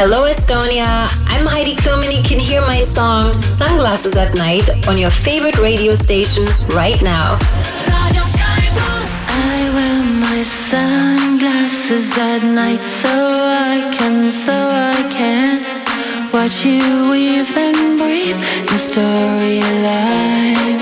Hello, 0.00 0.26
Estonia. 0.30 1.10
I'm 1.26 1.44
Heidi 1.44 1.74
Klum, 1.74 2.04
and 2.04 2.12
you 2.12 2.22
can 2.22 2.38
hear 2.38 2.60
my 2.60 2.82
song 2.82 3.34
Sunglasses 3.42 4.14
at 4.14 4.32
Night 4.36 4.86
on 4.86 4.96
your 4.96 5.10
favorite 5.10 5.58
radio 5.58 5.96
station 5.96 6.44
right 6.68 7.02
now. 7.02 7.36
I 9.28 9.70
wear 9.74 10.04
my 10.20 10.44
sunglasses 10.44 12.16
at 12.16 12.44
night 12.44 12.78
so 12.78 13.08
I 13.10 13.90
can, 13.92 14.30
so 14.30 14.54
I 14.54 15.02
can 15.10 15.64
watch 16.32 16.64
you 16.64 17.10
weave 17.10 17.56
and 17.56 17.98
breathe 17.98 18.38
your 18.70 18.78
storylines. 18.78 19.18
I 20.68 20.77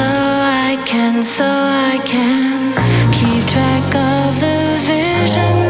I 0.00 0.76
can, 0.86 1.22
so 1.22 1.44
I 1.44 2.00
can 2.04 2.72
keep 3.12 3.42
track 3.48 3.94
of 3.94 4.40
the 4.40 4.58
visions 4.86 5.67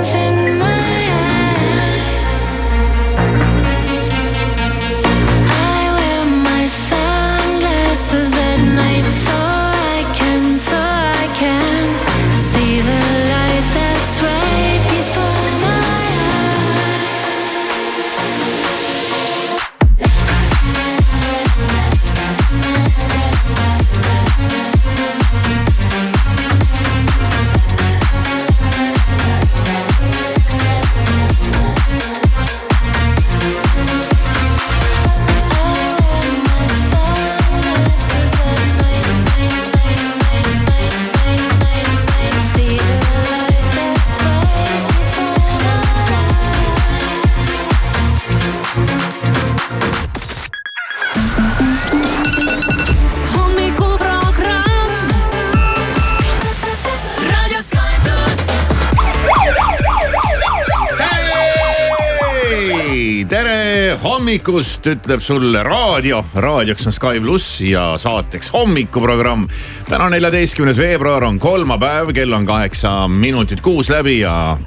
hommikust, 64.38 64.86
ütleb 64.86 65.22
sulle 65.24 65.62
raadio, 65.66 66.20
raadioks 66.38 66.86
on 66.86 66.94
Sky 66.94 67.18
pluss 67.20 67.60
ja 67.60 67.96
saateks 67.98 68.52
hommikuprogramm. 68.54 69.48
täna, 69.88 70.06
neljateistkümnes 70.12 70.76
veebruar 70.78 71.24
on 71.26 71.40
kolmapäev, 71.42 72.12
kell 72.14 72.32
on 72.32 72.46
kaheksa 72.46 73.08
minutit 73.08 73.60
kuus 73.60 73.90
läbi 73.90 74.20
ja 74.20 74.58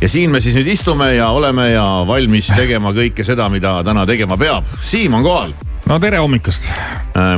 ja 0.00 0.08
siin 0.08 0.30
me 0.30 0.40
siis 0.40 0.54
nüüd 0.54 0.70
istume 0.70 1.14
ja 1.16 1.32
oleme 1.34 1.70
ja 1.72 1.84
valmis 2.06 2.52
tegema 2.54 2.92
kõike 2.94 3.24
seda, 3.26 3.48
mida 3.50 3.80
täna 3.82 4.04
tegema 4.06 4.36
peab. 4.38 4.68
Siim 4.82 5.14
on 5.18 5.26
kohal. 5.26 5.56
no 5.88 5.98
tere 5.98 6.20
hommikust. 6.22 6.70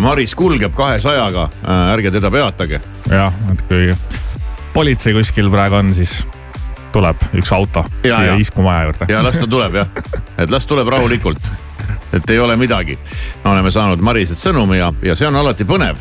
Maris 0.01 0.35
kulgeb 0.35 0.77
kahesajaga, 0.77 1.49
ärge 1.95 2.11
teda 2.11 2.31
peatage. 2.31 2.81
jah, 3.09 3.33
et 3.53 3.65
kui 3.71 3.95
politsei 4.75 5.17
kuskil 5.17 5.49
praegu 5.51 5.81
on, 5.81 5.95
siis 5.95 6.21
tuleb 6.93 7.27
üks 7.39 7.53
auto 7.55 7.85
Ja, 8.03 8.17
siia 8.17 8.33
ja. 8.33 8.37
Isku 8.41 8.63
maja 8.63 8.89
juurde. 8.89 9.07
ja 9.09 9.23
las 9.25 9.39
ta 9.39 9.47
tuleb 9.47 9.75
jah, 9.81 9.91
et 10.43 10.51
las 10.51 10.67
tuleb 10.67 10.89
rahulikult, 10.91 11.51
et 12.13 12.31
ei 12.31 12.39
ole 12.39 12.57
midagi. 12.57 12.99
me 13.45 13.51
oleme 13.51 13.71
saanud 13.71 14.01
Mariselt 14.01 14.39
sõnumi 14.39 14.81
ja, 14.81 14.93
ja 15.03 15.17
see 15.17 15.29
on 15.29 15.37
alati 15.37 15.65
põnev. 15.65 15.97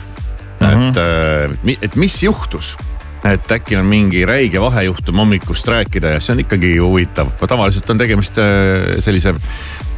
et 0.59 0.67
mm, 0.67 0.91
-hmm. 0.91 1.77
et 1.81 1.95
mis 1.95 2.23
juhtus, 2.23 2.77
et 3.23 3.51
äkki 3.51 3.77
on 3.77 3.85
mingi 3.85 4.25
räige 4.25 4.61
vahejuhtum 4.61 5.15
hommikust 5.15 5.67
rääkida 5.67 6.07
ja 6.07 6.19
see 6.19 6.33
on 6.33 6.39
ikkagi 6.39 6.77
huvitav. 6.77 7.27
tavaliselt 7.47 7.89
on 7.89 7.97
tegemist 7.97 8.37
äh, 8.37 8.99
sellise 8.99 9.29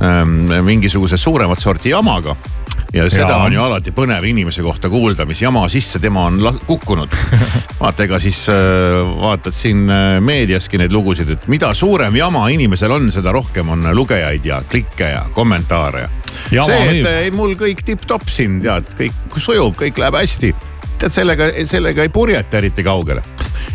ähm, 0.01 0.63
mingisuguse 0.65 1.17
suuremat 1.17 1.59
sorti 1.59 1.89
jamaga 1.89 2.35
ja 2.93 3.09
seda 3.09 3.29
Jaa. 3.29 3.43
on 3.43 3.53
ju 3.53 3.63
alati 3.63 3.93
põnev 3.95 4.25
inimese 4.27 4.63
kohta 4.65 4.89
kuulda, 4.91 5.25
mis 5.25 5.41
jama 5.41 5.63
sisse 5.71 5.99
tema 5.99 6.25
on 6.27 6.39
kukkunud. 6.67 7.15
vaata, 7.81 8.03
ega 8.03 8.19
siis 8.19 8.43
äh, 8.51 8.99
vaatad 9.21 9.55
siin 9.55 9.85
äh, 9.89 10.17
meediaski 10.23 10.81
neid 10.81 10.91
lugusid, 10.91 11.29
et 11.35 11.47
mida 11.51 11.73
suurem 11.77 12.15
jama 12.15 12.47
inimesel 12.51 12.91
on, 12.91 13.11
seda 13.11 13.31
rohkem 13.31 13.69
on 13.69 13.87
lugejaid 13.95 14.45
ja 14.45 14.61
klikke 14.69 15.13
ja 15.13 15.23
kommentaare 15.33 16.07
ja. 16.51 16.65
See, 16.65 16.81
et 16.99 17.07
ei, 17.07 17.31
mul 17.35 17.55
kõik 17.59 17.83
tipp-topp 17.85 18.29
siin 18.31 18.59
tead, 18.63 18.91
kõik 18.97 19.39
sujub, 19.39 19.75
kõik 19.79 19.99
läheb 20.01 20.19
hästi. 20.21 20.53
Tead 21.01 21.13
sellega, 21.13 21.47
sellega 21.65 22.05
ei 22.05 22.09
purjeta 22.13 22.57
eriti 22.57 22.83
kaugele. 22.83 23.23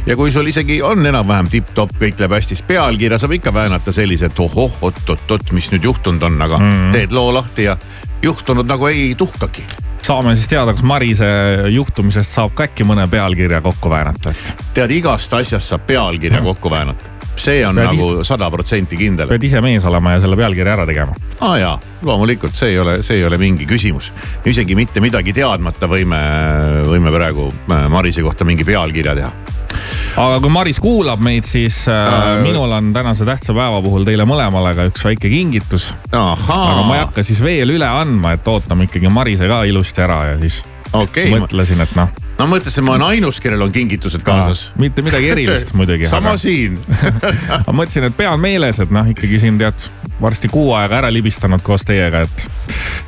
ja 0.07 0.17
kui 0.17 0.31
sul 0.31 0.47
isegi 0.47 0.79
on 0.83 1.07
enam-vähem 1.07 1.49
tipp-topp, 1.51 1.97
kõik 1.99 2.21
läheb 2.21 2.37
hästi, 2.37 2.55
siis 2.55 2.67
pealkirja 2.69 3.19
saab 3.19 3.35
ikka 3.39 3.55
väänata 3.55 3.93
sellise, 3.93 4.31
et 4.31 4.39
ohoh, 4.39 4.77
oot-oot-oot, 4.87 5.51
mis 5.57 5.71
nüüd 5.73 5.89
juhtunud 5.91 6.23
on, 6.23 6.39
aga 6.47 6.61
mm. 6.63 6.93
teed 6.95 7.17
loo 7.17 7.33
lahti 7.35 7.67
ja 7.67 7.77
juhtunud 8.23 8.69
nagu 8.69 8.87
ei 8.87 9.15
tuhkagi. 9.19 9.65
saame 10.07 10.37
siis 10.37 10.49
teada, 10.49 10.73
kas 10.73 10.87
Marise 10.87 11.27
juhtumisest 11.75 12.39
saab 12.39 12.55
ka 12.55 12.69
äkki 12.71 12.87
mõne 12.87 13.09
pealkirja 13.11 13.61
kokku 13.61 13.91
väänata, 13.91 14.31
et 14.31 14.71
tead, 14.75 14.95
igast 14.95 15.35
asjast 15.35 15.75
saab 15.75 15.87
pealkirja 15.87 16.43
kokku 16.47 16.71
väänata. 16.71 17.16
See 17.41 17.67
on 17.67 17.77
Pead 17.77 17.93
nagu 17.93 18.25
sada 18.27 18.49
protsenti 18.51 18.97
kindel. 18.99 19.29
pead 19.31 19.45
ise 19.49 19.61
mees 19.65 19.85
olema 19.89 20.17
ja 20.17 20.23
selle 20.25 20.37
pealkirja 20.39 20.77
ära 20.77 20.87
tegema. 20.89 21.15
aa 21.41 21.51
ah, 21.51 21.57
jaa, 21.61 21.75
loomulikult 22.07 22.57
see 22.57 22.75
ei 22.75 22.79
ole, 22.81 22.99
see 23.07 23.21
ei 23.21 23.27
ole 23.29 23.39
mingi 23.41 23.67
küsimus. 23.69 24.13
isegi 24.47 24.77
mitte 24.79 25.03
midagi 25.05 25.35
teadmata 25.37 25.89
võime, 25.91 26.21
võime 26.89 27.13
praegu 27.15 27.51
äh, 27.51 27.87
Marise 27.93 28.25
kohta 28.27 28.47
mingi 28.49 28.65
pealkirja 28.65 29.17
teha. 29.19 29.33
aga 30.25 30.41
kui 30.43 30.53
Maris 30.53 30.81
kuulab 30.83 31.23
meid, 31.25 31.49
siis 31.49 31.83
äh, 31.93 32.41
minul 32.45 32.73
on 32.73 32.93
tänase 32.97 33.29
tähtsa 33.29 33.57
päeva 33.57 33.83
puhul 33.85 34.07
teile 34.09 34.29
mõlemale 34.29 34.75
ka 34.77 34.89
üks 34.91 35.05
väike 35.07 35.33
kingitus. 35.33 35.93
aga 36.13 36.87
ma 36.87 36.97
ei 36.97 37.05
hakka 37.05 37.27
siis 37.27 37.43
veel 37.45 37.77
üle 37.77 37.89
andma, 37.89 38.37
et 38.37 38.49
ootame 38.49 38.89
ikkagi 38.91 39.13
Marise 39.13 39.51
ka 39.51 39.65
ilusti 39.69 40.07
ära 40.07 40.23
ja 40.33 40.41
siis 40.41 40.63
okei 40.93 41.29
okay,, 41.29 41.41
mõtlesin, 41.41 41.83
et 41.83 41.97
noh, 41.99 42.11
no 42.39 42.47
mõtlesin, 42.51 42.85
ma 42.85 42.95
olen 42.95 43.07
ainus, 43.11 43.41
kellel 43.43 43.63
on 43.67 43.73
kingitused 43.73 44.25
kaasas. 44.27 44.71
mitte 44.81 45.05
midagi 45.07 45.31
erilist 45.33 45.73
muidugi. 45.79 46.09
sama 46.11 46.35
aga... 46.35 46.41
siin. 46.41 46.79
ma 47.67 47.73
mõtlesin, 47.73 48.09
et 48.11 48.17
pean 48.17 48.41
meeles, 48.41 48.81
et 48.83 48.93
noh, 48.95 49.09
ikkagi 49.13 49.41
siin 49.43 49.59
tead 49.61 49.89
varsti 50.21 50.51
kuu 50.53 50.71
aega 50.77 51.03
ära 51.03 51.13
libistanud 51.13 51.65
koos 51.65 51.85
teiega, 51.89 52.25
et, 52.27 52.47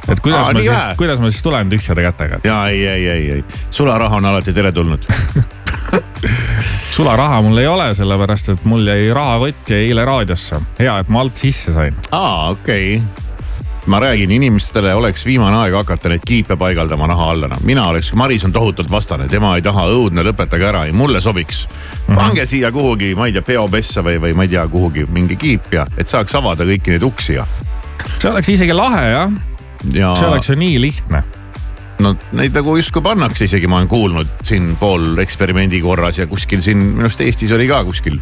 et 0.08 0.24
kuidas 0.24 0.48
Aa, 0.48 0.56
ma 0.56 0.64
siis 0.64 0.98
kuidas 1.00 1.22
ma 1.22 1.30
siis 1.32 1.44
tulen 1.44 1.70
tühjade 1.72 2.04
kätega, 2.08 2.40
et 2.40 2.50
ja 2.50 2.58
ei, 2.72 2.82
ei, 2.86 3.06
ei, 3.08 3.30
ei, 3.38 3.62
sularaha 3.70 4.20
on 4.20 4.28
alati 4.32 4.52
teretulnud. 4.56 5.08
sularaha 6.96 7.40
mul 7.44 7.62
ei 7.62 7.68
ole, 7.70 7.92
sellepärast 7.96 8.52
et 8.56 8.68
mul 8.68 8.84
jäi 8.88 9.08
rahakott 9.14 9.72
jäi 9.72 9.86
eile 9.88 10.04
raadiosse. 10.08 10.60
hea, 10.80 10.98
et 10.98 11.08
ma 11.12 11.24
alt 11.24 11.36
sisse 11.36 11.72
sain. 11.76 11.96
aa, 12.10 12.50
okei 12.56 12.98
okay 12.98 13.27
ma 13.88 14.00
räägin, 14.00 14.30
inimestele 14.30 14.94
oleks 14.94 15.26
viimane 15.26 15.56
aeg 15.56 15.74
hakata 15.74 16.10
neid 16.12 16.24
kiipe 16.26 16.56
paigaldama 16.56 17.06
naha 17.08 17.30
alla, 17.32 17.48
noh. 17.48 17.60
mina 17.64 17.86
oleks, 17.88 18.12
Maris 18.12 18.44
on 18.44 18.52
tohutult 18.52 18.90
vastane, 18.90 19.28
tema 19.28 19.54
ei 19.56 19.64
taha 19.64 19.86
õudne, 19.92 20.24
lõpetage 20.26 20.68
ära, 20.68 20.84
mulle 20.92 21.20
sobiks. 21.24 21.64
Mhm. 22.08 22.16
pange 22.16 22.46
siia 22.46 22.72
kuhugi, 22.72 23.14
ma 23.16 23.26
ei 23.26 23.32
tea, 23.32 23.42
peopessa 23.42 24.04
või, 24.04 24.20
või 24.20 24.34
ma 24.36 24.44
ei 24.44 24.52
tea, 24.52 24.66
kuhugi 24.68 25.06
mingi 25.12 25.36
kiip 25.36 25.72
ja, 25.72 25.86
et 25.96 26.08
saaks 26.08 26.36
avada 26.36 26.68
kõiki 26.68 26.94
neid 26.94 27.06
uksi 27.08 27.38
ja. 27.38 27.46
see 28.18 28.30
oleks 28.30 28.52
isegi 28.52 28.76
lahe 28.76 29.08
jah 29.10 29.32
ja.... 29.92 30.12
see 30.16 30.28
oleks 30.28 30.50
ju 30.50 30.56
nii 30.58 30.78
lihtne 30.80 31.22
no 32.04 32.14
neid 32.38 32.54
nagu 32.54 32.76
justkui 32.78 33.02
pannakse 33.02 33.48
isegi, 33.48 33.66
ma 33.66 33.80
olen 33.80 33.88
kuulnud 33.88 34.36
siin 34.46 34.74
pool 34.80 35.18
eksperimendi 35.22 35.80
korras 35.82 36.20
ja 36.20 36.28
kuskil 36.30 36.62
siin 36.64 36.78
minu 36.92 37.08
arust 37.08 37.24
Eestis 37.24 37.52
oli 37.56 37.66
ka 37.70 37.82
kuskil 37.88 38.20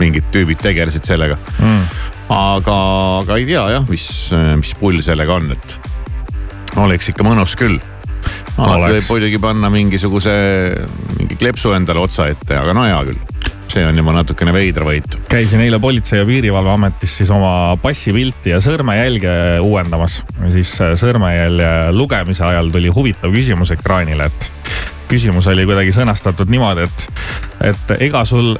mingid 0.00 0.26
tüübid 0.34 0.64
tegelesid 0.64 1.06
sellega 1.06 1.38
mm 1.60 2.12
aga, 2.32 2.76
aga 3.22 3.40
ei 3.40 3.48
tea 3.48 3.64
jah, 3.76 3.88
mis, 3.90 4.06
mis 4.60 4.72
pull 4.80 5.02
sellega 5.04 5.36
on, 5.40 5.50
et 5.54 5.78
oleks 6.80 7.12
ikka 7.12 7.26
mõnus 7.26 7.56
küll. 7.58 7.78
alati 8.56 8.96
võib 8.96 9.10
muidugi 9.10 9.40
panna 9.42 9.70
mingisuguse, 9.72 10.34
mingi 11.18 11.36
kleepsu 11.40 11.74
endale 11.76 12.00
otsa 12.00 12.30
ette, 12.32 12.56
aga 12.56 12.76
no 12.76 12.86
hea 12.86 13.00
küll 13.10 13.34
see 13.74 13.84
on 13.88 13.96
juba 13.98 14.12
natukene 14.14 14.52
veidravõitu. 14.54 15.24
käisin 15.28 15.60
eile 15.64 15.80
Politsei- 15.82 16.20
ja 16.20 16.26
Piirivalveametis 16.26 17.16
siis 17.18 17.30
oma 17.30 17.76
passipilti 17.82 18.52
ja 18.52 18.60
sõrmejälge 18.62 19.60
uuendamas. 19.62 20.22
siis 20.52 20.80
äh, 20.80 20.94
sõrmejälje 21.00 21.92
lugemise 21.92 22.44
ajal 22.44 22.70
tuli 22.70 22.88
huvitav 22.88 23.34
küsimus 23.34 23.74
ekraanile, 23.74 24.30
et 24.30 24.52
küsimus 25.08 25.46
oli 25.50 25.66
kuidagi 25.66 25.92
sõnastatud 25.92 26.50
niimoodi, 26.50 26.86
et, 26.86 27.08
et 27.72 27.96
ega 27.98 28.24
sul 28.24 28.54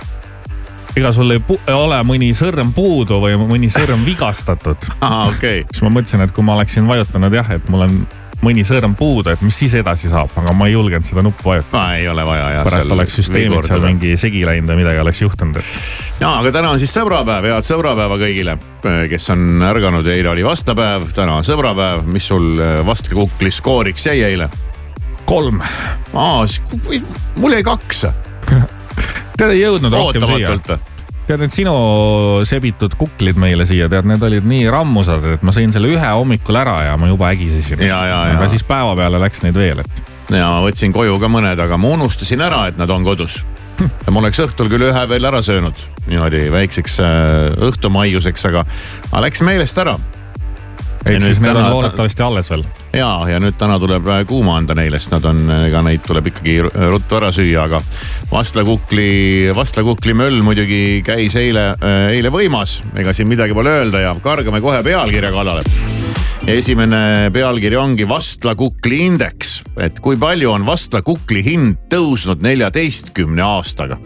ega 0.97 1.13
sul 1.15 1.35
ei 1.35 1.41
ole 1.75 2.01
mõni 2.07 2.31
sõrm 2.37 2.75
puudu 2.75 3.21
või 3.23 3.39
mõni 3.41 3.71
sõrm 3.73 4.05
vigastatud 4.07 4.91
aa, 5.01 5.31
okei 5.31 5.63
okay.. 5.63 5.71
siis 5.71 5.83
ma 5.87 5.95
mõtlesin, 5.97 6.23
et 6.27 6.35
kui 6.35 6.47
ma 6.47 6.59
oleksin 6.59 6.87
vajutanud 6.89 7.35
jah, 7.35 7.51
et 7.57 7.73
mul 7.73 7.87
on 7.89 7.97
mõni 8.45 8.65
sõrm 8.67 8.95
puudu, 8.99 9.33
et 9.33 9.43
mis 9.45 9.57
siis 9.57 9.75
edasi 9.79 10.11
saab, 10.13 10.33
aga 10.41 10.53
ma 10.57 10.69
ei 10.69 10.75
julgenud 10.75 11.07
seda 11.07 11.23
nuppu 11.25 11.49
vajutada. 11.49 11.97
ei 11.99 12.09
ole 12.11 12.27
vaja 12.27 12.51
jah. 12.57 12.67
pärast 12.67 12.93
oleks 12.93 13.17
süsteemid 13.21 13.67
seal 13.67 13.83
mingi 13.85 14.15
segi 14.21 14.45
läinud 14.47 14.71
või 14.71 14.83
midagi 14.83 15.01
oleks 15.03 15.23
juhtunud, 15.23 15.59
et. 15.61 15.79
ja, 16.21 16.35
aga 16.41 16.53
täna 16.59 16.75
on 16.75 16.83
siis 16.83 16.93
sõbrapäev, 16.95 17.49
head 17.51 17.69
sõbrapäeva 17.69 18.21
kõigile, 18.21 18.59
kes 19.11 19.31
on 19.35 19.65
ärganud, 19.71 20.13
eile 20.13 20.33
oli 20.35 20.47
vastlapäev, 20.47 21.09
täna 21.17 21.41
on 21.41 21.47
sõbrapäev, 21.47 22.05
mis 22.11 22.29
sul 22.31 22.53
eh, 22.59 22.79
vastlakukli 22.87 23.53
skooriks 23.55 24.11
jäi 24.11 24.21
eile? 24.29 24.51
kolm. 25.25 25.63
aa, 26.13 26.45
mul 27.41 27.57
jäi 27.57 27.65
kaks 27.65 28.07
tead, 29.37 29.55
ei 29.55 29.63
jõudnud 29.63 29.95
rohkem 29.95 30.27
siia. 30.29 30.55
tead, 31.25 31.41
need 31.41 31.55
sinu 31.55 31.75
sebitud 32.47 32.97
kuklid 33.01 33.39
meile 33.41 33.67
siia, 33.69 33.89
tead, 33.93 34.09
need 34.09 34.23
olid 34.27 34.47
nii 34.49 34.69
rammusad, 34.73 35.27
et 35.37 35.47
ma 35.47 35.55
sõin 35.57 35.75
selle 35.75 35.91
ühe 35.93 36.13
hommikul 36.15 36.61
ära 36.61 36.81
ja 36.89 36.99
ma 37.01 37.11
juba 37.11 37.33
ägisesin. 37.35 37.85
aga 37.91 38.49
siis 38.53 38.67
päeva 38.69 38.95
peale 38.99 39.23
läks 39.23 39.45
neid 39.47 39.59
veel, 39.59 39.85
et. 39.85 40.05
ja 40.31 40.49
ma 40.57 40.63
võtsin 40.67 40.95
koju 40.95 41.19
ka 41.23 41.31
mõned, 41.33 41.61
aga 41.67 41.81
ma 41.81 41.95
unustasin 41.99 42.45
ära, 42.45 42.67
et 42.73 42.81
nad 42.81 42.91
on 42.95 43.07
kodus 43.07 43.43
ja 43.81 44.13
ma 44.15 44.23
oleks 44.23 44.39
õhtul 44.45 44.71
küll 44.71 44.87
ühe 44.87 45.07
veel 45.11 45.27
ära 45.27 45.41
söönud, 45.43 45.87
niimoodi 46.07 46.47
väikseks 46.55 47.01
äh, 47.03 47.63
õhtumaiuseks, 47.69 48.51
aga, 48.51 48.67
aga 49.11 49.25
läks 49.27 49.43
meelest 49.47 49.81
ära 49.83 49.97
ehk 51.05 51.23
siis 51.25 51.41
need 51.43 51.57
on 51.57 51.71
loodetavasti 51.71 52.25
alles 52.25 52.51
veel. 52.51 52.65
ja, 52.97 53.11
ja 53.29 53.41
nüüd 53.43 53.59
täna 53.61 53.79
tuleb 53.83 54.09
äh, 54.09 54.23
kuuma 54.29 54.57
anda 54.61 54.77
neile, 54.79 55.01
sest 55.01 55.15
nad 55.17 55.29
on, 55.29 55.45
ega 55.69 55.83
neid 55.87 56.05
tuleb 56.07 56.31
ikkagi 56.33 56.59
ruttu 56.65 57.19
ära 57.21 57.31
süüa, 57.35 57.67
aga 57.69 57.83
vastlakukli, 58.33 59.53
vastlakukli 59.57 60.17
möll 60.17 60.43
muidugi 60.47 61.03
käis 61.07 61.37
eile, 61.41 61.71
äh, 61.79 62.11
eile 62.17 62.33
võimas, 62.35 62.81
ega 62.97 63.17
siin 63.17 63.31
midagi 63.31 63.57
pole 63.57 63.79
öelda 63.83 64.05
ja 64.07 64.17
kargame 64.25 64.63
kohe 64.65 64.83
pealkirja 64.87 65.33
kallale 65.35 66.14
esimene 66.51 67.31
pealkiri 67.33 67.77
ongi 67.79 68.05
vastlakukli 68.09 68.99
indeks, 69.07 69.63
et 69.81 69.97
kui 70.05 70.19
palju 70.21 70.51
on 70.53 70.67
vastlakukli 70.67 71.41
hind 71.45 71.79
tõusnud 71.93 72.45
neljateistkümne 72.45 73.43
aastaga. 73.45 73.97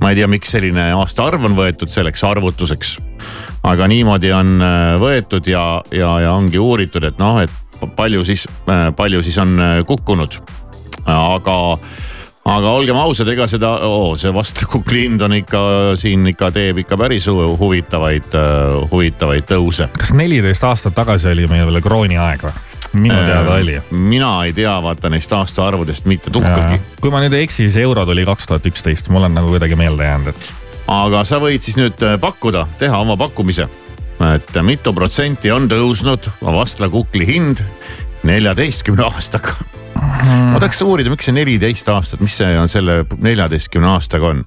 ma 0.00 0.10
ei 0.10 0.16
tea, 0.16 0.28
miks 0.28 0.52
selline 0.54 0.88
aastaarv 0.96 1.44
on 1.44 1.56
võetud 1.56 1.92
selleks 1.92 2.24
arvutuseks. 2.24 2.96
aga 3.62 3.88
niimoodi 3.88 4.32
on 4.32 4.56
äh, 4.62 4.96
võetud 5.00 5.46
ja, 5.46 5.82
ja, 5.92 6.14
ja 6.20 6.32
ongi 6.32 6.58
uuritud, 6.58 7.04
et 7.04 7.18
noh, 7.18 7.42
et 7.42 7.52
palju 7.96 8.24
siis, 8.24 8.46
äh, 8.70 8.88
palju 8.96 9.22
siis 9.22 9.38
on 9.38 9.58
äh, 9.60 9.84
kukkunud. 9.86 10.40
aga 11.04 11.78
aga 12.46 12.70
olgem 12.78 12.98
ausad, 13.00 13.28
ega 13.32 13.48
seda 13.50 13.72
oh,, 13.86 14.14
see 14.18 14.32
vastaku 14.34 14.82
Clinton 14.86 15.34
ikka 15.40 15.60
siin 15.98 16.26
ikka 16.30 16.52
teeb 16.54 16.82
ikka 16.84 16.98
päris 17.00 17.26
huvitavaid 17.30 18.36
uh,, 18.38 18.86
huvitavaid 18.92 19.48
tõuse. 19.50 19.90
kas 19.98 20.14
neliteist 20.16 20.66
aastat 20.68 20.94
tagasi 20.96 21.32
oli 21.32 21.48
meil 21.50 21.66
veel 21.70 21.82
krooni 21.84 22.20
aeg 22.20 22.46
või? 22.46 22.54
minu 22.96 23.16
äh, 23.16 23.26
teada 23.26 23.56
oli. 23.58 23.80
mina 23.90 24.30
ei 24.44 24.52
tea 24.56 24.76
vaata 24.82 25.10
neist 25.10 25.32
aastaarvudest 25.32 26.06
mitte 26.06 26.30
tuhkagi. 26.30 26.78
kui 27.00 27.10
ma 27.10 27.22
nüüd 27.24 27.34
ei 27.36 27.46
eksi, 27.46 27.66
siis 27.66 27.80
euro 27.82 28.06
tuli 28.06 28.24
kaks 28.28 28.46
tuhat 28.46 28.70
üksteist, 28.70 29.10
mul 29.10 29.26
on 29.26 29.34
nagu 29.34 29.50
kuidagi 29.50 29.78
meelde 29.78 30.06
jäänud, 30.06 30.30
et. 30.30 30.50
aga 30.92 31.24
sa 31.26 31.40
võid 31.42 31.66
siis 31.66 31.78
nüüd 31.80 32.06
äh, 32.06 32.18
pakkuda, 32.20 32.66
teha 32.78 33.02
oma 33.02 33.18
pakkumise. 33.20 33.68
et 34.32 34.60
mitu 34.62 34.94
protsenti 34.96 35.50
on 35.52 35.66
tõusnud 35.68 36.30
Vastla 36.40 36.88
kukli 36.88 37.26
hind 37.26 37.64
neljateistkümne 38.24 39.04
aastaga 39.10 39.58
ma 40.06 40.60
tahaks 40.60 40.82
uurida, 40.86 41.12
miks 41.12 41.28
see 41.28 41.36
neliteist 41.36 41.88
aastat, 41.92 42.22
mis 42.24 42.36
see 42.38 42.52
on 42.60 42.70
selle 42.70 43.02
neljateistkümne 43.22 43.90
aastaga 43.94 44.32
on 44.32 44.44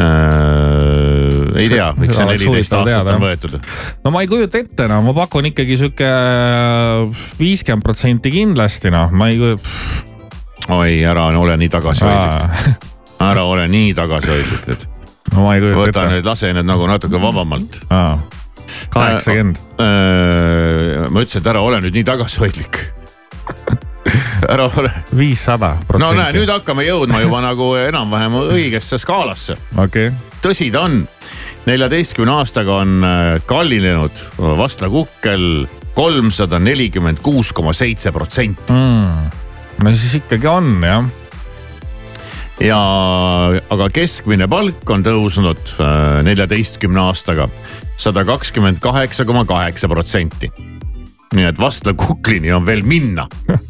äh,? 0.00 1.30
ei 1.60 1.68
tea, 1.70 1.88
miks 1.98 2.16
see 2.18 2.28
neliteist 2.28 2.74
aastat 2.76 3.04
teada, 3.04 3.16
on 3.16 3.24
võetud? 3.24 3.56
no 4.04 4.12
ma 4.14 4.22
ei 4.24 4.30
kujuta 4.30 4.60
ette, 4.62 4.86
no 4.90 5.00
ma 5.06 5.14
pakun 5.16 5.50
ikkagi 5.50 5.78
sihuke 5.80 6.06
äh, 6.06 7.24
viiskümmend 7.40 7.86
protsenti 7.86 8.32
kindlasti 8.34 8.92
noh, 8.94 9.12
ma 9.12 9.30
ei 9.32 9.40
kujuta. 9.40 9.74
oi, 10.76 11.00
ära 11.08 11.28
ole 11.40 11.56
nii 11.60 11.70
tagasihoidlik. 11.72 12.86
ära 13.30 13.44
ole 13.48 13.66
nii 13.72 13.92
tagasihoidlik 13.98 14.70
nüüd. 14.70 14.86
no 15.34 15.46
ma 15.46 15.56
ei 15.56 15.64
kujuta 15.64 15.80
ette. 15.80 15.90
võta 15.90 16.06
nüüd, 16.14 16.30
lase 16.32 16.54
nüüd 16.56 16.70
nagu 16.70 16.88
natuke 16.90 17.22
vabamalt. 17.22 17.82
kaheksakümmend. 18.94 19.60
Äh, 19.80 19.84
äh, 19.84 21.06
ma 21.10 21.24
ütlesin, 21.24 21.42
et 21.42 21.52
ära 21.54 21.64
ole 21.66 21.82
nüüd 21.84 22.00
nii 22.00 22.08
tagasihoidlik 22.12 22.84
ära 24.52 24.68
ole. 24.76 24.92
viissada 25.16 25.74
protsenti. 25.86 26.16
no 26.16 26.22
näe, 26.22 26.34
nüüd 26.36 26.52
hakkame 26.52 26.86
jõudma 26.86 27.22
juba 27.22 27.42
nagu 27.50 27.72
enam-vähem 27.80 28.38
õigesse 28.42 28.98
skaalasse. 29.00 29.58
okei 29.76 30.10
okay.. 30.10 30.38
tõsi 30.44 30.70
ta 30.74 30.86
on, 30.88 31.02
neljateistkümne 31.68 32.38
aastaga 32.40 32.80
on 32.84 33.04
äh, 33.04 33.36
kallinenud 33.46 34.24
Vastla 34.58 34.90
kukkel 34.92 35.66
kolmsada 35.94 36.60
nelikümmend 36.62 37.20
kuus 37.22 37.50
koma 37.52 37.74
seitse 37.76 38.12
protsenti. 38.14 38.72
Hmm. 38.72 39.30
no 39.84 39.94
siis 39.94 40.20
ikkagi 40.22 40.48
on 40.50 40.76
jah 40.86 41.08
ja, 42.60 42.80
aga 43.72 43.88
keskmine 43.94 44.48
palk 44.50 44.90
on 44.92 45.04
tõusnud 45.04 45.76
äh, 45.80 46.20
neljateistkümne 46.26 47.02
aastaga 47.08 47.48
sada 48.00 48.24
kakskümmend 48.28 48.80
kaheksa 48.80 49.26
koma 49.28 49.44
kaheksa 49.48 49.88
protsenti. 49.88 50.50
nii 51.34 51.46
et 51.46 51.58
Vastla 51.60 51.94
kuklini 51.94 52.52
on 52.52 52.66
veel 52.66 52.82
minna 52.82 53.28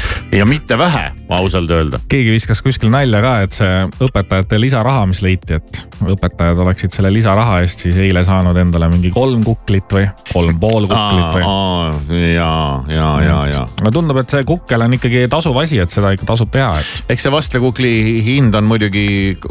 ja 0.31 0.45
mitte 0.45 0.77
vähe, 0.77 1.11
ausalt 1.29 1.71
öelda. 1.71 1.99
keegi 2.09 2.31
viskas 2.31 2.61
kuskil 2.63 2.91
nalja 2.91 3.21
ka, 3.23 3.33
et 3.45 3.55
see 3.55 3.83
õpetajate 4.05 4.59
lisaraha, 4.61 5.03
mis 5.09 5.21
leiti, 5.23 5.57
et 5.59 5.81
õpetajad 6.01 6.61
oleksid 6.63 6.95
selle 6.95 7.11
lisaraha 7.13 7.59
eest 7.65 7.85
siis 7.85 7.99
eile 7.99 8.23
saanud 8.27 8.57
endale 8.57 8.87
mingi 8.91 9.11
kolm 9.11 9.43
kuklit 9.43 9.91
või 9.91 10.07
kolm 10.31 10.59
pool 10.61 10.87
kuklit 10.89 11.35
või. 11.35 12.23
ja, 12.31 12.51
ja, 12.91 13.09
ja, 13.25 13.37
ja. 13.51 13.65
no 13.83 13.93
tundub, 13.93 14.21
et 14.23 14.31
see 14.31 14.47
kukkel 14.47 14.87
on 14.87 14.95
ikkagi 14.97 15.25
tasuv 15.31 15.59
asi, 15.61 15.81
et 15.83 15.91
seda 15.91 16.13
ikka 16.15 16.29
tasub 16.31 16.51
teha, 16.53 16.71
et. 16.79 17.13
eks 17.15 17.27
see 17.27 17.33
vastlakukli 17.33 17.93
hind 18.25 18.55
on 18.55 18.69
muidugi, 18.71 19.05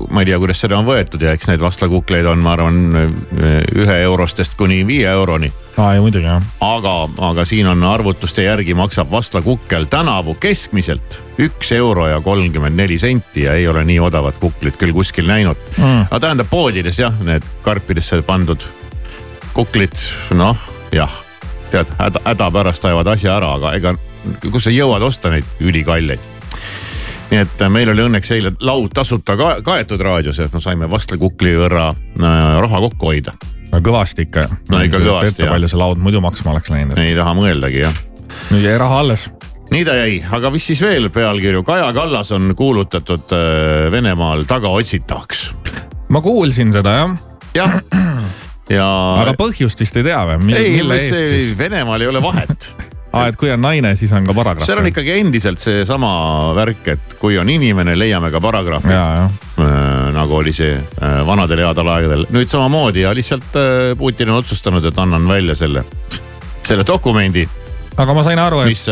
ma 0.09 0.25
ei 0.25 0.33
tea, 0.33 0.41
kuidas 0.41 0.65
seda 0.65 0.81
on 0.81 0.89
võetud 0.89 1.27
ja 1.27 1.37
eks 1.37 1.53
neid 1.53 1.65
vastlakukleid 1.65 2.29
on, 2.33 2.45
ma 2.45 2.57
arvan, 2.57 2.81
ühe 3.77 4.01
eurostest 4.09 4.57
kuni 4.61 4.83
viie 4.89 5.11
euroni 5.13 5.53
aa 5.81 5.95
ja 5.95 6.01
muidugi 6.03 6.27
jah. 6.27 6.43
aga, 6.65 6.95
aga 7.31 7.45
siin 7.49 7.69
on 7.71 7.85
arvutuste 7.87 8.43
järgi 8.43 8.75
maksab 8.75 9.11
vastlakukkel 9.13 9.87
tänavu 9.93 10.35
keskmiselt 10.41 10.70
üks 11.41 11.73
euro 11.77 12.07
ja 12.09 12.21
kolmkümmend 12.21 12.77
neli 12.79 12.99
senti 12.99 13.47
ja 13.47 13.55
ei 13.59 13.69
ole 13.69 13.85
nii 13.85 14.01
odavat 14.01 14.39
kuklit 14.39 14.79
küll 14.81 14.95
kuskil 14.97 15.27
näinud 15.31 15.59
mm.. 15.77 16.07
aga 16.11 16.21
tähendab 16.27 16.51
poodides 16.51 16.99
jah, 16.99 17.17
need 17.27 17.47
karpidesse 17.67 18.23
pandud 18.27 18.65
kuklid, 19.55 19.97
noh 20.39 20.57
jah, 20.95 21.13
tead 21.71 21.91
häda, 21.99 22.23
häda 22.25 22.51
pärast 22.55 22.85
ajavad 22.85 23.15
asja 23.15 23.37
ära, 23.37 23.55
aga 23.59 23.75
ega 23.79 23.95
kus 24.51 24.69
sa 24.69 24.75
jõuad 24.75 25.03
osta 25.07 25.33
neid 25.35 25.49
ülikalleid 25.61 26.29
nii 27.31 27.41
et 27.45 27.63
äh, 27.63 27.71
meil 27.71 27.91
oli 27.93 28.05
õnneks 28.07 28.35
eile 28.35 28.53
laud 28.67 28.93
tasuta 28.95 29.37
ka 29.39 29.55
kaetud 29.67 30.03
raadios, 30.03 30.41
et 30.43 30.53
me 30.55 30.63
saime 30.63 30.91
vastlakukli 30.91 31.55
võrra 31.59 31.91
äh, 31.95 32.61
raha 32.63 32.85
kokku 32.89 33.13
hoida 33.13 33.35
no 33.71 33.83
kõvasti 33.85 34.27
ikka. 34.27 34.47
no 34.71 34.83
ikka 34.87 35.03
kõvasti 35.03 35.45
jah. 35.45 35.55
palju 35.55 35.71
see 35.71 35.81
laud 35.81 36.01
muidu 36.03 36.23
maksma 36.25 36.55
oleks 36.55 36.73
läinud 36.73 36.99
ei 37.01 37.15
taha 37.19 37.35
mõeldagi 37.39 37.85
jah. 37.85 38.01
nüüd 38.51 38.67
jäi 38.67 38.79
raha 38.81 39.03
alles. 39.05 39.29
Nii 39.71 39.87
ta 39.87 39.95
jäi, 39.95 40.19
aga 40.37 40.51
mis 40.51 40.67
siis 40.67 40.83
veel 40.83 41.09
pealkirju, 41.15 41.63
Kaja 41.67 41.91
Kallas 41.95 42.33
on 42.35 42.55
kuulutatud 42.59 43.35
äh, 43.37 43.91
Venemaal 43.93 44.45
tagaotsitavaks. 44.49 45.43
ma 46.09 46.21
kuulsin 46.21 46.73
seda 46.75 46.95
jah. 46.97 47.19
jah, 47.55 47.77
ja. 48.79 48.87
aga 49.23 49.35
põhjust 49.39 49.81
vist 49.81 50.01
ei 50.01 50.07
tea 50.07 50.23
või? 50.33 50.57
ei, 50.59 50.81
see 51.07 51.53
Venemaal 51.59 52.03
ei 52.03 52.11
ole 52.11 52.23
vahet 52.25 52.73
aa, 53.13 53.27
et 53.31 53.39
kui 53.39 53.53
on 53.55 53.63
naine, 53.63 53.95
siis 53.99 54.11
on 54.17 54.27
ka 54.27 54.35
paragrahv. 54.35 54.67
seal 54.67 54.83
on 54.83 54.91
ikkagi 54.91 55.15
endiselt 55.21 55.63
seesama 55.63 56.11
värk, 56.59 56.91
et 56.97 57.15
kui 57.23 57.39
on 57.39 57.51
inimene, 57.51 57.95
leiame 57.99 58.33
ka 58.35 58.43
paragrahvi. 58.43 58.97
Äh, 58.97 60.11
nagu 60.17 60.41
oli 60.41 60.55
see 60.57 60.75
äh, 60.75 61.21
vanadel 61.27 61.63
headel 61.63 61.95
aegadel, 61.95 62.27
nüüd 62.35 62.51
samamoodi 62.51 63.07
ja 63.07 63.15
lihtsalt 63.15 63.55
äh, 63.61 63.95
Putin 63.99 64.35
on 64.35 64.43
otsustanud, 64.43 64.85
et 64.91 64.99
annan 64.99 65.31
välja 65.31 65.55
selle, 65.59 65.87
selle 66.67 66.87
dokumendi 66.87 67.47
aga 68.01 68.15
ma 68.17 68.25
sain 68.27 68.41
aru, 68.41 68.63
et. 68.65 68.73
mis, 68.73 68.87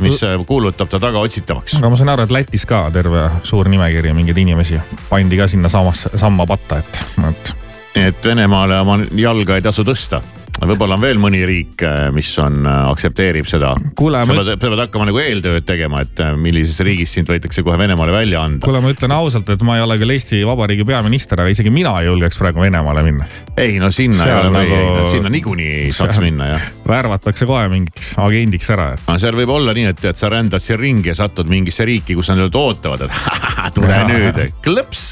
mis 0.00 0.22
kuulutab 0.48 0.90
ta 0.92 1.00
tagaotsitavaks. 1.02 1.78
aga 1.80 1.92
ma 1.92 2.00
sain 2.00 2.12
aru, 2.12 2.26
et 2.26 2.34
Lätis 2.34 2.66
ka 2.68 2.86
terve 2.94 3.28
suur 3.46 3.68
nimekiri 3.72 4.14
mingeid 4.16 4.40
inimesi 4.42 4.80
pandi 5.10 5.38
ka 5.40 5.48
sinna 5.50 5.70
samasse, 5.72 6.14
samma 6.16 6.48
patta, 6.48 6.80
et, 6.82 7.04
et. 7.28 7.54
Et 7.96 8.24
Venemaale 8.24 8.80
oma 8.84 8.98
jalga 9.16 9.56
ei 9.56 9.64
tasu 9.64 9.84
tõsta 9.86 10.22
võib-olla 10.64 10.96
on 10.96 11.02
veel 11.02 11.18
mõni 11.20 11.42
riik, 11.46 11.82
äh, 11.84 12.06
mis 12.14 12.30
on, 12.40 12.62
äh, 12.66 12.76
aktsepteerib 12.90 13.46
seda. 13.48 13.74
sa 13.76 14.36
pead, 14.38 14.52
pead 14.60 14.80
hakkama 14.80 15.08
nagu 15.10 15.20
eeltööd 15.20 15.66
tegema, 15.68 16.00
et 16.06 16.20
äh, 16.24 16.32
millises 16.40 16.80
riigis 16.86 17.12
sind 17.12 17.28
võetakse 17.28 17.64
kohe 17.66 17.76
Venemaale 17.78 18.14
välja 18.14 18.42
anda. 18.42 18.64
kuule, 18.64 18.80
ma 18.80 18.92
ütlen 18.94 19.12
ausalt, 19.12 19.50
et 19.52 19.62
ma 19.66 19.76
ei 19.76 19.84
ole 19.84 19.98
küll 20.00 20.14
Eesti 20.14 20.40
Vabariigi 20.46 20.86
peaminister, 20.88 21.40
aga 21.42 21.52
isegi 21.52 21.72
mina 21.74 21.92
ei 22.00 22.08
julgeks 22.08 22.40
praegu 22.40 22.64
Venemaale 22.64 23.04
minna. 23.06 23.28
ei 23.56 23.78
no 23.82 23.90
sinna 23.90 24.22
seal 24.22 24.38
ei 24.38 24.48
ole 24.48 24.54
nagu... 24.56 24.78
või, 25.00 25.10
sinna 25.10 25.32
niikuinii 25.34 25.72
ei 25.82 25.92
saaks 25.92 26.20
minna 26.24 26.52
jah. 26.54 26.70
värvatakse 26.88 27.48
kohe 27.48 27.68
mingiks 27.72 28.14
agendiks 28.22 28.72
ära 28.72 28.92
et.... 28.96 29.04
aga 29.06 29.18
seal 29.20 29.36
võib 29.36 29.52
olla 29.58 29.76
nii, 29.76 29.90
et, 29.92 30.04
et 30.12 30.20
sa 30.20 30.32
rändad 30.32 30.64
siin 30.64 30.80
ringi 30.80 31.12
ja 31.12 31.18
satud 31.20 31.50
mingisse 31.52 31.84
riiki, 31.84 32.16
kus 32.16 32.32
nad 32.32 32.48
ootavad, 32.48 33.06
et 33.08 33.20
tule 33.76 33.92
ja. 33.92 34.08
nüüd, 34.08 34.40
klõps 34.64 35.04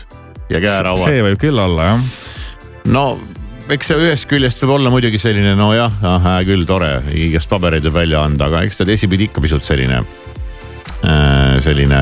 ja 0.49 0.61
käerauad. 0.63 1.05
see 1.05 1.21
võib 1.29 1.41
küll 1.43 1.61
olla 1.61 1.93
jah. 1.93 2.09
No 2.93 3.05
eks 3.73 3.89
see 3.89 4.01
ühest 4.01 4.29
küljest 4.29 4.63
võib 4.65 4.77
olla 4.77 4.93
muidugi 4.93 5.19
selline 5.21 5.55
nojah, 5.57 5.93
hää 6.03 6.39
küll, 6.49 6.67
tore, 6.69 6.99
igast 7.17 7.49
pabereid 7.49 7.85
võib 7.89 7.97
välja 8.03 8.25
anda, 8.27 8.51
aga 8.51 8.65
eks 8.67 8.81
ta 8.81 8.89
teisipidi 8.89 9.31
ikka 9.31 9.45
pisut 9.45 9.65
selline, 9.65 10.03
äh, 11.09 11.57
selline 11.65 12.01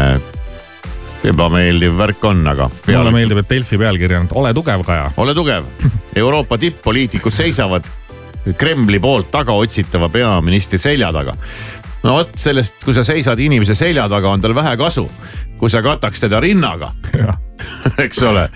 ebameeldiv 1.30 1.94
värk 1.98 2.24
on, 2.26 2.42
aga. 2.50 2.68
mulle 2.88 3.14
meeldib, 3.14 3.42
et 3.44 3.50
Delfi 3.50 3.78
pealkiri 3.78 4.18
on 4.18 4.30
ole 4.42 4.50
tugev, 4.54 4.82
Kaja. 4.86 5.10
ole 5.22 5.34
tugev, 5.38 5.68
Euroopa 6.18 6.58
tipp-poliitikud 6.58 7.34
seisavad 7.34 7.86
Kremli 8.58 8.98
poolt 8.98 9.30
tagaotsitava 9.30 10.08
peaministri 10.10 10.78
selja 10.82 11.12
taga. 11.14 11.36
No 12.02 12.16
vot 12.18 12.34
sellest, 12.38 12.82
kui 12.84 12.94
sa 12.94 13.04
seisad 13.06 13.40
inimese 13.40 13.74
selja 13.78 14.08
taga, 14.10 14.32
on 14.32 14.42
tal 14.42 14.54
vähe 14.54 14.76
kasu, 14.76 15.06
kui 15.58 15.70
sa 15.70 15.82
kataks 15.82 16.24
teda 16.26 16.40
rinnaga 16.42 16.92
eks 18.04 18.22
ole, 18.26 18.48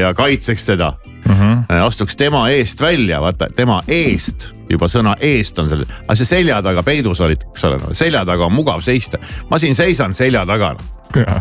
ja 0.00 0.14
kaitseks 0.14 0.66
teda 0.66 0.92
mm. 1.28 1.34
-hmm. 1.34 1.74
astuks 1.84 2.16
tema 2.16 2.48
eest 2.50 2.80
välja, 2.80 3.20
vaata 3.20 3.46
tema 3.56 3.82
eest, 3.88 4.52
juba 4.70 4.86
sõna 4.86 5.14
eest 5.20 5.58
on 5.58 5.68
seal, 5.68 5.84
aga 6.04 6.16
see 6.16 6.26
selja 6.26 6.62
taga 6.62 6.82
peidus 6.82 7.20
olid, 7.20 7.44
eks 7.52 7.64
ole 7.64 7.78
no,, 7.78 7.94
selja 7.94 8.24
taga 8.24 8.46
on 8.46 8.52
mugav 8.52 8.80
seista. 8.80 9.18
ma 9.50 9.58
siin 9.58 9.74
seisan 9.74 10.14
selja 10.14 10.46
taga 10.46 10.74
no. 10.74 11.40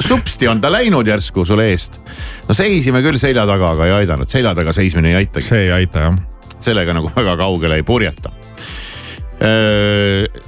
supsti 0.00 0.48
on 0.48 0.60
ta 0.60 0.72
läinud 0.72 1.06
järsku 1.06 1.44
sulle 1.44 1.70
eest. 1.70 2.00
no 2.48 2.54
seisime 2.54 3.02
küll 3.02 3.18
selja 3.18 3.46
taga, 3.46 3.70
aga 3.70 3.86
ei 3.86 3.92
aidanud, 3.92 4.28
selja 4.28 4.54
taga 4.54 4.72
seismine 4.72 5.08
ei 5.08 5.14
aitagi. 5.14 5.46
see 5.46 5.62
ei 5.66 5.72
aita 5.72 5.98
jah. 5.98 6.18
sellega 6.60 6.92
nagu 6.92 7.10
väga 7.16 7.36
kaugele 7.36 7.74
ei 7.74 7.82
purjeta 7.82 8.30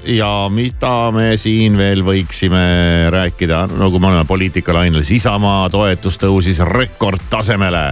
ja 0.08 0.48
mida 0.52 1.10
me 1.12 1.36
siin 1.36 1.76
veel 1.78 2.00
võiksime 2.06 3.08
rääkida, 3.12 3.66
no 3.76 3.90
kui 3.92 4.00
me 4.00 4.08
oleme 4.10 4.24
poliitikalainel, 4.28 5.04
siis 5.04 5.22
Isamaa 5.22 5.68
toetus 5.70 6.16
tõusis 6.20 6.62
rekordtasemele. 6.64 7.86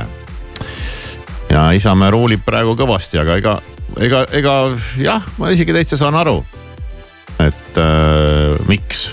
ja 1.51 1.71
Isamaa 1.77 2.11
ruulib 2.11 2.45
praegu 2.45 2.77
kõvasti, 2.77 3.21
aga 3.21 3.37
ega, 3.37 3.59
ega, 4.01 4.25
ega 4.33 4.55
jah, 5.03 5.29
ma 5.39 5.53
isegi 5.53 5.77
täitsa 5.77 6.01
saan 6.01 6.17
aru, 6.17 6.41
et 7.45 7.79
äh, 7.79 8.57
miks. 8.69 9.11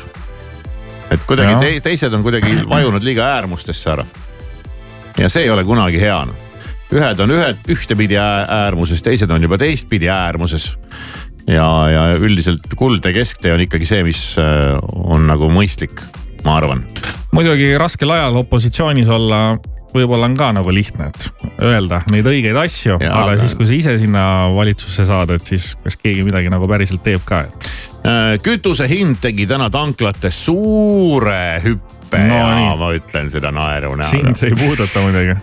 et 1.12 1.28
kuidagi 1.28 1.60
te, 1.60 1.74
teised 1.89 2.13
on 2.13 2.24
kuidagi 2.24 2.63
vajunud 2.69 3.04
liiga 3.04 3.28
äärmustesse 3.36 3.91
ära. 3.91 4.06
ja 5.17 5.30
see 5.30 5.43
ei 5.43 5.50
ole 5.50 5.63
kunagi 5.63 6.00
hea 6.00 6.24
noh 6.26 6.43
ühed 6.93 7.19
on 7.24 7.32
ühed 7.34 7.69
ühtepidi 7.74 8.17
äärmuses, 8.19 9.02
teised 9.02 9.32
on 9.34 9.41
juba 9.41 9.58
teistpidi 9.58 10.10
äärmuses 10.13 10.74
ja, 11.47 11.67
ja 11.91 12.03
üldiselt 12.19 12.75
kuldne 12.79 13.13
kesktee 13.15 13.53
on 13.56 13.63
ikkagi 13.65 13.88
see, 13.89 14.03
mis 14.08 14.23
äh, 14.41 14.77
on 14.93 15.27
nagu 15.29 15.49
mõistlik, 15.53 16.03
ma 16.45 16.58
arvan. 16.62 16.86
muidugi 17.36 17.73
raskel 17.79 18.13
ajal 18.15 18.43
opositsioonis 18.43 19.12
olla 19.12 19.45
võib-olla 19.93 20.27
on 20.29 20.36
ka 20.38 20.49
nagu 20.58 20.73
lihtne, 20.73 21.10
et 21.12 21.47
öelda 21.62 22.01
neid 22.12 22.27
õigeid 22.29 22.58
asju, 22.58 22.97
aga, 22.97 23.13
aga 23.23 23.39
siis, 23.43 23.56
kui 23.58 23.67
sa 23.69 23.75
ise 23.77 23.95
sinna 24.01 24.25
valitsusse 24.56 25.06
saad, 25.10 25.36
et 25.36 25.53
siis 25.53 25.73
kas 25.84 25.99
keegi 26.01 26.25
midagi 26.25 26.51
nagu 26.53 26.69
päriselt 26.69 27.03
teeb 27.06 27.25
ka, 27.27 27.43
et. 27.47 27.67
Äh, 28.03 28.36
kütuse 28.43 28.88
hind 28.89 29.21
tegi 29.23 29.47
täna 29.49 29.69
tanklates 29.73 30.45
suure 30.47 31.43
hüppe 31.63 32.02
hüpe 32.17 32.28
no, 32.30 32.38
ja 32.38 32.56
nii. 32.58 32.69
ma 32.78 32.91
ütlen 32.97 33.30
seda 33.34 33.52
naeru 33.54 33.95
näoga. 33.95 34.10
sind 34.10 34.39
see 34.39 34.52
ei 34.52 34.58
puuduta 34.58 35.02
muidugi. 35.04 35.36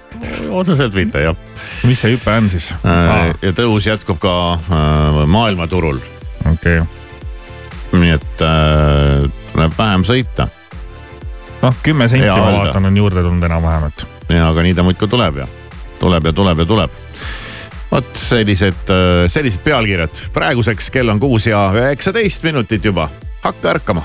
otseselt 0.51 0.95
mitte 0.95 1.25
jah. 1.25 1.37
mis 1.89 2.01
see 2.01 2.15
hüpe 2.15 2.37
on 2.37 2.49
siis 2.53 2.71
äh,? 2.85 3.35
ja 3.43 3.53
tõus 3.57 3.89
jätkub 3.89 4.21
ka 4.23 4.35
äh, 4.55 5.21
maailmaturul. 5.27 6.01
okei 6.53 6.81
okay.. 6.81 8.01
nii 8.01 8.17
et 8.17 8.47
äh, 8.47 9.29
tuleb 9.53 9.77
vähem 9.79 10.07
sõita. 10.07 10.49
noh, 11.63 11.79
kümme 11.83 12.09
senti 12.09 12.27
ja, 12.27 12.39
ma 12.39 12.57
vaatan, 12.61 12.91
on 12.91 12.97
juurde 13.03 13.25
tulnud 13.27 13.51
enam-vähem, 13.51 13.91
et. 13.91 14.07
ja, 14.37 14.49
aga 14.49 14.67
nii 14.67 14.77
ta 14.79 14.87
muudkui 14.87 15.11
tuleb 15.11 15.45
ja 15.45 15.49
tuleb 16.01 16.31
ja 16.31 16.37
tuleb 16.37 16.65
ja 16.65 16.69
tuleb 16.75 16.99
vot 17.91 18.11
sellised, 18.15 18.87
äh, 18.95 19.25
sellised 19.27 19.65
pealkirjad. 19.67 20.27
praeguseks 20.33 20.91
kell 20.95 21.11
on 21.11 21.21
kuus 21.21 21.51
ja 21.51 21.71
üheksateist 21.75 22.47
minutit 22.47 22.85
juba. 22.85 23.11
hakka 23.43 23.71
ärkama 23.71 24.05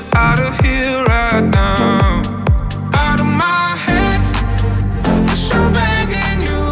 get 0.00 0.16
out 0.16 0.40
of 0.40 0.58
here 0.64 1.04
right 1.04 1.44
now. 1.52 2.22
Out 3.04 3.20
of 3.20 3.26
my 3.26 3.76
head, 3.86 4.20
I'm 5.06 5.72
begging 5.78 6.40
you. 6.48 6.64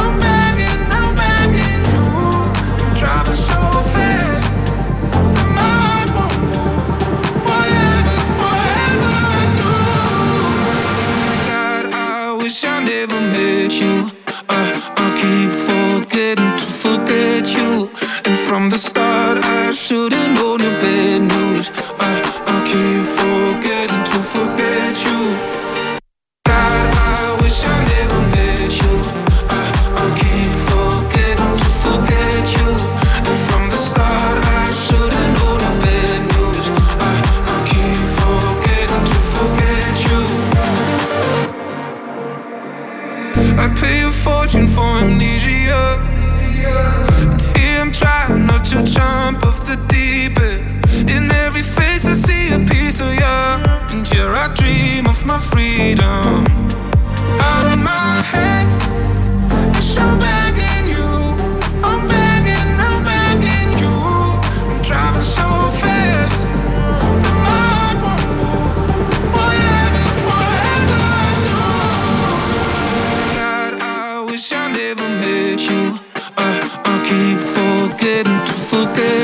I'm 0.00 0.14
begging, 0.24 0.80
I'm 0.98 1.10
begging 1.22 1.82
you. 1.92 2.08
Driving 3.00 3.40
so 3.50 3.60
fast, 3.94 4.52
the 5.36 5.44
mind 5.58 6.10
won't 6.16 6.36
move. 6.52 6.84
Whatever, 7.48 8.16
whatever 8.42 9.08
I 9.30 9.42
do. 9.60 9.72
God, 11.48 11.84
I 11.94 12.36
wish 12.42 12.58
I 12.64 12.76
never 12.84 13.18
met 13.34 13.72
you. 13.82 13.96
Uh, 14.56 14.70
I 15.04 15.06
keep 15.20 15.50
forgetting 15.68 16.52
to 16.60 16.66
forget 16.84 17.44
you, 17.56 17.70
and 18.26 18.36
from 18.36 18.68
the 18.68 18.78
start 18.78 19.01
my 55.24 55.38
freedom. 55.38 56.46
Out 57.40 57.66
of 57.72 57.78
my 57.78 58.22
head, 58.32 58.66
I'm 59.98 60.18
begging 60.18 60.88
you. 60.94 61.10
I'm 61.84 62.08
begging, 62.08 62.70
I'm 62.86 63.04
begging 63.04 63.78
you. 63.82 63.94
I'm 64.70 64.82
driving 64.82 65.22
so 65.22 65.48
fast 65.82 66.42
that 67.22 67.36
my 67.46 67.60
heart 67.74 67.98
won't 68.04 68.26
move. 68.40 68.78
Whatever, 69.36 70.04
whatever 70.30 70.98
I 71.20 71.30
do. 71.48 71.60
God, 73.38 73.72
I 73.80 74.24
wish 74.28 74.52
I 74.52 74.68
never 74.72 75.08
met 75.08 75.60
you. 75.70 75.98
Uh, 76.36 76.60
I 76.84 76.94
keep 77.08 77.38
forgetting 77.56 78.40
to 78.46 78.54
forget. 78.70 79.21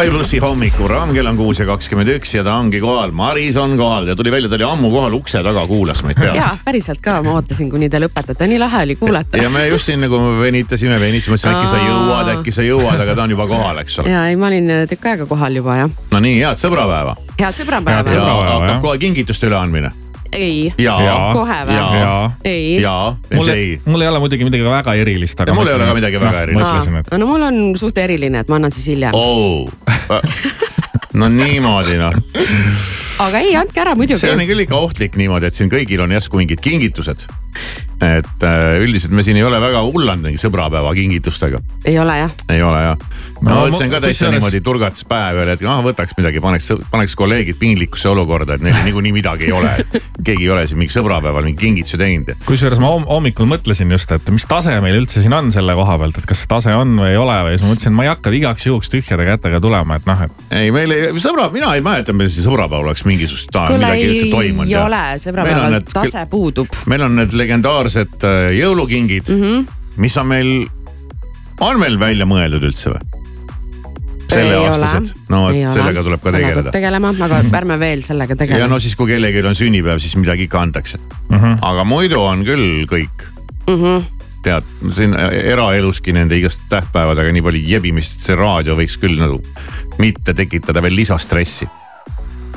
Sky 0.00 0.08
plussi 0.08 0.38
hommikuraam, 0.40 1.10
kell 1.12 1.28
on 1.28 1.36
kuus 1.36 1.58
ja 1.60 1.66
kakskümmend 1.68 2.08
üks 2.14 2.30
ja 2.32 2.40
ta 2.40 2.54
ongi 2.56 2.78
kohal, 2.80 3.10
Maris 3.12 3.58
on 3.60 3.74
kohal 3.76 4.08
ja 4.08 4.14
tuli 4.16 4.32
välja, 4.32 4.48
ta 4.48 4.56
oli 4.56 4.64
ammu 4.64 4.88
kohal 4.94 5.12
ukse 5.18 5.42
taga, 5.44 5.66
kuulas 5.68 6.00
meid 6.06 6.16
ja 6.16 6.30
pealt. 6.32 6.62
päriselt 6.64 7.02
ka, 7.04 7.18
ma 7.26 7.34
ootasin, 7.36 7.68
kuni 7.68 7.90
te 7.92 8.00
lõpetate, 8.00 8.48
nii 8.48 8.62
lahe 8.62 8.80
oli 8.86 8.96
kuulata. 8.96 9.36
ja 9.36 9.52
me 9.52 9.66
just 9.68 9.90
siin 9.90 10.00
nagu 10.00 10.16
venitasime, 10.40 10.96
venitasime, 10.96 11.36
mõtlesime 11.36 11.52
äkki 11.52 11.68
sa 11.74 11.84
jõuad, 11.84 12.32
äkki 12.38 12.56
sa 12.56 12.64
jõuad, 12.64 12.96
aga 12.96 13.18
ta 13.18 13.28
on 13.28 13.36
juba 13.36 13.50
kohal, 13.52 13.84
eks 13.84 14.00
ole. 14.00 14.16
ja 14.16 14.24
ei, 14.32 14.40
ma 14.40 14.48
olin 14.48 14.72
tükk 14.88 15.12
aega 15.12 15.28
kohal 15.28 15.60
juba 15.60 15.82
jah. 15.82 15.96
no 16.16 16.26
nii, 16.30 16.38
head 16.40 16.64
sõbrapäeva. 16.64 17.18
head 17.36 17.60
sõbrapäeva 17.60 18.00
ja 18.00 18.06
sõbra-. 18.08 18.14
Sõbrapäeva, 18.14 18.52
hakkab 18.54 18.72
jah. 18.78 18.86
kohe 18.88 19.02
kingituste 19.04 19.52
üleandmine. 19.52 19.92
ei, 20.32 20.72
kohe 21.34 21.58
või 21.68 21.78
ei. 22.44 22.80
ja, 22.82 22.94
mul 23.34 23.52
ei, 23.52 23.80
mul 23.86 24.04
ei 24.04 24.10
ole 24.12 24.22
muidugi 24.22 24.46
midagi 24.46 24.64
väga 24.66 24.94
erilist, 25.02 25.40
aga. 25.40 25.50
Ja 25.50 25.58
mul 25.58 25.70
ei 25.70 25.78
ole 25.78 25.88
ka 25.90 25.96
midagi 25.98 26.22
väga 26.22 26.42
erilist. 26.46 26.66
mõtlesin, 26.66 26.98
et 27.02 27.12
no 27.18 27.30
mul 27.30 27.46
on 27.48 27.60
suht 27.80 27.98
eriline, 27.98 28.44
et 28.44 28.52
ma 28.52 28.60
annan 28.60 28.74
siis 28.74 28.90
hiljem. 28.94 29.16
oh. 29.16 29.68
no 31.20 31.28
niimoodi 31.32 31.98
noh, 32.00 32.14
aga 33.20 33.42
ei, 33.44 33.54
andke 33.58 33.82
ära 33.82 33.94
muidugi 33.98 34.20
see 34.20 34.32
on. 34.34 34.42
küll 34.50 34.64
ikka 34.66 34.78
ohtlik 34.80 35.16
niimoodi, 35.20 35.50
et 35.50 35.58
siin 35.58 35.70
kõigil 35.72 36.02
on 36.04 36.12
järsku 36.16 36.40
mingid 36.40 36.62
kingitused. 36.64 37.26
et 38.00 38.44
äh, 38.46 38.78
üldiselt 38.80 39.12
me 39.12 39.22
siin 39.26 39.36
ei 39.36 39.42
ole 39.44 39.58
väga 39.60 39.82
hullanud 39.84 40.24
mingi 40.30 40.40
sõbrapäeva 40.40 40.92
kingitustega, 40.96 41.58
ei 41.84 41.98
ole 42.00 42.14
jah. 42.22 42.30
ei 42.48 42.62
ole 42.64 42.78
jah. 42.84 43.02
ma 43.42 43.50
No 43.50 43.56
mõtlesin 43.66 43.90
ka 43.92 44.00
täitsa 44.00 44.30
niimoodi 44.32 44.60
turgates 44.64 45.04
päev 45.08 45.40
veel, 45.40 45.50
et 45.52 45.64
ah 45.68 45.82
võtaks 45.84 46.14
midagi, 46.16 46.40
paneks, 46.40 46.70
paneks 46.92 47.16
kolleegid 47.18 47.58
piinlikusse 47.60 48.08
olukorda, 48.12 48.56
et 48.56 48.64
neil 48.64 48.78
niikuinii 48.86 49.12
midagi 49.16 49.50
ei 49.50 49.52
ole, 49.56 49.74
et 49.82 49.98
keegi 50.24 50.46
ei 50.46 50.52
ole 50.54 50.64
siin 50.70 50.80
mingi 50.80 50.94
sõbrapäeval 50.94 51.44
mingi 51.50 51.60
kingituse 51.60 52.00
teinud. 52.00 52.30
kusjuures 52.46 52.80
ma 52.80 52.94
homm- 52.94 53.08
hommikul 53.10 53.50
mõtlesin 53.50 53.92
just, 53.92 54.14
et 54.16 54.32
mis 54.32 54.46
tase 54.48 54.78
meil 54.80 54.96
üldse 55.02 55.20
siin 55.24 55.34
on 55.36 55.50
selle 55.52 55.74
koha 55.76 55.98
pealt, 56.00 56.22
et 56.22 56.30
kas 56.30 56.46
tase 56.48 56.72
on 56.78 56.94
või 57.02 57.12
ei 57.12 57.20
ole 57.20 57.36
või 57.48 57.56
siis 57.58 57.66
ma 57.66 57.74
mõtlesin, 57.74 57.96
ma 57.98 58.06
ei 58.06 58.12
hakka 58.14 58.32
igaks 58.38 58.68
juhuks 58.70 58.92
tühjade 58.94 59.28
kätega 59.28 59.60
tulema, 59.60 59.98
et 60.00 60.08
noh, 60.08 60.24
et 60.24 60.56
ei, 60.62 60.72
meil 60.74 60.94
ei, 60.96 61.10
sõbra, 61.20 61.50
mina 61.52 61.74
ei 61.76 61.84
mäleta, 61.84 62.14
meil 62.16 62.30
siin 62.32 62.46
sõbrapäeval 62.48 62.88
oleks 62.88 63.04
mingisugust 63.10 63.56
ah, 63.58 63.68
kuule 63.70 63.84
midagi 63.84 64.08
üldse 64.08 64.26
ei 64.26 64.32
toimunud. 64.34 64.74
ole, 64.86 65.02
Meil 65.04 65.14
on 65.18 65.24
sõbrapäeval 65.26 65.76
need- 65.76 65.92
tase 65.94 66.26
puudub. 66.30 66.80
meil 66.86 67.02
on 67.08 67.16
need 67.20 67.32
legendaarsed 67.42 68.24
äh, 68.24 68.50
jõulukingid 68.60 69.28
mm, 69.28 69.40
Mhm. 69.40 69.54
-hmm. 69.60 70.00
mis 70.06 70.16
on 70.22 70.26
meil, 70.30 70.52
on 71.60 71.80
meil 71.80 71.98
välja 72.00 72.26
mõeldud 72.26 72.62
üldse 72.70 72.94
või? 72.94 73.06
selleaastased, 74.30 75.10
no 75.32 75.40
vot 75.48 75.56
sellega 75.74 76.02
tuleb 76.06 76.22
ka 76.22 76.32
tegeleda. 76.34 76.70
tegelema, 76.74 77.10
aga 77.26 77.40
ärme 77.60 77.78
veel 77.80 78.02
sellega 78.06 78.36
ja 78.36 78.40
tegeleme 78.44 78.68
no 78.70 78.78
siis, 78.82 78.94
kui 78.98 79.10
kellelgi 79.10 79.42
on 79.46 79.56
sünnipäev, 79.58 79.98
siis 80.02 80.14
midagi 80.20 80.46
ikka 80.46 80.60
antakse 80.60 80.98
mm. 81.00 81.36
-hmm. 81.36 81.58
aga 81.66 81.84
muidu 81.84 82.20
on 82.22 82.44
küll 82.46 82.86
kõik 82.90 83.26
mm. 83.66 83.74
Mhm. 83.74 83.84
-hmm. 83.84 84.04
tead, 84.42 84.64
siin 84.96 85.14
eraeluski 85.54 86.12
nende 86.16 86.36
igast 86.38 86.62
tähtpäevadega 86.70 87.32
nii 87.32 87.42
palju 87.42 87.60
jebimist, 87.74 88.14
et 88.20 88.20
see 88.30 88.36
raadio 88.38 88.76
võiks 88.78 88.96
küll 89.02 89.18
nagu 89.20 89.42
mitte 89.98 90.34
tekitada 90.34 90.82
veel 90.82 90.94
lisastressi. 90.96 91.66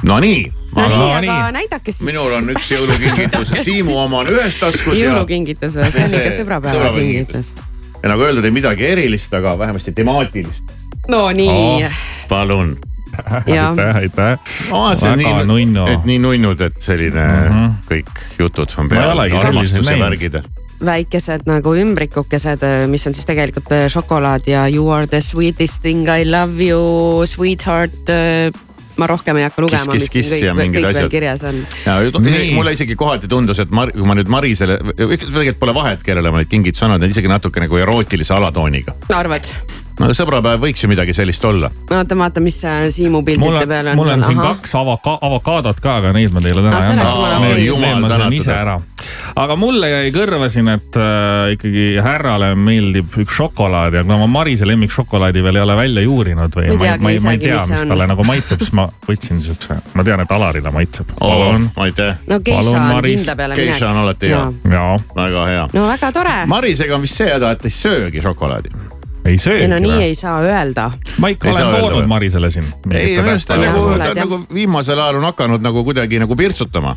Nonii, 0.04 0.52
no 0.76 0.84
aga 0.84 0.96
nii, 0.96 1.12
aga 1.12 1.22
nii. 1.48 1.52
näidake 1.58 1.92
siis. 1.92 2.06
minul 2.08 2.34
on 2.36 2.50
üks 2.52 2.72
jõulukingitus, 2.74 3.54
Siimu 3.66 3.96
oma 4.04 4.24
on 4.24 4.32
ühes 4.34 4.58
taskus 4.60 4.98
ja 5.00 5.12
jõulukingitus 5.12 5.78
või, 5.80 5.92
see 5.96 6.08
on 6.10 6.16
ikka 6.20 6.34
sõbrapäeva 6.36 6.90
kingitus. 6.98 7.54
ja 8.02 8.12
nagu 8.12 8.26
öeldud, 8.26 8.48
ei 8.48 8.56
midagi 8.56 8.90
erilist, 8.90 9.34
aga 9.38 9.56
vähemasti 9.60 9.94
temaatilist. 9.96 10.74
no 11.12 11.30
nii 11.32 11.86
Oh., 11.86 12.02
palun. 12.30 12.76
aitäh, 13.30 13.96
aitäh. 13.96 14.40
väga 14.72 15.46
nunnu. 15.46 15.86
et 15.88 16.10
nii 16.10 16.20
nunnud, 16.20 16.62
et 16.62 16.82
selline 16.82 17.24
mm. 17.28 17.48
-hmm. 17.48 17.72
kõik 17.88 18.26
jutud 18.40 18.76
on 18.78 18.90
peal, 18.90 19.20
armastuse 19.20 20.00
värgid. 20.00 20.42
väikesed 20.86 21.48
nagu 21.48 21.76
ümbrikukesed, 21.80 22.68
mis 22.92 23.08
on 23.08 23.14
siis 23.14 23.26
tegelikult 23.26 23.72
äh, 23.72 23.88
šokolaad 23.88 24.52
ja 24.52 24.68
you 24.68 24.90
are 24.92 25.08
the 25.08 25.22
sweetest 25.22 25.82
thing 25.82 26.10
I 26.10 26.28
love 26.32 26.60
you, 26.60 27.24
sweetheart. 27.26 28.12
Ma 28.98 29.08
rohkem 29.10 29.40
ei 29.40 29.48
hakka 29.48 29.64
lugema, 29.66 29.96
mis 29.96 30.10
kiss 30.14 30.36
kõik, 30.36 30.50
mingid 30.58 30.86
kõik 30.86 30.98
veel 31.00 31.12
kirjas 31.14 31.46
on. 31.50 31.62
mulle 32.56 32.76
isegi 32.76 32.98
kohati 33.00 33.30
tundus, 33.32 33.62
et 33.64 33.72
Mar-, 33.74 33.94
kui 33.94 34.08
ma 34.08 34.18
nüüd 34.18 34.32
Marisele, 34.32 34.80
tegelikult 34.98 35.62
pole 35.62 35.78
vahet, 35.78 36.04
kellele 36.06 36.34
ma 36.34 36.42
neid 36.42 36.52
kingitusi 36.52 36.86
annan, 36.88 37.02
need 37.04 37.16
isegi 37.16 37.32
natuke 37.32 37.64
nagu 37.64 37.82
erootilise 37.82 38.36
alatooniga. 38.38 38.96
arvad? 39.14 39.50
No 40.00 40.10
sõbrapäev 40.18 40.62
võiks 40.64 40.84
ju 40.84 40.90
midagi 40.92 41.14
sellist 41.16 41.46
olla. 41.46 41.70
oota, 41.92 42.18
vaata, 42.18 42.42
mis 42.44 42.60
äh, 42.66 42.88
Siimu 42.94 43.20
mul 43.22 43.26
pildide 43.28 43.68
peal 43.70 43.92
on, 43.92 44.00
mul 44.00 44.14
on 44.16 44.24
siin 44.26 44.40
kaks 44.42 44.76
avaka-, 44.80 45.18
avokaadot 45.22 45.80
ka, 45.84 45.98
aga 46.02 46.14
neid 46.16 46.34
ma 46.34 46.42
teile 46.44 46.64
täna 46.66 46.82
see 46.82 46.98
ei 46.98 47.54
okei. 47.54 47.66
Jumal 47.68 48.10
tänatud. 48.10 48.38
ise 48.40 48.54
ära. 48.56 48.78
aga 49.36 49.56
mulle 49.60 49.90
jäi 49.90 50.12
kõrva 50.16 50.50
siin, 50.52 50.70
et 50.74 50.98
äh, 51.00 51.54
ikkagi 51.56 51.86
härrale 52.04 52.54
meeldib 52.60 53.14
üks 53.24 53.38
šokolaad 53.38 54.00
ja 54.00 54.04
kuna 54.06 54.18
ma 54.24 54.30
Marise 54.40 54.68
lemmikšokolaadi 54.68 55.44
veel 55.46 55.60
ei 55.62 55.66
ole 55.66 55.76
välja 55.78 56.06
juurinud 56.06 56.58
või 56.58 56.68
Ma 56.68 56.74
ei 56.74 56.78
ma, 56.78 56.84
teagi 56.86 57.04
ma, 57.04 57.12
ei- 57.12 57.44
tea, 57.44 57.58
mis 57.60 57.68
see 57.68 57.76
mis 57.76 57.84
on. 57.86 57.94
talle 57.94 58.08
nagu 58.14 58.28
maitseb, 58.28 58.64
siis 58.64 58.74
ma 58.78 58.88
võtsin 59.08 59.42
siukse, 59.46 59.78
ma 59.94 60.08
tean, 60.08 60.24
et 60.26 60.32
Alarile 60.32 60.72
maitseb. 60.74 61.14
palun. 61.20 61.70
tea, 61.96 62.16
no 62.28 62.40
geisha 62.40 62.80
on 62.80 63.04
kindla 63.04 63.36
peale 63.36 63.60
geisha 63.60 63.92
on 63.92 63.94
minek. 63.94 64.04
alati 64.04 64.34
hea, 64.34 64.44
jaa, 64.74 64.98
väga 65.16 65.46
hea. 65.52 65.68
no 65.74 65.88
väga 65.88 66.12
tore. 66.16 66.36
Marisega 66.48 66.96
on 66.96 67.02
vist 67.06 67.22
see 67.22 67.30
häda, 67.34 67.52
et 67.54 67.62
ta 67.64 67.70
ei 67.70 67.78
söögi 67.78 68.22
šokolaadi. 68.24 68.74
Ei 69.26 69.38
söögi 69.38 69.66
ei 69.66 69.72
no 69.72 69.80
nii 69.80 69.92
või? 69.96 70.06
ei 70.10 70.16
saa 70.20 70.40
öelda. 70.44 70.92
ma 71.20 71.32
ikka 71.34 71.50
Ei 71.50 71.56
olen 71.56 71.82
toonud? 71.82 72.08
Marisele 72.12 72.52
siin. 72.52 72.66
ei, 72.92 73.18
minu 73.18 73.30
arust 73.34 73.48
ta 73.48 73.58
nagu, 73.58 73.84
ta 73.98 74.12
jah. 74.12 74.24
nagu 74.24 74.42
viimasel 74.54 75.00
ajal 75.00 75.20
on 75.22 75.30
hakanud 75.32 75.64
nagu 75.64 75.84
kuidagi 75.84 76.20
nagu 76.20 76.36
pirtsutama 76.36 76.96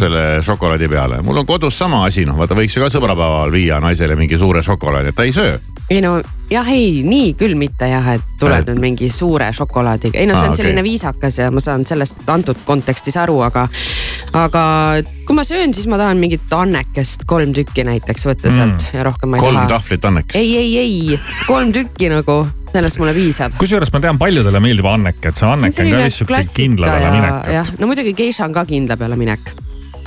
selle 0.00 0.42
šokolaadi 0.44 0.88
peale. 0.88 1.22
mul 1.22 1.42
on 1.42 1.46
kodus 1.46 1.78
sama 1.78 2.04
asi, 2.04 2.24
noh 2.28 2.38
vaata 2.38 2.56
võiks 2.58 2.76
ju 2.76 2.84
ka 2.84 2.90
sõbrapäeval 2.92 3.52
viia 3.52 3.80
naisele 3.80 4.16
mingi 4.16 4.38
suure 4.38 4.62
šokolaadi, 4.62 5.12
et 5.12 5.16
ta 5.16 5.28
ei 5.28 5.32
söö. 5.32 5.58
Ei 5.90 6.02
no 6.04 6.18
jah, 6.50 6.68
ei 6.72 7.02
nii 7.04 7.32
küll 7.38 7.56
mitte 7.58 7.88
jah, 7.88 8.06
et 8.14 8.34
tuleb 8.40 8.62
Et- 8.62 8.70
nüüd 8.72 8.80
mingi 8.82 9.10
suure 9.12 9.48
šokolaadiga, 9.56 10.18
ei 10.20 10.28
no 10.28 10.36
see 10.36 10.48
on 10.48 10.54
okei. 10.54 10.62
selline 10.62 10.84
viisakas 10.84 11.38
ja 11.40 11.50
ma 11.52 11.62
saan 11.64 11.86
sellest 11.88 12.28
antud 12.28 12.60
kontekstis 12.68 13.16
aru, 13.20 13.38
aga. 13.44 13.66
aga 14.36 14.62
kui 15.26 15.36
ma 15.36 15.44
söön, 15.48 15.74
siis 15.76 15.88
ma 15.88 16.00
tahan 16.00 16.20
mingit 16.20 16.52
annekest, 16.52 17.24
kolm 17.28 17.52
tükki 17.56 17.84
näiteks 17.88 18.28
võtta 18.28 18.52
sealt 18.54 18.90
ja 18.94 19.04
rohkem 19.06 19.32
ma 19.32 19.40
ei 19.40 19.46
kolm 19.46 19.60
taha. 19.60 19.72
tahvlit 19.76 20.08
anneks. 20.10 20.36
ei, 20.40 20.56
ei, 20.56 20.76
ei, 20.78 21.20
kolm 21.46 21.72
tükki 21.76 22.12
nagu, 22.12 22.40
sellest 22.72 23.00
mulle 23.00 23.14
piisab. 23.16 23.56
kusjuures 23.60 23.92
ma 23.92 24.02
tean, 24.04 24.20
paljudele 24.20 24.60
meeldib 24.64 24.88
anneke, 24.88 25.32
et 25.32 25.40
see 25.40 25.48
anneke 25.48 25.84
on 25.84 25.94
ka 25.96 26.04
vist 26.04 26.24
siuke 26.24 26.44
kindla 26.56 26.92
peale 26.92 27.16
minek. 27.16 27.54
jah, 27.60 27.72
no 27.78 27.90
muidugi 27.92 28.16
geisha 28.16 28.48
on 28.48 28.56
ka 28.56 28.64
kindla 28.68 29.00
peale 29.00 29.20
minek 29.20 29.56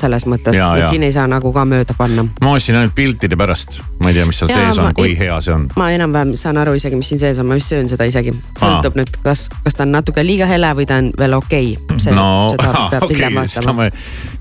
selles 0.02 0.26
mõttes, 0.30 0.58
Ja, 0.58 0.72
et 0.76 0.86
ja. 0.86 0.90
siin 0.92 1.06
ei 1.06 1.14
saa 1.16 1.28
nagu 1.30 1.54
ka 1.54 1.66
mööda 1.68 1.96
panna. 1.98 2.26
ma 2.42 2.56
ostsin 2.58 2.78
ainult 2.80 2.96
piltide 2.98 3.38
pärast, 3.40 3.80
ma 4.02 4.12
ei 4.12 4.18
tea, 4.18 4.26
mis 4.30 4.42
seal 4.42 4.52
Jaa, 4.52 4.68
sees 4.68 4.82
on, 4.82 4.92
kui 4.98 5.16
hea 5.18 5.38
see 5.42 5.56
on. 5.56 5.68
ma 5.78 5.92
enam-vähem 5.96 6.34
saan 6.40 6.60
aru 6.62 6.76
isegi, 6.80 7.00
mis 7.00 7.12
siin 7.14 7.22
sees 7.22 7.40
on, 7.42 7.50
ma 7.50 7.58
vist 7.60 7.72
söön 7.74 7.90
seda 7.92 8.08
isegi. 8.10 8.34
sõltub 8.60 8.98
nüüd, 9.00 9.14
kas, 9.24 9.48
kas 9.66 9.78
ta 9.78 9.86
on 9.88 9.96
natuke 9.96 10.26
liiga 10.26 10.50
hele 10.50 10.74
või 10.78 10.88
ta 10.90 11.00
on 11.02 11.12
veel 11.20 11.38
okei 11.38 11.76
okay.. 11.78 12.16
no 12.16 12.28
okei 12.52 13.28
okay,, 13.30 13.48
seda 13.52 13.76
ma, 13.78 13.88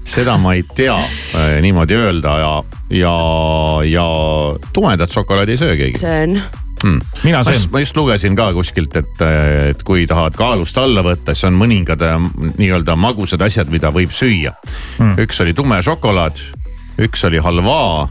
seda 0.04 0.38
ma 0.40 0.56
ei 0.58 0.64
tea 0.74 0.96
äh, 0.96 1.58
niimoodi 1.64 1.98
öelda 1.98 2.38
ja, 2.40 2.52
ja, 3.02 3.14
ja 3.86 4.08
tumedat 4.72 5.12
šokolaadi 5.12 5.56
ei 5.56 5.60
söö 5.60 5.76
keegi. 5.76 6.00
söön, 6.00 6.40
mina 6.84 7.38
ma 7.38 7.44
söön. 7.44 7.54
just, 7.54 7.70
ma 7.72 7.82
just 7.82 7.96
lugesin 7.96 8.36
ka 8.36 8.50
kuskilt, 8.56 8.96
et, 8.96 9.24
et 9.70 9.82
kui 9.86 10.06
tahad 10.10 10.36
kaalust 10.38 10.78
alla 10.80 11.04
võtta, 11.06 11.34
siis 11.34 11.48
on 11.50 11.58
mõningad 11.60 12.02
äh, 12.06 12.16
nii-öelda 12.58 12.96
magusad 12.96 13.42
asjad, 13.44 13.70
mida 13.72 13.92
võib 13.94 14.12
süüa. 14.14 14.54
Hmm.. 14.98 15.18
üks 15.20 15.40
oli 15.44 15.54
tume 15.56 15.80
šokolaad, 15.84 16.40
üks 17.06 17.26
oli 17.28 17.42
halvaa. 17.42 18.08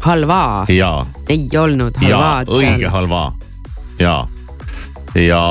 Halvaa, 0.00 0.64
ja, 0.72 0.94
ei 1.28 1.48
olnud 1.60 1.98
ja 2.00 2.16
halvaad 2.16 2.54
õige 2.56 2.92
halvaa. 2.92 3.32
Ja, 4.00 4.14
ja 5.14 5.42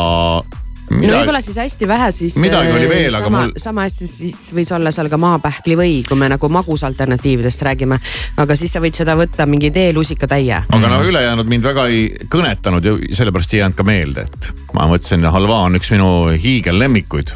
no 0.90 1.00
võib-olla 1.14 1.42
siis 1.44 1.58
hästi 1.62 1.88
vähe, 1.88 2.10
siis. 2.16 2.38
midagi 2.42 2.72
oli 2.74 2.90
veel, 2.90 3.16
aga 3.16 3.26
sama, 3.26 3.42
mul. 3.44 3.54
sama 3.62 3.86
hästi 3.88 4.08
siis 4.10 4.42
võis 4.56 4.72
olla 4.76 4.92
seal 4.96 5.10
ka 5.12 5.20
maapähkli 5.22 5.78
või, 5.80 5.96
kui 6.08 6.20
me 6.20 6.30
nagu 6.32 6.50
magusalternatiividest 6.56 7.66
räägime. 7.68 8.00
aga 8.38 8.58
siis 8.60 8.74
sa 8.74 8.84
võid 8.84 8.98
seda 8.98 9.16
võtta 9.20 9.48
mingi 9.50 9.72
teelusikatäie. 9.76 10.64
aga 10.68 10.94
no 10.94 11.02
ülejäänud 11.06 11.50
mind 11.50 11.68
väga 11.70 11.88
ei 11.92 12.06
kõnetanud 12.30 12.86
ja 12.86 12.96
sellepärast 13.22 13.54
ei 13.54 13.64
jäänud 13.64 13.78
ka 13.78 13.88
meelde, 13.88 14.28
et 14.30 14.52
ma 14.74 14.88
mõtlesin, 14.90 15.26
halva 15.32 15.64
on 15.68 15.80
üks 15.80 15.92
minu 15.96 16.12
hiigellemmikuid. 16.36 17.36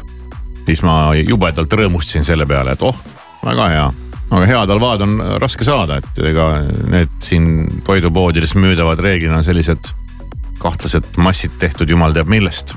siis 0.66 0.82
ma 0.82 1.14
jubedalt 1.18 1.72
rõõmustasin 1.72 2.24
selle 2.24 2.46
peale, 2.46 2.74
et 2.74 2.82
oh, 2.82 2.96
väga 3.44 3.68
hea 3.72 3.90
aga 4.34 4.46
head 4.48 4.70
halvad 4.72 5.04
on 5.04 5.18
raske 5.42 5.66
saada, 5.66 6.00
et 6.00 6.22
ega 6.30 6.48
need 6.90 7.12
siin 7.22 7.68
toidupoodides 7.86 8.56
müüdavad 8.58 9.02
reeglina 9.04 9.42
sellised 9.46 9.92
kahtlased 10.58 11.18
massid 11.20 11.58
tehtud 11.60 11.90
jumal 11.90 12.14
teab 12.16 12.30
millest 12.32 12.74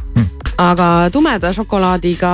aga 0.57 0.87
tumeda 1.13 1.51
šokolaadiga 1.53 2.29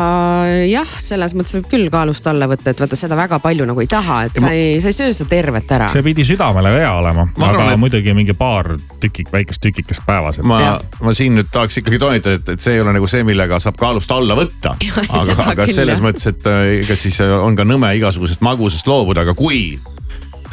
jah, 0.70 0.92
selles 1.02 1.34
mõttes 1.36 1.56
võib 1.58 1.68
küll 1.72 1.90
kaalust 1.92 2.28
alla 2.32 2.48
võtta, 2.48 2.72
et 2.72 2.80
vaata 2.84 2.98
seda 3.00 3.18
väga 3.20 3.40
palju 3.44 3.68
nagu 3.68 3.84
ei 3.84 3.90
taha, 3.92 4.20
et 4.30 4.40
sa 4.40 4.52
ei, 4.56 4.78
sa 4.84 4.92
ei 4.94 4.98
söö 4.98 5.14
seda 5.16 5.30
tervet 5.34 5.72
ära. 5.76 5.90
see 5.92 6.04
pidi 6.06 6.26
südamele 6.28 6.72
hea 6.78 6.92
olema, 6.96 7.28
Ma 7.38 7.50
aga 7.52 7.72
et- 7.74 7.80
muidugi 7.82 8.14
mingi 8.16 8.36
paar 8.38 8.74
tükik, 9.04 9.32
väikest 9.34 9.62
tükikest 9.62 10.06
päevas. 10.08 10.40
ma 10.44 10.62
Jah., 10.62 10.80
ma 11.02 11.14
siin 11.14 11.36
nüüd 11.36 11.52
tahaks 11.52 11.82
ikkagi 11.82 12.00
toonitada, 12.00 12.40
et, 12.40 12.54
et 12.56 12.64
see 12.64 12.78
ei 12.78 12.82
ole 12.82 12.94
nagu 12.96 13.08
see, 13.12 13.24
millega 13.28 13.60
saab 13.60 13.76
kaalust 13.82 14.12
alla 14.16 14.38
võtta. 14.40 14.78
aga 15.20 15.50
aga 15.52 15.68
selles 15.68 16.00
jah. 16.00 16.06
mõttes, 16.08 16.28
et 16.32 16.48
äh, 16.48 16.62
ega 16.84 16.96
siis 17.00 17.20
on 17.24 17.56
ka 17.60 17.68
nõme 17.68 17.92
igasugusest 18.00 18.42
magusast 18.46 18.88
loobuda, 18.88 19.28
aga 19.28 19.36
kui 19.36 19.80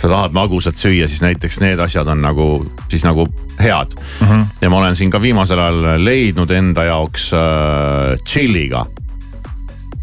sa 0.00 0.08
tahad 0.08 0.32
magusat 0.32 0.80
süüa, 0.80 1.08
siis 1.08 1.20
näiteks 1.22 1.60
need 1.60 1.80
asjad 1.82 2.08
on 2.08 2.22
nagu 2.24 2.46
siis 2.88 3.04
nagu 3.04 3.26
head 3.60 3.92
mm. 4.20 4.26
-hmm. 4.26 4.46
ja 4.60 4.70
ma 4.70 4.78
olen 4.78 4.96
siin 4.96 5.10
ka 5.10 5.20
viimasel 5.20 5.58
ajal 5.58 6.04
leidnud 6.04 6.50
enda 6.50 6.84
jaoks 6.84 7.32
äh, 7.32 8.16
tšilliga 8.24 8.86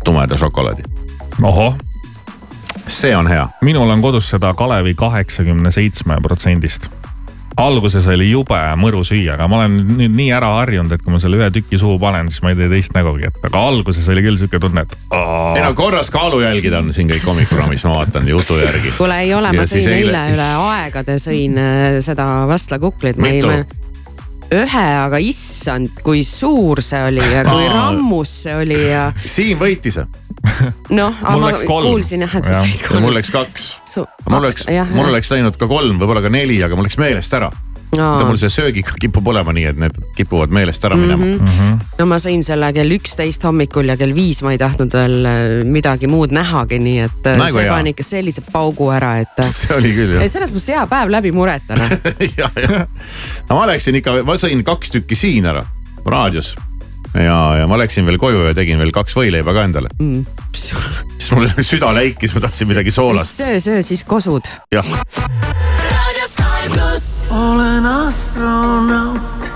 tumeda 0.06 0.38
šokolaadi, 0.38 0.84
ohoh, 1.44 1.76
see 2.88 3.16
on 3.18 3.28
hea. 3.28 3.48
minul 3.62 3.90
on 3.90 4.02
kodus 4.02 4.30
seda 4.30 4.54
Kalevi 4.54 4.94
kaheksakümne 4.94 5.72
seitsme 5.72 6.22
protsendist 6.22 6.90
alguses 7.58 8.06
oli 8.14 8.30
jube 8.30 8.60
mõru 8.78 9.02
süüa, 9.08 9.34
aga 9.38 9.48
ma 9.50 9.62
olen 9.62 9.78
nüüd 9.98 10.14
nii 10.18 10.28
ära 10.36 10.52
harjunud, 10.60 10.92
et 10.94 11.02
kui 11.04 11.14
ma 11.14 11.20
selle 11.22 11.40
ühe 11.40 11.48
tüki 11.54 11.80
suhu 11.82 11.98
panen, 12.02 12.30
siis 12.32 12.44
ma 12.46 12.52
ei 12.54 12.60
tee 12.60 12.70
teist 12.72 12.94
nägugi, 12.98 13.30
et 13.32 13.48
aga 13.50 13.64
alguses 13.72 14.06
oli 14.14 14.24
küll 14.26 14.38
sihuke 14.40 14.60
tunne, 14.62 14.84
et 14.86 14.98
ei 15.58 15.64
no 15.66 15.72
korras 15.78 16.12
kaalujälgid 16.14 16.76
on 16.78 16.94
siin 16.96 17.10
kõik 17.12 17.26
hommikuprogrammis, 17.28 17.86
ma 17.90 17.96
vaatan 18.02 18.30
jutu 18.30 18.60
järgi. 18.62 18.94
kuule, 18.98 19.20
ei 19.26 19.34
ole, 19.34 19.52
ma 19.58 19.66
sõin 19.66 19.90
eile- 19.90 19.98
eile 20.04 20.24
üle 20.36 20.52
aegade 20.68 21.18
sõin 21.24 21.58
äh, 21.62 22.00
seda 22.06 22.30
vastlakuklit, 22.50 23.18
Mitu? 23.18 23.52
ühe, 24.54 24.86
aga 25.04 25.20
issand, 25.24 26.00
kui 26.06 26.24
suur 26.28 26.82
see 26.84 27.02
oli 27.10 27.24
ja 27.24 27.44
kui 27.48 27.66
Aa. 27.68 27.74
rammus 27.74 28.32
see 28.46 28.56
oli 28.56 28.80
ja 28.80 29.10
Siim 29.26 29.60
võitis, 29.60 30.00
noh, 31.00 31.18
Mul 31.24 31.44
ma 31.44 31.52
läks 31.52 31.66
kuulsin 31.68 32.24
jah, 32.24 32.38
et 32.40 32.48
sa 32.48 32.62
said 32.62 32.88
mul 32.96 33.10
kolm. 33.10 33.18
läks 33.20 33.34
kaks 33.36 33.68
mul 34.30 34.50
jah,, 34.72 34.94
mul 34.94 35.12
oleks 35.12 35.32
läinud 35.34 35.60
ka 35.60 35.70
kolm, 35.70 36.00
võib-olla 36.00 36.24
ka 36.24 36.32
neli, 36.34 36.60
aga 36.64 36.80
mul 36.80 36.88
läks 36.88 37.00
meelest 37.02 37.36
ära. 37.38 37.52
Mul 37.96 38.38
see 38.40 38.52
söögiga 38.52 38.96
kipub 39.00 39.28
olema 39.32 39.54
nii, 39.56 39.66
et 39.72 39.80
need 39.80 39.96
kipuvad 40.18 40.52
meelest 40.54 40.84
ära 40.88 40.98
minema 41.00 41.24
mm. 41.24 41.34
Mhm. 41.38 41.60
-hmm. 41.60 41.96
no 42.00 42.08
ma 42.10 42.20
sõin 42.22 42.44
selle 42.44 42.72
kell 42.76 42.96
üksteist 42.98 43.44
hommikul 43.48 43.88
ja 43.88 43.98
kell 43.98 44.16
viis 44.16 44.42
ma 44.44 44.52
ei 44.56 44.62
tahtnud 44.62 44.94
veel 44.94 45.26
äh, 45.26 45.46
midagi 45.64 46.10
muud 46.12 46.36
nähagi, 46.36 46.80
nii 46.84 47.00
et 47.06 47.32
äh, 47.32 47.40
Nagu 47.40 47.60
see 47.60 47.70
pani 47.70 47.96
ikka 47.96 48.04
sellise 48.04 48.44
paugu 48.52 48.90
ära, 48.92 49.18
et. 49.24 49.44
see 49.62 49.76
oli 49.78 49.94
küll 49.96 50.16
jah 50.18 50.26
ei, 50.26 50.32
selles 50.32 50.52
mõttes 50.52 50.72
hea 50.74 50.86
päev 50.92 51.14
läbi 51.14 51.32
mureta 51.36 51.80
noh. 51.80 51.96
ja, 52.40 52.52
ja. 52.56 52.86
no 53.50 53.60
ma 53.62 53.68
läksin 53.72 54.02
ikka, 54.02 54.22
ma 54.28 54.38
sõin 54.40 54.64
kaks 54.68 54.98
tükki 54.98 55.16
siin 55.16 55.48
ära 55.48 55.64
raadios. 56.06 56.56
ja, 57.14 57.40
ja 57.62 57.68
ma 57.72 57.80
läksin 57.80 58.06
veel 58.06 58.20
koju 58.22 58.50
ja 58.50 58.56
tegin 58.58 58.80
veel 58.84 58.92
kaks 58.96 59.16
võileiba 59.16 59.56
ka 59.56 59.64
endale 59.70 59.92
mm.. 60.00 60.26
siis 60.52 61.32
mul 61.32 61.48
süda 61.72 61.94
läikis, 61.96 62.36
ma 62.36 62.44
tahtsin 62.44 62.68
midagi 62.68 62.92
soolast. 62.92 63.40
söö, 63.40 63.62
söö 63.64 63.84
siis 63.84 64.04
kosud. 64.04 64.52
jah, 64.76 64.96
Radio 65.88 66.28
Sky 66.28 66.74
pluss. 66.74 67.17
Olen 67.30 67.86
astronaut. 67.86 69.52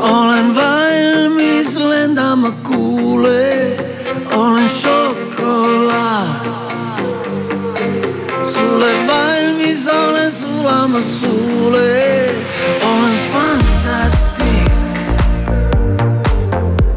olen 0.00 0.54
valmis 0.54 1.76
lendama 1.76 2.50
kuule, 2.50 3.76
olen 4.32 4.68
šokolaad. 4.68 6.48
sulle 8.42 8.92
valmis 9.06 9.88
olen 9.88 10.32
sulama 10.32 11.02
suule, 11.02 12.30
olen 12.82 13.18
fantastik. 13.32 14.72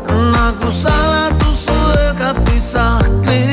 nagu 0.07 0.71
saladus 0.71 1.65
su 1.65 1.73
öökapi 1.97 2.59
sahtlis, 2.59 3.50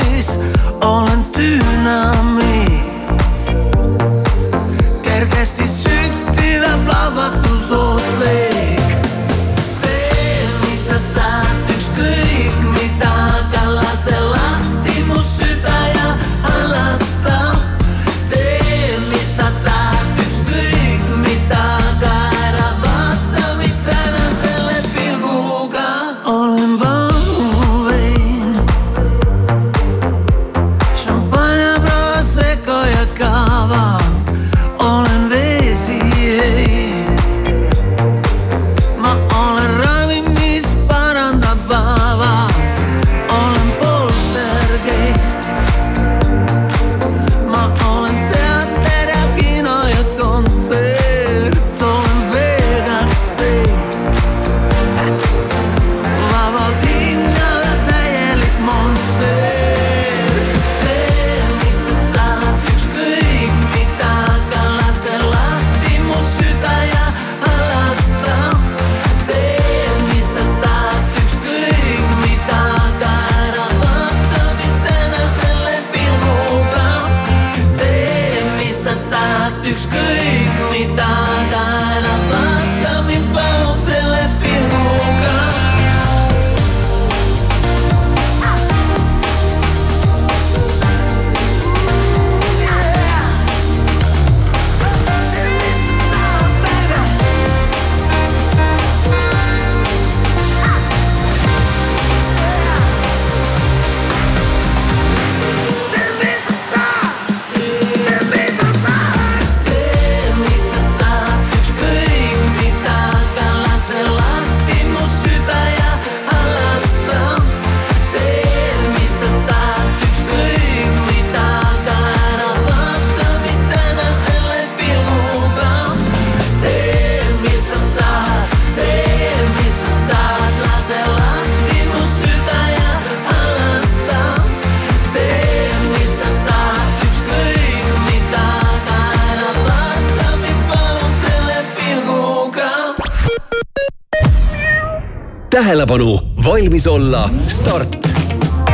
tähelepanu, 145.89 146.19
valmis 146.45 146.87
olla, 146.87 147.29
start 147.47 147.97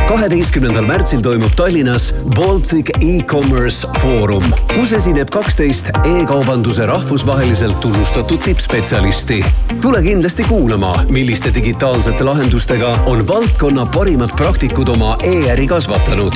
kaheteistkümnendal 0.08 0.84
märtsil 0.84 1.20
toimub 1.24 1.54
Tallinnas 1.56 2.10
Baltic 2.34 2.90
e-commerce 3.00 3.88
foorum, 4.02 4.44
kus 4.74 4.92
esineb 4.92 5.30
kaksteist 5.32 5.88
e-kaubanduse 5.96 6.86
rahvusvaheliselt 6.86 7.80
tunnustatud 7.80 8.38
tippspetsialisti. 8.44 9.44
tule 9.80 10.02
kindlasti 10.02 10.44
kuulama, 10.44 10.94
milliste 11.08 11.54
digitaalsete 11.54 12.24
lahendustega 12.24 12.92
on 13.06 13.28
valdkonna 13.28 13.86
parimad 13.86 14.36
praktikud 14.36 14.88
oma 14.88 15.16
e-äri 15.24 15.66
kasvatanud. 15.66 16.32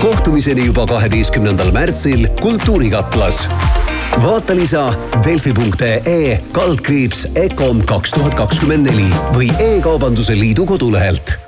kohtumiseni 0.00 0.66
juba 0.66 0.86
kaheteistkümnendal 0.86 1.72
märtsil 1.72 2.28
Kultuurikatlas 2.40 3.48
vaata 4.22 4.56
lisa 4.56 4.92
delfi.ee 5.24 6.40
kaldkriips 6.52 7.26
EKOM 7.34 7.82
kaks 7.84 8.10
tuhat 8.10 8.34
kakskümmend 8.34 8.90
neli 8.90 9.08
või 9.34 9.50
E-kaubanduse 9.60 10.38
Liidu 10.38 10.66
kodulehelt 10.66 11.38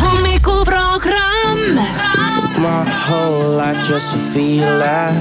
hommikuprogramm. 0.00 1.78
Took 2.34 2.58
my 2.58 2.84
whole 2.84 3.56
life 3.56 3.82
just 3.88 4.10
to 4.12 4.18
feel 4.32 4.64
alive. 4.68 5.14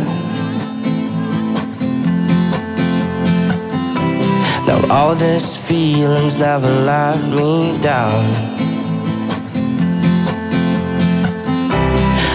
Now 4.67 4.79
all 4.89 5.15
these 5.15 5.57
feelings 5.67 6.37
never 6.37 6.69
let 6.85 7.17
me 7.29 7.77
down. 7.81 8.25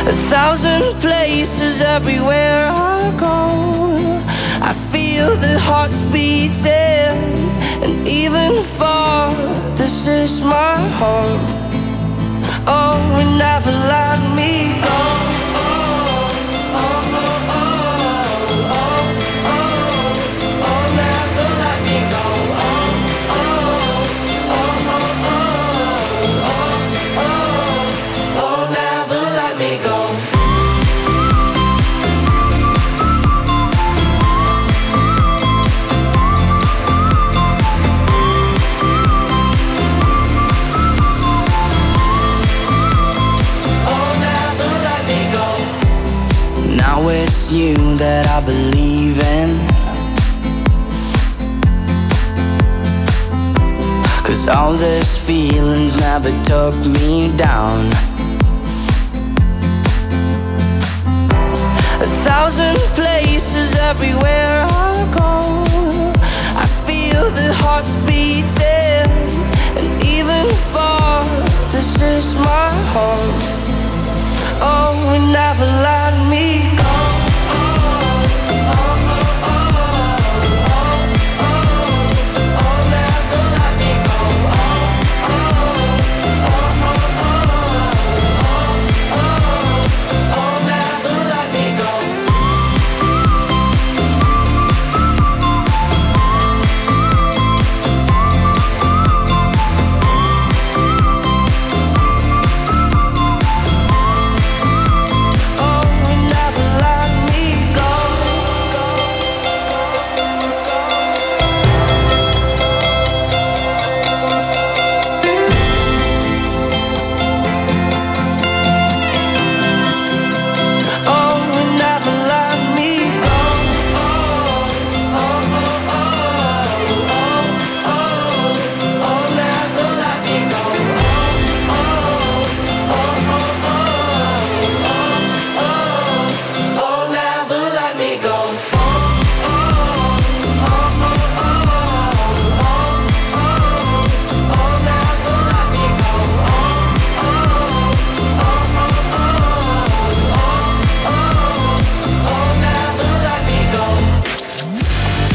A 0.06 0.12
thousand 0.30 0.94
places 1.00 1.80
everywhere 1.80 2.68
I 2.70 2.87
go. 3.16 4.22
I 4.70 4.72
feel 4.92 5.36
the 5.36 5.58
hearts 5.58 6.00
beating, 6.12 7.16
and 7.84 8.08
even 8.08 8.62
far, 8.62 9.32
this 9.76 10.06
is 10.06 10.40
my 10.40 10.76
home. 11.00 11.44
Oh, 12.66 13.00
and 13.20 13.38
never 13.38 13.70
let 13.70 14.18
me 14.36 14.80
go. 14.82 15.27
Feelings 55.28 55.94
never 56.00 56.30
took 56.44 56.74
me 56.86 57.30
down. 57.36 57.88
A 62.00 62.08
thousand 62.24 62.78
places 62.96 63.76
everywhere 63.76 64.64
I 64.64 64.94
go. 65.18 65.34
I 66.56 66.66
feel 66.86 67.28
the 67.40 67.52
hearts 67.52 67.92
beating, 68.08 69.10
and 69.78 70.02
even 70.02 70.46
far, 70.72 71.22
this 71.72 71.90
is 72.00 72.34
my 72.36 72.70
home. 72.94 73.34
Oh, 74.62 75.12
and 75.14 75.30
never 75.30 75.66
let 75.88 76.14
me 76.30 76.74
go. 76.78 77.07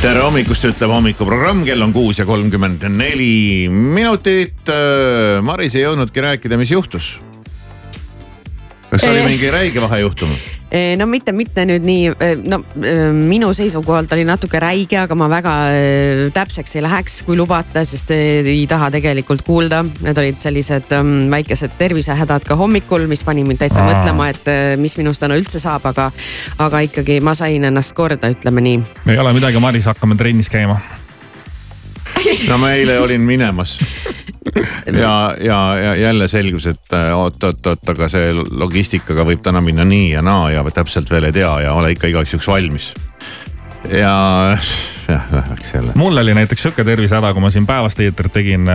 Tere 0.04 0.20
hommikust, 0.20 0.66
ütleb 0.68 0.92
hommikuprogramm, 0.92 1.62
kell 1.63 1.84
on 1.86 1.94
kuus 1.96 2.18
ja 2.20 2.26
kolmkümmend 2.28 2.82
neli 2.92 3.70
minutit. 3.72 4.68
Maris 5.48 5.78
ei 5.80 5.86
jõudnudki 5.86 6.26
rääkida, 6.26 6.60
mis 6.60 6.74
juhtus. 6.76 7.13
Kas 8.93 9.08
oli 9.10 9.23
Eh. 9.23 9.25
mingi 9.25 9.49
räige 9.51 9.82
vahejuhtum? 9.82 10.29
no 10.97 11.06
mitte, 11.06 11.32
mitte 11.38 11.65
nüüd 11.69 11.84
nii, 11.86 12.06
no 12.49 12.58
eh, 12.82 13.12
minu 13.13 13.52
seisukohalt 13.54 14.12
oli 14.15 14.23
natuke 14.25 14.58
räige, 14.62 14.98
aga 15.04 15.15
ma 15.17 15.27
väga 15.29 15.52
eh, 15.69 16.21
täpseks 16.33 16.77
ei 16.79 16.81
läheks, 16.81 17.19
kui 17.27 17.37
lubate, 17.37 17.83
sest 17.85 18.10
eh, 18.15 18.41
ei 18.50 18.63
taha 18.69 18.89
tegelikult 18.96 19.44
kuulda. 19.46 19.83
Need 20.02 20.17
olid 20.17 20.41
sellised 20.41 20.89
mm, 20.98 21.29
väikesed 21.33 21.77
tervisehädad 21.77 22.48
ka 22.50 22.58
hommikul, 22.58 23.06
mis 23.12 23.21
pani 23.27 23.46
mind 23.46 23.62
täitsa 23.62 23.83
Aa. 23.83 23.91
mõtlema, 23.91 24.31
et 24.33 24.50
eh, 24.50 24.73
mis 24.81 24.98
minust 24.98 25.21
täna 25.21 25.37
üldse 25.37 25.62
saab, 25.62 25.85
aga, 25.94 26.10
aga 26.65 26.83
ikkagi 26.89 27.19
ma 27.21 27.37
sain 27.37 27.69
ennast 27.69 27.94
korda, 27.94 28.33
ütleme 28.33 28.65
nii. 28.65 28.83
ei 29.13 29.21
ole 29.21 29.37
midagi, 29.37 29.62
Maris, 29.62 29.85
hakkame 29.94 30.17
trennis 30.17 30.50
käima. 30.50 30.81
no 32.50 32.58
ma 32.62 32.74
eile 32.78 33.00
olin 33.00 33.21
minemas 33.21 33.78
ja, 34.94 35.36
ja, 35.40 35.78
ja 35.78 35.96
jälle 35.96 36.28
selgus, 36.28 36.67
et 36.67 36.94
äh, 36.94 37.12
oot-oot-oot, 37.17 37.90
aga 37.90 38.10
see 38.12 38.34
logistikaga 38.34 39.26
võib 39.28 39.44
täna 39.44 39.62
minna 39.63 39.86
nii 39.88 40.12
ja 40.13 40.21
naa 40.26 40.52
ja 40.52 40.63
täpselt 40.74 41.12
veel 41.12 41.30
ei 41.30 41.36
tea 41.36 41.54
ja 41.67 41.74
ole 41.74 41.94
ikka 41.96 42.12
igaks 42.12 42.34
juhuks 42.34 42.48
valmis. 42.48 42.94
ja 43.90 44.13
jah, 45.08 45.26
läks 45.50 45.74
jälle. 45.74 45.92
mul 45.96 46.17
oli 46.17 46.34
näiteks 46.34 46.62
sihuke 46.62 46.84
tervisehäda, 46.84 47.34
kui 47.34 47.42
ma 47.42 47.50
siin 47.50 47.67
päevast 47.67 48.00
eetrit 48.00 48.34
tegin. 48.34 48.69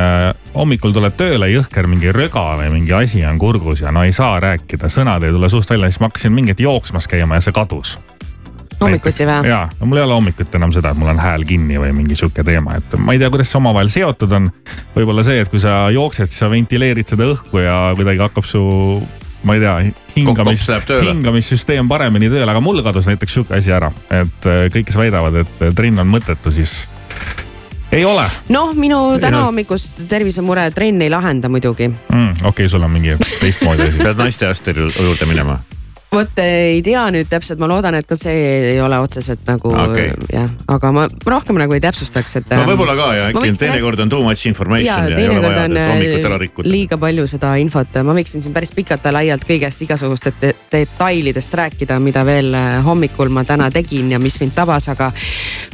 hommikul 0.54 0.92
tuled 0.92 1.16
tööle, 1.16 1.50
jõhker 1.52 1.86
mingi 1.86 2.12
röga 2.12 2.50
või 2.60 2.70
mingi 2.72 2.92
asi 2.92 3.24
on 3.26 3.38
kurgus 3.38 3.84
ja 3.84 3.92
no 3.92 4.04
ei 4.04 4.12
saa 4.12 4.40
rääkida, 4.40 4.88
sõnad 4.92 5.24
ei 5.24 5.32
tule 5.36 5.50
suust 5.50 5.70
välja, 5.70 5.90
siis 5.90 6.00
ma 6.00 6.12
hakkasin 6.12 6.32
mingit 6.32 6.60
jooksmas 6.60 7.08
käima 7.08 7.38
ja 7.40 7.44
see 7.44 7.56
kadus. 7.56 7.98
Hommikuti 8.80 9.26
või? 9.28 9.50
ja, 9.50 9.62
no 9.80 9.88
mul 9.88 10.00
ei 10.00 10.06
ole 10.06 10.18
hommikuti 10.18 10.58
enam 10.58 10.72
seda, 10.74 10.92
et 10.92 11.00
mul 11.00 11.12
on 11.12 11.22
hääl 11.22 11.46
kinni 11.48 11.78
või 11.80 11.92
mingi 11.96 12.18
sihuke 12.18 12.44
teema, 12.46 12.78
et 12.78 12.98
ma 13.00 13.14
ei 13.14 13.22
tea, 13.22 13.30
kuidas 13.32 13.52
see 13.52 13.60
omavahel 13.60 13.90
seotud 13.92 14.34
on. 14.38 14.50
võib-olla 14.96 15.24
see, 15.26 15.40
et 15.42 15.52
kui 15.52 15.62
sa 15.62 15.86
jooksed, 15.94 16.30
siis 16.30 16.44
sa 16.44 16.50
ventileerid 16.52 17.08
seda 17.10 17.28
õhku 17.32 17.62
ja 17.62 17.78
kuidagi 17.98 18.22
hakkab 18.24 18.46
su, 18.48 18.62
ma 19.48 19.56
ei 19.56 19.64
tea, 19.64 19.74
hingamis, 20.16 20.68
hingamissüsteem 20.92 21.90
paremini 21.90 22.30
tööle, 22.32 22.50
aga 22.50 22.62
mul 22.64 22.82
kadus 22.86 23.10
näiteks 23.10 23.38
sihuke 23.38 23.58
asi 23.58 23.74
ära, 23.74 23.90
et 24.10 24.48
äh, 24.50 24.66
kõik, 24.74 24.90
kes 24.90 25.00
väidavad, 25.00 25.42
et 25.44 25.68
trenn 25.78 26.04
on 26.04 26.10
mõttetu, 26.12 26.54
siis 26.54 26.84
ei 27.92 28.04
ole 28.04 28.26
noh, 28.52 28.74
minu 28.76 29.00
täna 29.20 29.40
no- 29.40 29.46
hommikust 29.48 30.04
tervisemure 30.10 30.68
trenn 30.76 31.02
ei 31.02 31.10
lahenda 31.10 31.48
muidugi. 31.48 31.88
mm,. 31.88 32.30
okei 32.42 32.50
okay,, 32.50 32.68
sul 32.68 32.84
on 32.84 32.92
mingi 32.92 33.16
teistmoodi 33.40 33.88
asi 33.88 34.02
pead 34.02 34.20
naistearsti 34.20 34.76
juurde 34.76 35.26
minema. 35.30 35.58
Vot 36.12 36.40
ei 36.40 36.80
tea 36.84 37.02
nüüd 37.12 37.28
täpselt, 37.28 37.60
ma 37.60 37.68
loodan, 37.68 37.96
et 37.98 38.06
ka 38.08 38.16
see 38.16 38.36
ei 38.72 38.78
ole 38.80 38.98
otseselt 39.02 39.42
nagu 39.48 39.72
Okei. 39.72 40.12
jah, 40.32 40.48
aga 40.72 40.92
ma 40.94 41.04
rohkem 41.08 41.58
nagu 41.60 41.76
ei 41.76 41.82
täpsustaks, 41.84 42.38
et. 42.40 42.52
no 42.54 42.64
võib-olla 42.70 42.94
ka 42.98 43.08
ja 43.16 43.26
äkki 43.32 43.52
teinekord 43.60 44.00
on 44.04 44.12
too 44.12 44.22
much 44.24 44.48
information 44.48 44.88
ja 44.88 45.10
ja, 45.12 45.18
ei 45.20 45.28
ole 45.28 45.42
vaja 45.44 45.66
et 45.66 45.76
hommikut 45.76 46.28
ära 46.30 46.38
äh, 46.38 46.42
rikkuda. 46.44 46.72
liiga 46.72 47.00
palju 47.00 47.26
seda 47.30 47.52
infot, 47.60 48.00
ma 48.08 48.16
võiksin 48.16 48.44
siin 48.44 48.56
päris 48.56 48.72
pikalt 48.76 49.04
ja 49.04 49.14
laialt 49.18 49.44
kõigest 49.48 49.84
igasugustest 49.84 50.40
de 50.42 50.54
detailidest 50.72 51.54
rääkida, 51.60 52.00
mida 52.02 52.24
veel 52.28 52.56
äh, 52.56 52.78
hommikul 52.84 53.32
ma 53.32 53.44
täna 53.48 53.68
tegin 53.74 54.12
ja 54.14 54.22
mis 54.22 54.40
mind 54.40 54.56
tabas, 54.56 54.88
aga. 54.92 55.12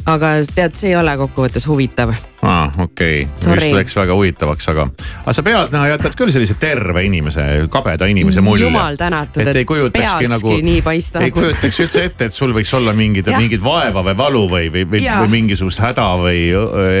Aga 0.05 0.27
tead, 0.55 0.75
see 0.77 0.91
ei 0.91 0.95
ole 0.99 1.15
kokkuvõttes 1.17 1.63
huvitav. 1.67 2.11
aa, 2.45 2.67
okei 2.83 3.23
okay., 3.25 3.53
vist 3.55 3.73
läks 3.73 3.95
väga 3.97 4.13
huvitavaks, 4.13 4.67
aga, 4.69 4.83
aga 5.23 5.33
sa 5.33 5.43
pealtnäha 5.45 5.87
jätad 5.95 6.13
küll 6.19 6.29
sellise 6.33 6.53
terve 6.61 7.01
inimese, 7.07 7.45
kabeda 7.73 8.05
inimese 8.11 8.43
mulje. 8.45 8.67
jumal 8.67 8.99
tänatud, 8.99 9.41
et 9.41 9.47
et 9.49 9.61
ei 9.63 9.65
kujutakski 9.65 10.05
pealtki 10.05 10.29
nagu, 10.29 10.53
nii 10.67 10.81
paistab. 10.85 11.25
ei 11.25 11.31
kujutaks 11.33 11.79
üldse 11.85 12.03
ette, 12.05 12.27
et 12.29 12.33
sul 12.37 12.53
võiks 12.53 12.73
olla 12.77 12.93
mingid, 12.93 13.25
Jah. 13.33 13.39
mingid 13.41 13.63
vaeva 13.65 14.03
või 14.05 14.17
valu 14.17 14.43
või, 14.51 14.69
või, 14.75 14.85
või, 14.93 15.01
või 15.09 15.31
mingisugust 15.39 15.81
häda 15.81 16.05
või 16.21 16.43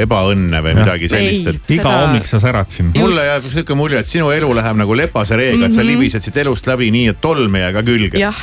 ebaõnne 0.01 0.63
või 0.65 0.75
midagi 0.81 1.11
sellist, 1.13 1.47
et. 1.53 1.61
iga 1.77 1.83
Seda- 1.83 2.01
hommik 2.07 2.25
sa 2.25 2.39
särad 2.41 2.73
siin. 2.73 2.89
mulle 2.97 3.27
jääb 3.29 3.45
sihuke 3.45 3.77
mulje, 3.77 3.99
et 4.01 4.09
sinu 4.09 4.31
elu 4.33 4.49
läheb 4.55 4.81
nagu 4.81 4.97
lepase 4.97 5.37
reega 5.37 5.57
mm, 5.57 5.61
-hmm. 5.61 5.65
et 5.69 5.73
sa 5.77 5.81
Mhm. 5.83 5.89
libised 5.93 6.21
siit 6.25 6.37
elust 6.41 6.65
läbi 6.67 6.89
nii, 6.91 7.07
et 7.13 7.21
tolm 7.21 7.55
ei 7.55 7.61
jää 7.61 7.73
ka 7.73 7.83
külge. 7.83 8.17
jah, 8.17 8.41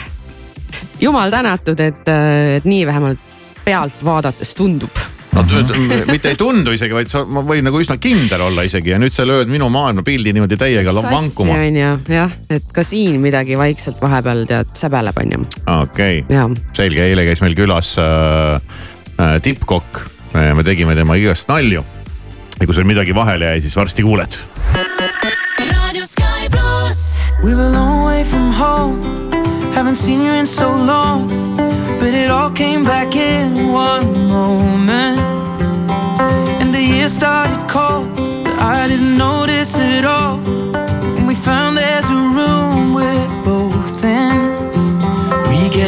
jumal 1.01 1.31
tänatud, 1.31 1.81
et, 1.81 2.09
et 2.57 2.65
nii 2.65 2.87
vähemalt 2.87 3.19
pealt 3.65 4.05
vaadates 4.05 4.55
tundub 4.59 5.03
no 5.33 5.43
t- 5.45 5.79
mitte 6.13 6.33
ei 6.33 6.39
tundu 6.39 6.75
isegi, 6.77 6.95
vaid 6.97 7.11
sa, 7.11 7.23
ma 7.25 7.43
võin 7.47 7.65
nagu 7.67 7.81
üsna 7.81 7.97
kindel 8.03 8.45
olla 8.49 8.65
isegi 8.69 8.93
ja 8.93 9.01
nüüd 9.01 9.15
sa 9.15 9.27
lööd 9.29 9.51
minu 9.53 9.69
maailmapildi 9.73 10.35
niimoodi 10.37 10.59
täiega 10.61 10.95
la- 10.95 11.05
vankuma. 11.07 11.57
on 11.57 11.81
ju, 11.81 11.93
jah, 12.13 12.37
et 12.53 12.69
ka 12.75 12.85
siin 12.87 13.21
midagi 13.23 13.59
vaikselt 13.61 14.01
vahepeal 14.03 14.45
tead 14.51 14.75
säbeleb 14.79 15.23
on 15.25 15.37
ju, 15.37 15.43
okei 15.79 16.23
okay., 16.25 16.37
ja 16.37 16.49
selge, 16.77 17.05
eile 17.09 17.27
käis 17.29 17.45
meil 17.45 17.57
külas 17.59 17.95
äh, 18.03 18.57
äh, 19.17 19.37
tippkokk. 19.43 20.09
me 20.33 20.65
tegime 20.65 20.95
tema 20.97 21.17
igast 21.21 21.49
nalju. 21.49 21.85
ja 22.59 22.67
kui 22.67 22.75
sul 22.75 22.89
midagi 22.89 23.15
vahele 23.15 23.53
jäi, 23.53 23.61
siis 23.61 23.77
varsti 23.77 24.03
kuuled. 24.03 24.39
We 27.43 27.57
were 27.57 27.67
a 27.67 27.71
long 27.71 28.05
way 28.05 28.23
from 28.23 28.53
home. 28.53 29.42
Haven't 29.75 29.97
seen 29.97 30.21
you 30.21 30.33
in 30.33 30.47
so 30.47 30.69
long. 30.71 31.29
But 31.99 32.13
it 32.15 32.31
all 32.31 32.51
came 32.51 32.85
back 32.85 33.17
in 33.17 33.73
one 33.73 34.29
moment. 34.29 35.19
And 36.61 36.75
the 36.75 36.81
year 36.81 37.09
started 37.09 37.61
cold. 37.69 38.15
But 38.45 38.59
I 38.59 38.87
didn't 38.89 39.17
notice 39.17 39.77
it 39.79 40.05
all. 40.05 40.39
And 41.17 41.27
we 41.27 41.35
found 41.35 41.77
there's 41.79 42.02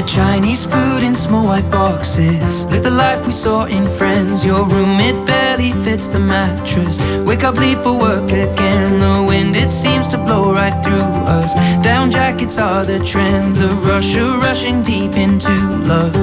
Chinese 0.07 0.67
food 0.67 1.03
in 1.03 1.15
small 1.15 1.47
white 1.47 1.69
boxes. 1.71 2.67
Live 2.67 2.83
the 2.83 2.91
life 2.91 3.27
we 3.27 3.33
saw 3.33 3.65
in 3.65 3.89
Friends. 3.89 4.45
Your 4.45 4.69
room, 4.69 5.01
it 5.01 5.17
barely 5.27 5.73
fits 5.85 6.09
the 6.09 6.19
mattress. 6.19 7.01
Wake 7.25 7.45
up, 7.45 7.57
leave 7.57 7.81
for 7.83 7.99
work 7.99 8.31
again. 8.31 8.99
The 9.01 9.25
wind, 9.27 9.57
it 9.57 9.69
seems 9.69 10.07
to 10.09 10.19
blow 10.19 10.53
right 10.53 10.77
through 10.85 11.09
us. 11.27 11.55
Down 11.83 12.11
jackets 12.11 12.59
are 12.59 12.85
the 12.85 12.99
trend. 13.01 13.57
The 13.57 13.69
rush 13.89 14.17
of 14.17 14.43
rushing 14.43 14.83
deep 14.83 15.17
into 15.17 15.53
love. 15.91 16.15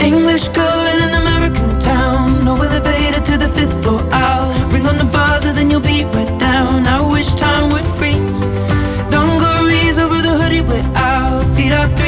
English 0.00 0.48
girl 0.48 0.80
in 0.92 1.02
an 1.02 1.14
American 1.22 1.78
town. 1.78 2.44
No 2.44 2.54
elevator 2.56 3.20
to 3.20 3.36
the 3.36 3.50
fifth 3.50 3.82
floor. 3.82 4.00
I'll 4.12 4.50
ring 4.70 4.86
on 4.86 4.96
the 4.98 5.04
buzzer, 5.04 5.48
and 5.50 5.58
then 5.58 5.70
you'll 5.70 5.80
be 5.80 6.04
right 6.04 6.38
down. 6.38 6.86
I 6.86 7.00
wish 7.00 7.34
time 7.34 7.70
would 7.72 7.84
freeze. 7.84 8.40
Dungarees 9.10 9.98
over 9.98 10.20
the 10.22 10.34
hoodie, 10.40 10.62
we're 10.62 10.82
out. 10.96 11.44
Feet 11.56 11.72
are 11.72 11.88
three 11.96 12.07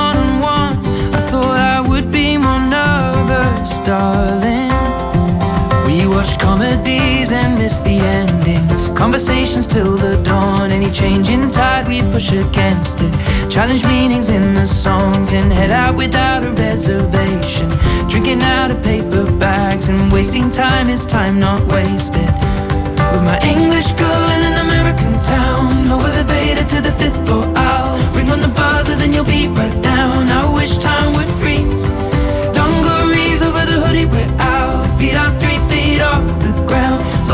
Conversations 9.01 9.65
till 9.65 9.97
the 9.97 10.21
dawn. 10.23 10.71
Any 10.71 10.91
change 10.91 11.27
in 11.27 11.49
tide, 11.49 11.87
we 11.87 12.03
push 12.13 12.31
against 12.31 12.99
it. 13.01 13.11
Challenge 13.49 13.83
meanings 13.85 14.29
in 14.29 14.53
the 14.53 14.67
songs 14.67 15.33
and 15.33 15.51
head 15.51 15.71
out 15.71 15.95
without 15.95 16.45
a 16.45 16.51
reservation. 16.51 17.67
Drinking 18.07 18.43
out 18.43 18.69
of 18.69 18.83
paper 18.83 19.25
bags 19.39 19.89
and 19.89 20.11
wasting 20.11 20.51
time 20.51 20.87
is 20.87 21.03
time 21.07 21.39
not 21.39 21.61
wasted. 21.73 22.29
With 23.11 23.23
my 23.23 23.39
English 23.41 23.91
girl 23.93 24.25
in 24.35 24.41
an 24.51 24.57
American 24.67 25.19
town. 25.19 25.89
No 25.89 25.97
elevator 25.97 26.63
to 26.63 26.81
the 26.81 26.91
fifth 26.91 27.25
floor. 27.25 27.51
I'll 27.55 27.97
ring 28.13 28.29
on 28.29 28.39
the 28.39 28.49
buzzer, 28.49 28.95
then 28.95 29.11
you'll 29.11 29.25
be 29.25 29.47
right 29.47 29.81
down. 29.81 30.29
I 30.29 30.45
wish 30.53 30.77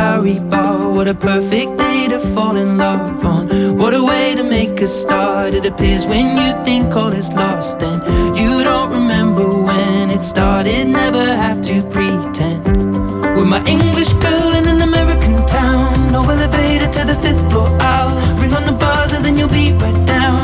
Bar. 0.00 0.92
What 0.94 1.08
a 1.08 1.14
perfect 1.14 1.76
day 1.76 2.08
to 2.08 2.18
fall 2.18 2.56
in 2.56 2.78
love 2.78 3.22
on. 3.24 3.48
What 3.76 3.92
a 3.92 4.02
way 4.02 4.34
to 4.34 4.42
make 4.42 4.80
a 4.80 4.86
start. 4.86 5.52
It 5.52 5.66
appears 5.66 6.06
when 6.06 6.26
you 6.40 6.64
think 6.64 6.96
all 6.96 7.12
is 7.12 7.30
lost, 7.34 7.80
then 7.80 7.98
you 8.34 8.64
don't 8.64 8.90
remember 8.98 9.46
when 9.68 10.08
it 10.10 10.22
started. 10.22 10.88
Never 10.88 11.24
have 11.44 11.60
to 11.70 11.82
pretend. 11.94 12.64
With 13.36 13.48
my 13.54 13.62
English 13.66 14.12
girl 14.24 14.50
in 14.58 14.66
an 14.74 14.80
American 14.80 15.36
town. 15.46 16.12
No 16.12 16.22
elevator 16.34 16.90
to 16.96 17.02
the 17.10 17.16
fifth 17.24 17.44
floor. 17.50 17.68
I'll 17.80 18.40
ring 18.40 18.54
on 18.54 18.64
the 18.64 18.76
buzzer, 18.84 19.20
then 19.20 19.36
you'll 19.36 19.48
be 19.48 19.72
right 19.84 20.06
down. 20.06 20.39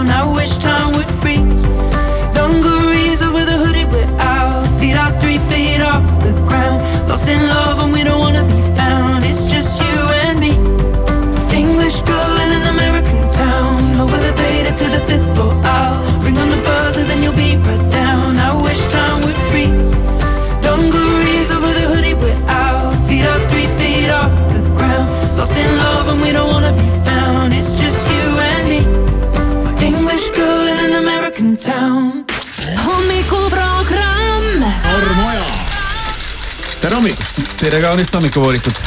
Tere 37.67 37.81
kaunist 37.83 38.15
hommikupoolikut. 38.15 38.83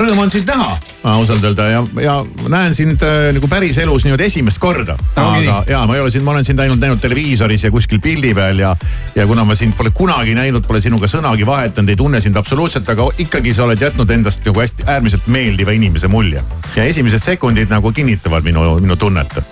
rõõm 0.00 0.22
on 0.22 0.30
sind 0.32 0.48
näha 0.48 0.76
ausalt 1.10 1.42
öelda 1.44 1.66
ja, 1.68 1.80
ja 2.00 2.14
näen 2.48 2.72
sind 2.74 3.02
äh, 3.04 3.28
nagu 3.36 3.48
päriselus 3.50 4.06
niimoodi 4.06 4.24
esimest 4.30 4.60
korda. 4.62 4.94
Ongi 5.20 5.48
aga 5.50 5.58
ja 5.68 5.82
ma 5.88 5.96
ei 5.98 6.04
ole 6.04 6.12
sind, 6.14 6.24
ma 6.24 6.32
olen 6.32 6.46
sind 6.46 6.62
ainult 6.62 6.80
näinud 6.80 7.02
televiisoris 7.02 7.66
ja 7.66 7.72
kuskil 7.74 8.00
pildi 8.00 8.32
peal 8.38 8.62
ja, 8.62 8.70
ja 9.18 9.26
kuna 9.28 9.44
ma 9.44 9.56
sind 9.58 9.76
pole 9.76 9.92
kunagi 9.92 10.36
näinud, 10.38 10.64
pole 10.66 10.80
sinuga 10.80 11.10
sõnagi 11.10 11.44
vahetanud, 11.48 11.92
ei 11.92 11.98
tunne 11.98 12.22
sind 12.24 12.38
absoluutselt, 12.40 12.88
aga 12.88 13.10
ikkagi 13.26 13.52
sa 13.52 13.66
oled 13.66 13.84
jätnud 13.84 14.14
endast 14.16 14.46
nagu 14.48 14.64
hästi 14.64 14.88
äärmiselt 14.88 15.28
meeldiva 15.28 15.76
inimese 15.76 16.08
mulje. 16.08 16.40
ja 16.76 16.88
esimesed 16.88 17.20
sekundid 17.20 17.68
nagu 17.74 17.92
kinnitavad 17.92 18.48
minu, 18.48 18.78
minu 18.80 18.96
tunnet 18.96 19.42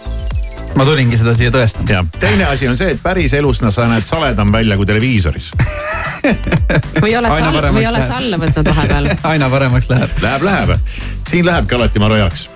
ma 0.76 0.86
tulingi 0.86 1.18
seda 1.20 1.34
siia 1.36 1.50
tõestama. 1.54 1.90
ja 1.90 2.04
teine 2.20 2.46
asi 2.50 2.68
on 2.68 2.78
see, 2.78 2.94
et 2.94 3.02
päriselus 3.02 3.62
no, 3.64 3.72
sa 3.74 3.88
näed 3.90 4.06
saledam 4.08 4.52
välja 4.52 4.78
kui 4.78 4.88
televiisoris. 4.88 5.50
või 7.02 7.16
oled 7.18 7.30
Aina 7.30 7.52
sa, 7.52 7.74
või 7.74 7.86
oled 7.88 8.06
sa 8.06 8.20
alla 8.20 8.40
võtnud 8.44 8.72
vahepeal? 8.72 9.12
aina 9.34 9.50
paremaks 9.50 9.90
läheb. 9.92 10.16
Läheb, 10.22 10.46
läheb. 10.46 10.76
siin 11.28 11.46
lähebki 11.46 11.78
alati 11.78 12.02
marojaks. 12.02 12.48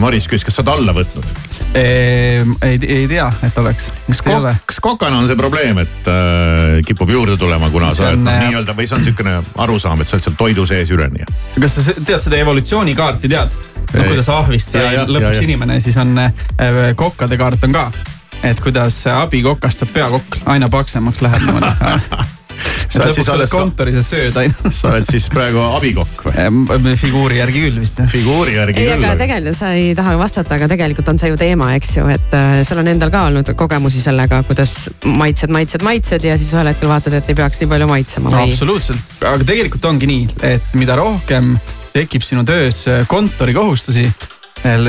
Maris 0.00 0.26
küsis, 0.30 0.44
kas 0.46 0.56
sa 0.58 0.64
oled 0.64 0.72
alla 0.72 0.94
võtnud? 0.96 1.28
ei, 1.76 2.78
ei 2.80 3.06
tea, 3.10 3.26
et 3.46 3.58
oleks. 3.60 3.88
kas 4.08 4.22
kok-, 4.24 4.48
kas 4.70 4.80
kokana 4.82 5.20
on 5.20 5.28
see 5.30 5.38
probleem, 5.38 5.78
et 5.84 6.10
äh, 6.10 6.80
kipub 6.86 7.10
juurde 7.12 7.36
tulema, 7.40 7.70
kuna 7.70 7.90
See 7.92 8.02
sa 8.02 8.10
oled 8.10 8.24
noh 8.24 8.34
äh, 8.34 8.46
nii-öelda 8.48 8.76
või 8.76 8.88
see 8.88 8.98
on 8.98 9.04
niisugune 9.04 9.36
arusaam, 9.66 10.02
et 10.02 10.10
sa 10.10 10.16
oled 10.18 10.26
seal 10.26 10.38
toidu 10.38 10.66
sees 10.68 10.92
üleni? 10.94 11.26
kas 11.60 11.78
sa 11.78 11.96
tead 11.96 12.24
seda 12.24 12.40
evolutsioonikaarti, 12.42 13.32
tead? 13.32 13.56
no 13.86 14.02
Ei. 14.02 14.10
kuidas 14.10 14.30
ahvist 14.32 14.74
sai 14.74 14.88
lõpuks 15.04 15.36
ja, 15.36 15.40
ja. 15.40 15.48
inimene, 15.48 15.80
siis 15.84 15.98
on 16.02 16.16
äh, 16.22 16.32
kokkade 16.98 17.38
kaart 17.40 17.68
on 17.68 17.76
ka. 17.76 17.90
et 18.46 18.62
kuidas 18.62 19.04
abikokast 19.12 19.84
saab 19.84 19.94
peakokk, 19.94 20.40
aina 20.54 20.70
paksemaks 20.72 21.22
läheb 21.24 21.46
niimoodi. 21.46 22.32
sa 22.58 23.04
oled 23.04 23.16
siis 23.16 23.30
alles, 23.32 23.52
kontoris 23.52 23.98
ja 23.98 24.04
sööd 24.06 24.38
aina. 24.40 24.72
sa 24.74 24.90
oled 24.92 25.06
siis 25.06 25.28
praegu 25.32 25.62
abikokk 25.76 26.26
või? 26.28 26.94
figuuri 26.98 27.40
järgi 27.40 27.64
küll 27.66 27.80
vist 27.82 28.00
jah. 28.00 28.10
figuuri 28.10 28.56
järgi 28.56 28.82
ei, 28.82 28.90
küll 28.90 28.98
aga 28.98 29.12
aga.... 29.12 29.20
tegelikult 29.24 29.58
sa 29.58 29.72
ei 29.76 29.94
taha 29.98 30.16
vastata, 30.20 30.58
aga 30.58 30.70
tegelikult 30.72 31.12
on 31.12 31.20
see 31.22 31.32
ju 31.32 31.40
teema, 31.40 31.72
eks 31.78 31.96
ju, 31.98 32.06
et 32.12 32.36
äh, 32.36 32.60
sul 32.68 32.82
on 32.82 32.92
endal 32.92 33.12
ka 33.14 33.26
olnud 33.30 33.52
kogemusi 33.58 34.02
sellega, 34.04 34.42
kuidas 34.48 34.76
maitsed, 35.06 35.52
maitsed, 35.52 35.86
maitsed 35.86 36.26
ja 36.26 36.36
siis 36.40 36.52
ühel 36.56 36.72
hetkel 36.72 36.92
vaatad, 36.92 37.18
et 37.18 37.32
ei 37.32 37.38
peaks 37.38 37.62
nii 37.62 37.72
palju 37.72 37.90
maitsema 37.90 38.32
no 38.32 38.44
või? 38.44 38.54
absoluutselt, 38.54 39.18
aga 39.22 39.48
tegelikult 39.48 39.90
ongi 39.90 40.10
nii, 40.10 40.30
et 40.54 40.78
mida 40.78 40.98
rohkem 40.98 41.56
tekib 41.96 42.24
sinu 42.24 42.44
töös 42.44 42.82
kontorikohustusi, 43.08 44.10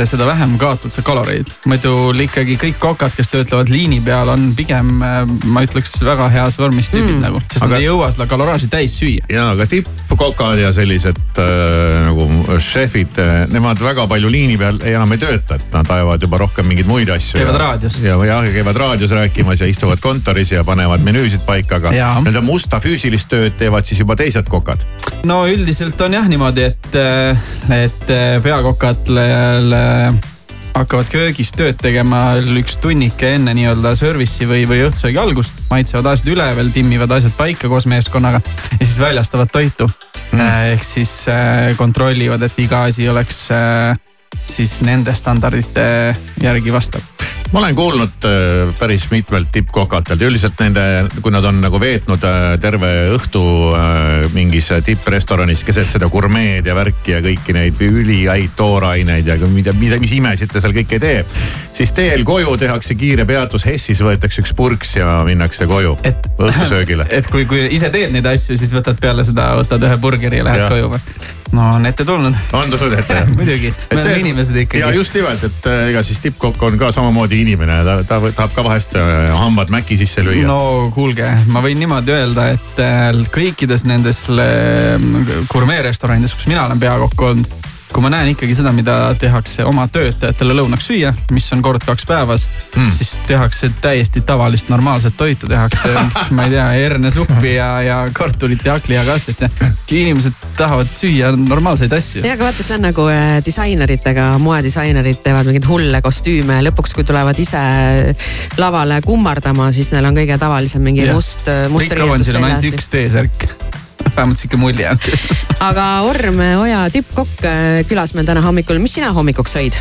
seda 0.05 0.25
vähem 0.25 0.57
kaotad 0.57 0.91
sa 0.91 1.01
kaloreid. 1.01 1.49
muidu 1.65 2.13
ikkagi 2.23 2.57
kõik 2.57 2.79
kokad, 2.79 3.11
kes 3.15 3.29
töötlevad 3.29 3.69
liini 3.69 3.99
peal, 4.01 4.29
on 4.29 4.53
pigem, 4.55 5.01
ma 5.45 5.63
ütleks, 5.65 5.97
väga 6.03 6.29
heas 6.33 6.57
vormis 6.59 6.89
tüübid 6.93 7.17
mm. 7.17 7.25
nagu, 7.25 7.41
sest 7.51 7.63
aga... 7.63 7.75
Nad 7.75 7.81
ei 7.81 7.87
jõua 7.87 8.09
seda 8.13 8.27
kaloraaži 8.29 8.69
täis 8.71 8.95
süüa. 8.97 9.25
ja, 9.29 9.49
aga 9.53 9.67
tippkokad 9.69 10.61
ja 10.61 10.71
sellised 10.75 11.19
äh, 11.43 11.99
nagu 12.07 12.57
šefid 12.63 13.19
äh,, 13.21 13.33
nemad 13.51 13.81
väga 13.83 14.07
palju 14.09 14.31
liini 14.31 14.57
peal 14.57 14.79
ei, 14.83 14.95
enam 14.97 15.13
ei 15.13 15.21
tööta, 15.21 15.59
et 15.59 15.75
nad 15.75 15.91
ajavad 15.97 16.25
juba 16.25 16.41
rohkem 16.41 16.67
mingeid 16.69 16.89
muid 16.89 17.11
asju. 17.13 17.41
Käivad 17.41 17.59
raadios. 17.61 17.99
ja, 18.03 18.17
jah, 18.31 18.49
käivad 18.53 18.81
raadios 18.81 19.13
rääkimas 19.17 19.61
ja 19.61 19.69
istuvad 19.69 20.01
kontoris 20.03 20.55
ja 20.55 20.63
panevad 20.67 21.05
menüüsid 21.05 21.45
paika, 21.47 21.81
aga 21.81 21.93
nii-öelda 21.93 22.43
musta 22.45 22.81
füüsilist 22.83 23.29
tööd 23.31 23.57
teevad 23.59 23.85
siis 23.87 24.01
juba 24.03 24.17
teised 24.19 24.49
kokad. 24.49 24.87
no 25.27 25.43
üldiselt 25.49 26.01
on 26.01 26.17
jah 26.17 26.27
niimoodi, 26.31 26.69
et, 26.71 26.99
et 27.77 28.15
peakokad 28.43 29.11
hakkavad 30.77 31.09
köögis 31.11 31.51
tööd 31.57 31.77
tegema 31.81 32.37
üks 32.59 32.77
tunnike 32.81 33.33
enne 33.37 33.53
nii-öelda 33.57 33.93
service'i 33.97 34.47
või, 34.49 34.65
või 34.69 34.83
õhtusöögi 34.87 35.19
algust. 35.21 35.61
maitsevad 35.71 36.11
asjad 36.13 36.33
üle 36.35 36.47
veel, 36.59 36.71
timmivad 36.75 37.15
asjad 37.17 37.33
paika 37.37 37.69
koos 37.71 37.87
meeskonnaga 37.89 38.41
ja 38.77 38.81
siis 38.83 38.97
väljastavad 39.01 39.51
toitu 39.53 39.89
mm.. 40.31 40.41
ehk 40.73 40.85
siis 40.85 41.13
äh, 41.31 41.71
kontrollivad, 41.79 42.45
et 42.45 42.59
iga 42.61 42.85
asi 42.91 43.09
oleks 43.09 43.47
äh, 43.55 43.97
siis 44.47 44.81
nende 44.85 45.13
standardite 45.15 46.15
järgi 46.41 46.73
vastav. 46.73 47.01
ma 47.51 47.59
olen 47.61 47.75
kuulnud 47.75 48.25
äh, 48.27 48.73
päris 48.79 49.05
mitmelt 49.11 49.47
tippkokatelt 49.51 50.21
ja 50.21 50.27
üldiselt 50.27 50.59
nende, 50.59 50.81
kui 51.21 51.31
nad 51.31 51.45
on 51.47 51.61
nagu 51.63 51.79
veetnud 51.79 52.23
äh, 52.27 52.47
terve 52.59 52.89
õhtu 53.15 53.43
äh, 53.71 54.25
mingis 54.33 54.67
tipprestoranis 54.83 55.63
keset 55.63 55.87
seda 55.87 56.09
gurmeed 56.11 56.67
ja 56.67 56.75
värki 56.75 57.15
ja 57.15 57.21
kõiki 57.23 57.55
neid 57.55 57.79
ülihäid 57.87 58.51
tooraineid 58.59 59.31
ja 59.31 59.37
mida, 59.47 59.71
mida, 59.79 59.99
mis 60.03 60.11
imesid 60.17 60.51
ta 60.51 60.63
seal 60.63 60.75
kõike 60.75 60.99
ei 60.99 61.05
tee. 61.05 61.23
siis 61.79 61.95
teel 61.95 62.27
koju 62.27 62.57
tehakse 62.59 62.99
kiire 62.99 63.25
peatus 63.25 63.65
Hessis, 63.69 64.03
võetakse 64.03 64.43
üks 64.43 64.53
purks 64.57 64.97
ja 64.99 65.21
minnakse 65.27 65.67
koju 65.71 65.95
Et- 66.03 66.27
õhtusöögile. 66.37 67.07
et 67.17 67.31
kui, 67.31 67.47
kui 67.47 67.63
ise 67.71 67.89
teed 67.93 68.11
neid 68.11 68.27
asju, 68.27 68.59
siis 68.59 68.75
võtad 68.75 68.99
peale 68.99 69.23
seda, 69.23 69.53
võtad 69.61 69.87
ühe 69.87 69.97
burgeri 70.03 70.43
ja 70.43 70.49
lähed 70.51 70.65
Jah. 70.65 70.75
koju 70.75 70.95
või? 70.97 71.35
No 71.51 71.69
on 71.77 71.85
ette 71.85 72.05
tulnud. 72.05 72.35
on 72.53 72.71
tulnud 72.71 72.97
ette 72.97 73.19
jah? 73.19 73.29
muidugi, 73.39 73.71
me 73.91 74.01
oleme 74.01 74.19
inimesed 74.23 74.55
ja 74.55 74.65
ikkagi. 74.65 74.97
just 74.97 75.15
nimelt, 75.17 75.43
et 75.47 75.69
äh, 75.69 75.83
ega 75.91 76.03
siis 76.05 76.21
tippkokk 76.25 76.67
on 76.69 76.79
ka 76.79 76.91
samamoodi 76.95 77.41
inimene, 77.43 77.79
ta, 77.87 77.97
ta 78.07 78.19
tahab 78.27 78.55
ka 78.55 78.65
vahest 78.67 78.97
äh, 78.99 79.29
hambad 79.37 79.71
mäki 79.73 79.97
sisse 79.99 80.25
lüüa 80.25 80.47
no.. 80.47 80.59
kuulge, 80.95 81.27
ma 81.53 81.63
võin 81.65 81.79
niimoodi 81.81 82.15
öelda, 82.17 82.49
et 82.57 82.83
äh, 82.83 83.09
kõikides 83.33 83.87
nendes 83.89 84.25
äh, 84.33 84.95
gurmeerestoranides, 85.51 86.35
kus 86.37 86.49
mina 86.51 86.65
olen 86.67 86.81
peakokk 86.81 87.27
olnud, 87.31 87.67
kui 87.97 88.05
ma 88.05 88.11
näen 88.13 88.27
ikkagi 88.29 88.53
seda, 88.53 88.69
mida 88.77 88.95
tehakse 89.17 89.63
oma 89.65 89.87
töötajatele 89.89 90.53
lõunaks 90.59 90.85
süüa, 90.91 91.09
mis 91.33 91.47
on 91.55 91.63
kord 91.65 91.81
kaks 91.81 92.05
päevas 92.05 92.43
mm., 92.75 92.91
siis 92.93 93.15
tehakse 93.25 93.71
täiesti 93.81 94.21
tavalist 94.21 94.69
normaalset 94.69 95.17
toitu, 95.17 95.49
tehakse, 95.49 95.95
ma 96.37 96.45
ei 96.45 96.53
tea, 96.53 96.67
hernesuppi 96.77 97.55
ja, 97.55 97.69
ja 97.81 97.95
kartulit 98.13 98.61
ja 98.65 98.75
hakklihakastet 98.77 99.41
ja 99.41 99.49
inimesed 99.89 100.37
tahavad 100.59 100.93
süüa 100.93 101.31
normaalseid 101.39 101.97
asju. 101.97 102.21
ja 102.21 102.35
aga 102.37 102.45
vaata, 102.51 102.67
see 102.67 102.77
on 102.77 102.85
nagu 102.85 103.07
äh, 103.09 103.39
disaineritega, 103.45 104.27
moedisainerid 104.45 105.23
teevad 105.25 105.49
mingeid 105.49 105.65
hulle 105.71 106.03
kostüüme 106.05 106.59
ja 106.59 106.67
lõpuks, 106.69 106.93
kui 106.93 107.07
tulevad 107.07 107.41
ise 107.41 107.63
lavale 108.61 109.01
kummardama, 109.05 109.71
siis 109.73 109.89
neil 109.95 110.05
on 110.05 110.21
kõige 110.21 110.37
tavalisem 110.37 110.85
mingi 110.85 111.07
Jah. 111.07 111.17
must, 111.17 111.49
must 111.73 111.89
kõik 111.89 112.05
kauan, 112.05 112.29
seal 112.29 112.43
on 112.43 112.49
ainult 112.51 112.69
riietus 112.69 112.85
üks 112.85 112.93
T-särk. 112.93 113.49
Vähemalt 114.15 114.37
sihuke 114.37 114.57
mulje 114.57 114.89
on. 114.89 114.99
aga 115.59 115.85
Orm 116.07 116.41
Oja 116.61 116.85
tippkokk 116.93 117.45
äh, 117.45 117.85
külas 117.89 118.13
meil 118.17 118.27
täna 118.27 118.41
hommikul, 118.45 118.79
mis 118.83 118.97
sina 118.97 119.11
hommikuks 119.15 119.57
sõid? 119.57 119.79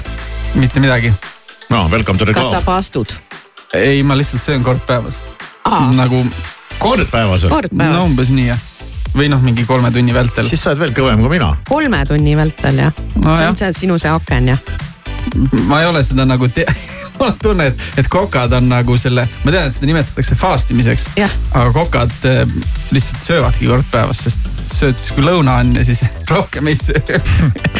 mitte 0.54 0.80
midagi. 0.80 1.12
no 1.70 1.86
welcome 1.92 2.18
to 2.18 2.24
the 2.24 2.34
kas 2.34 2.50
sa 2.50 2.60
club. 2.60 2.64
paastud? 2.64 3.16
ei, 3.74 4.02
ma 4.02 4.16
lihtsalt 4.16 4.42
söön 4.42 4.64
kord 4.64 4.80
päevas. 4.86 5.14
Nagu, 5.96 6.22
kord 6.78 7.10
päevas 7.10 7.46
või? 7.46 7.54
kord 7.56 7.76
no 7.76 7.84
päevas, 7.84 8.10
umbes 8.10 8.32
nii 8.34 8.48
jah. 8.50 8.66
või 9.16 9.30
noh, 9.32 9.42
mingi 9.42 9.64
kolme 9.68 9.90
tunni 9.92 10.14
vältel. 10.14 10.48
siis 10.48 10.62
sa 10.62 10.72
oled 10.72 10.84
veel 10.84 10.96
kõvem 10.96 11.24
kui 11.24 11.36
mina. 11.38 11.54
kolme 11.68 12.04
tunni 12.08 12.36
vältel 12.38 12.84
jah? 12.86 12.92
see 12.96 13.24
nojah 13.24 13.48
on, 13.50 13.58
see 13.62 13.72
sinu 13.84 13.98
see 14.02 14.12
aken 14.12 14.54
jah? 14.54 14.85
Ma 15.66 15.80
ei 15.82 15.88
ole 15.88 16.02
seda 16.06 16.26
nagu 16.28 16.48
te-, 16.48 16.66
mul 17.18 17.30
on 17.30 17.38
tunne, 17.42 17.70
et, 17.72 17.86
et 18.02 18.08
kokad 18.12 18.52
on 18.56 18.68
nagu 18.70 18.96
selle, 19.00 19.26
ma 19.44 19.54
tean, 19.54 19.68
et 19.68 19.76
seda 19.76 19.90
nimetatakse 19.90 20.38
fast 20.38 20.70
imiseks. 20.74 21.08
Aga 21.52 21.72
kokad 21.74 22.28
äh, 22.30 22.44
lihtsalt 22.94 23.26
söövadki 23.26 23.70
kord 23.70 23.88
päevas, 23.92 24.24
sest 24.26 24.48
sööd 24.72 24.98
siis 25.00 25.14
kui 25.16 25.26
lõuna 25.26 25.60
on 25.62 25.74
ja 25.78 25.84
siis 25.86 26.04
rohkem 26.32 26.72
ei 26.72 26.78
söö. 26.78 27.20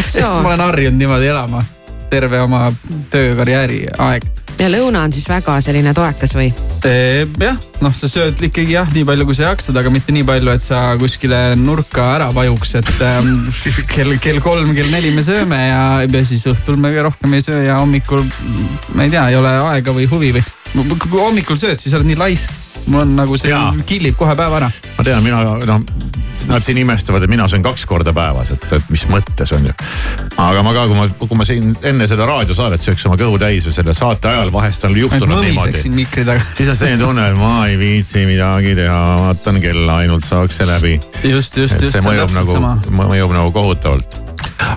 sest 0.00 0.20
ma 0.42 0.52
olen 0.52 0.66
harjunud 0.68 1.00
niimoodi 1.00 1.32
elama 1.32 1.62
terve 2.10 2.40
oma 2.40 2.72
töökarjääri 3.10 3.86
aeg. 3.98 4.26
Ja 4.58 4.68
lõuna 4.72 5.02
on 5.04 5.12
siis 5.12 5.26
väga 5.28 5.56
selline 5.64 5.92
toekas 5.96 6.34
või? 6.36 6.48
jah, 7.42 7.56
noh, 7.82 7.94
sa 7.96 8.08
sööd 8.10 8.40
ikkagi 8.48 8.76
jah, 8.76 8.88
nii 8.94 9.04
palju, 9.08 9.26
kui 9.28 9.38
sa 9.38 9.50
jaksad, 9.50 9.76
aga 9.80 9.90
mitte 9.92 10.14
nii 10.14 10.24
palju, 10.26 10.52
et 10.54 10.64
sa 10.64 10.82
kuskile 11.00 11.40
nurka 11.60 12.06
ära 12.16 12.28
vajuks, 12.34 12.76
et 12.80 12.92
ähm, 13.04 13.32
kell, 13.94 14.16
kell 14.22 14.40
kolm, 14.44 14.72
kell 14.76 14.92
neli 14.92 15.12
me 15.16 15.24
sööme 15.26 15.60
ja, 15.68 15.82
ja 16.06 16.24
siis 16.28 16.46
õhtul 16.50 16.78
me 16.80 16.94
rohkem 16.96 17.36
ei 17.36 17.44
söö 17.44 17.64
ja 17.66 17.80
hommikul 17.82 18.24
ma 18.94 19.06
ei 19.06 19.12
tea, 19.12 19.26
ei 19.32 19.40
ole 19.40 19.52
aega 19.72 19.96
või 19.96 20.08
huvi 20.10 20.32
või. 20.38 20.46
kui 20.94 21.20
hommikul 21.20 21.60
sööd, 21.60 21.80
siis 21.82 21.96
oled 21.96 22.08
nii 22.08 22.20
laisk. 22.20 22.64
mul 22.86 23.02
on 23.02 23.16
nagu 23.18 23.36
see 23.40 23.50
Jaa. 23.50 23.74
killib 23.86 24.16
kohe 24.16 24.36
päeva 24.38 24.62
ära. 24.62 24.70
ma 24.96 25.04
tean, 25.04 25.24
mina 25.26 25.42
noh, 25.42 25.84
nad 26.50 26.64
siin 26.66 26.78
imestavad, 26.82 27.24
et 27.24 27.30
mina 27.30 27.48
söön 27.48 27.64
kaks 27.66 27.86
korda 27.86 28.14
päevas, 28.16 28.52
et, 28.54 28.66
et 28.78 28.90
mis 28.92 29.06
mõttes 29.12 29.52
on 29.56 29.66
ju. 29.70 29.74
aga 30.36 30.62
ma 30.66 30.74
ka, 30.76 30.86
kui 30.90 30.98
ma, 30.98 31.08
kui 31.22 31.38
ma 31.38 31.48
siin 31.48 31.76
enne 31.82 32.08
seda 32.10 32.28
raadiosaadet 32.28 32.82
sööks 32.82 33.06
oma 33.08 33.18
kõhu 33.20 33.38
täis 33.42 33.66
või 33.68 33.76
selle 33.76 33.96
saate 33.96 34.32
ajal 34.32 34.52
vahest 34.54 34.84
on 34.88 34.96
juhtunud 34.98 35.42
niimoodi 35.44 36.06
siis 36.54 36.68
on 36.68 36.76
selline 36.76 37.02
tunne, 37.02 37.30
et 37.30 37.38
ma 37.38 37.66
ei 37.70 37.78
viitsi 37.80 38.26
midagi 38.28 38.74
teha, 38.78 39.02
vaatan 39.24 39.60
kella, 39.62 40.00
ainult 40.04 40.24
saaks 40.26 40.60
see 40.60 40.68
läbi. 40.68 40.94
just, 41.24 41.56
just, 41.56 41.80
just, 41.80 41.92
see 41.92 42.04
mõjub 42.04 42.32
nagu 42.36 42.56
mõjub 42.90 43.34
nagu 43.34 43.52
kohutavalt. 43.54 44.16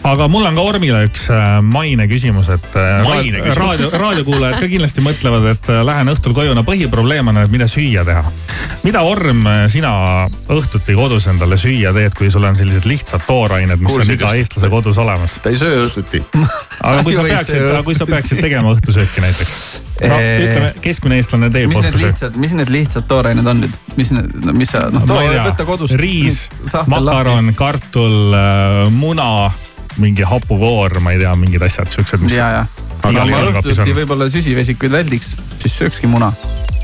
aga 0.03 0.28
mul 0.32 0.47
on 0.49 0.57
ka 0.57 0.65
Ormile 0.72 1.03
üks 1.07 1.28
äh, 1.34 1.59
maine 1.65 2.07
küsimus, 2.11 2.49
et 2.53 2.78
äh, 2.80 3.03
Maine 3.05 3.43
küsimus. 3.43 3.59
raadio, 3.59 3.91
raadiokuulajad 4.03 4.59
ka 4.61 4.72
kindlasti 4.72 5.03
mõtlevad, 5.05 5.49
et 5.53 5.72
äh, 5.74 5.82
lähen 5.88 6.11
õhtul 6.13 6.36
koju, 6.38 6.55
no 6.57 6.65
põhiprobleem 6.67 7.32
on, 7.32 7.41
et 7.43 7.53
mida 7.53 7.67
süüa 7.70 8.05
teha. 8.07 8.24
mida 8.84 9.03
Orm, 9.07 9.45
sina 9.72 9.93
õhtuti 10.49 10.95
kodus 10.97 11.30
endale 11.32 11.59
süüa 11.62 11.93
teed, 11.95 12.16
kui 12.18 12.32
sul 12.34 12.45
on 12.47 12.57
sellised 12.57 12.88
lihtsad 12.89 13.24
toorained, 13.28 13.80
mis 13.82 13.89
Kuulsid 13.89 14.16
on 14.16 14.18
iga 14.18 14.34
eestlase 14.39 14.72
kodus 14.72 14.99
olemas? 15.01 15.38
ta 15.43 15.51
ei 15.53 15.60
söö 15.60 15.86
õhtuti. 15.86 16.24
aga 16.82 17.03
kui 17.05 17.16
sa 17.16 17.26
peaksid 17.28 17.55
söö, 17.55 17.84
kui 17.88 17.97
sa 17.97 18.07
peaksid 18.10 18.41
tegema 18.43 18.74
õhtusööki 18.76 19.24
näiteks 19.24 19.55
no,? 20.07 20.18
Eh, 20.20 20.43
ütleme, 20.47 20.74
keskmine 20.84 21.20
eestlane 21.20 21.51
teeb 21.53 21.72
mis 21.72 21.80
need 21.80 21.91
õhtusööki. 21.91 22.14
lihtsad, 22.14 22.41
mis 22.41 22.55
need 22.57 22.74
lihtsad 22.74 23.07
toorained 23.10 23.51
on 23.53 23.64
nüüd, 23.66 23.80
mis 23.99 24.14
need, 24.16 24.36
no 24.45 24.55
mis 24.57 24.74
sa, 24.76 24.86
noh, 24.93 25.05
võta 25.05 25.57
tea 25.60 25.68
kodust. 25.68 25.95
riis, 25.99 26.45
makaron, 26.89 27.51
kartul, 27.57 28.36
muna, 28.95 29.49
mingi 29.99 30.28
hapukoor, 30.28 30.99
ma 31.03 31.16
ei 31.16 31.24
tea, 31.24 31.34
mingid 31.39 31.66
asjad 31.66 31.91
siuksed, 31.93 32.24
mis. 32.24 32.38
ja, 32.39 32.51
ja. 32.60 32.68
Aga 32.99 33.24
ma 33.26 33.43
õhtuti 33.47 33.80
on. 33.80 33.95
võib-olla 34.01 34.28
süsivesikuid 34.32 34.91
väldiks, 34.91 35.36
siis 35.62 35.78
söökski 35.80 36.10
muna. 36.12 36.34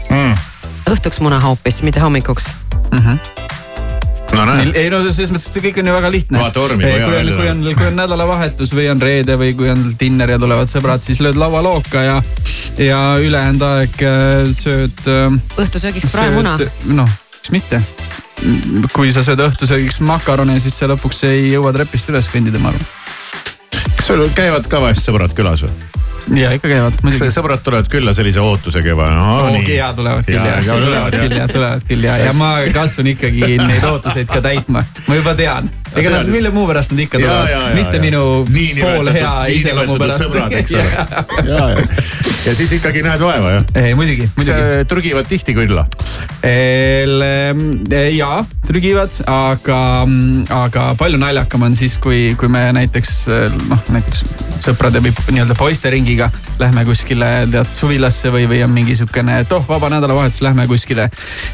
Mm. 0.10 0.36
õhtuks 0.94 1.20
muna 1.24 1.42
hoopis, 1.44 1.82
mitte 1.88 2.04
hommikuks. 2.04 2.52
No 4.36 4.56
ei 4.68 4.90
no 4.92 5.02
selles 5.08 5.32
mõttes, 5.34 5.50
see 5.56 5.64
kõik 5.64 5.80
on 5.82 5.90
ju 5.90 5.96
väga 5.96 6.12
lihtne. 6.14 6.42
Vaata 6.42 6.64
Ormi, 6.66 6.84
kui 6.84 7.02
kui 7.06 7.18
on, 7.20 7.32
kui 7.40 7.50
on, 7.52 7.64
kui 7.80 7.90
on 7.90 8.00
nädalavahetus 8.02 8.74
või 8.76 8.90
on 8.92 9.02
reede 9.02 9.38
või 9.40 9.54
kui 9.58 9.72
on 9.72 9.88
dinner 10.00 10.36
ja 10.36 10.40
tulevad 10.42 10.72
sõbrad, 10.72 11.06
siis 11.06 11.22
lööd 11.24 11.40
laualooka 11.40 12.04
ja 12.06 12.18
ja 12.82 13.02
ülejäänud 13.22 13.66
aeg 13.70 14.04
äh, 14.04 14.52
sööd 14.56 15.10
äh, 15.12 15.40
õhtusöögiks 15.62 16.12
praemuna. 16.14 16.58
noh, 16.92 17.18
miks 17.54 17.54
mitte. 17.56 17.84
kui 18.94 19.14
sa 19.16 19.24
sööd 19.26 19.42
õhtusöögiks 19.46 20.02
makarone, 20.06 20.60
siis 20.60 20.78
sa 20.80 20.90
lõpuks 20.92 21.24
ei 21.30 21.52
jõua 21.54 21.74
trepist 21.76 22.10
üles 22.12 22.30
kõndida, 22.32 22.62
ma 22.62 22.74
arvan. 22.74 22.88
kas 23.96 24.10
sul 24.12 24.28
käivad 24.36 24.68
ka 24.72 24.84
vahest 24.84 25.08
sõbrad 25.08 25.38
külas 25.38 25.66
või? 25.66 25.95
Ja 26.34 26.52
ikka 26.56 26.70
käivad 26.72 26.98
sõbrad 27.34 27.62
tulevad 27.66 27.90
külla 27.92 28.14
sellise 28.18 28.42
ootusega 28.42 28.94
juba? 28.94 29.10
No,? 29.14 29.26
oogi 29.52 29.78
ja 29.78 29.92
tulevad 29.94 30.26
küll 30.26 30.40
ja, 30.40 30.58
ja 30.58 30.78
tulevad 30.82 31.18
küll 31.20 31.38
ja 31.38 31.48
tulevad 31.52 31.86
küll 31.90 32.08
ja, 32.08 32.18
ja 32.18 32.34
ma 32.38 32.52
katsun 32.74 33.12
ikkagi 33.14 33.58
neid 33.62 33.86
ootuseid 33.86 34.30
ka 34.32 34.42
täitma. 34.46 34.86
ma 35.08 35.20
juba 35.20 35.36
tean, 35.38 35.70
ega 36.00 36.12
nad, 36.18 36.30
mille 36.32 36.52
muu 36.56 36.66
pärast 36.70 36.92
nad 36.94 37.00
ikka 37.06 37.20
Ja, 37.20 37.28
tulevad 37.28 37.52
ja, 37.52 37.60
ja,, 37.70 37.76
mitte 37.76 37.98
ja. 38.00 38.04
minu 38.04 38.22
Niinimetatud- 38.50 38.96
pool 38.96 39.12
hea 39.16 39.34
iseloomu 39.56 39.98
pärast. 40.02 40.24
sõbrad, 40.26 40.56
eks 40.60 40.76
ole. 40.80 40.86
ja, 40.86 41.60
ja, 41.70 41.88
ja 42.46 42.56
siis 42.56 42.76
ikkagi 42.80 43.04
näed 43.06 43.22
vaeva 43.24 43.54
jah? 43.58 43.66
ei, 43.84 43.96
muidugi, 43.98 44.30
muidugi. 44.38 44.86
trügivad 44.92 45.30
tihti 45.30 45.56
külla. 45.58 45.86
ja 48.16 48.32
trügivad, 48.68 49.14
aga, 49.30 49.80
aga 50.54 50.86
palju 51.00 51.20
naljakam 51.22 51.66
on 51.68 51.76
siis, 51.78 51.98
kui, 52.02 52.34
kui 52.40 52.50
me 52.52 52.68
näiteks 52.76 53.14
noh, 53.70 53.82
näiteks 53.94 54.24
sõprade 54.66 55.02
või 55.04 55.14
nii-öelda 55.32 55.58
poisteringiga 55.60 56.30
lähme 56.60 56.86
kuskile 56.88 57.30
tead 57.52 57.74
suvilasse 57.76 58.32
või, 58.34 58.48
või 58.50 58.62
on 58.66 58.74
mingi 58.74 58.96
sihukene, 58.98 59.42
et 59.44 59.52
oh, 59.56 59.66
vaba 59.68 59.90
nädalavahetus, 59.94 60.42
lähme 60.46 60.68
kuskile. 60.72 61.10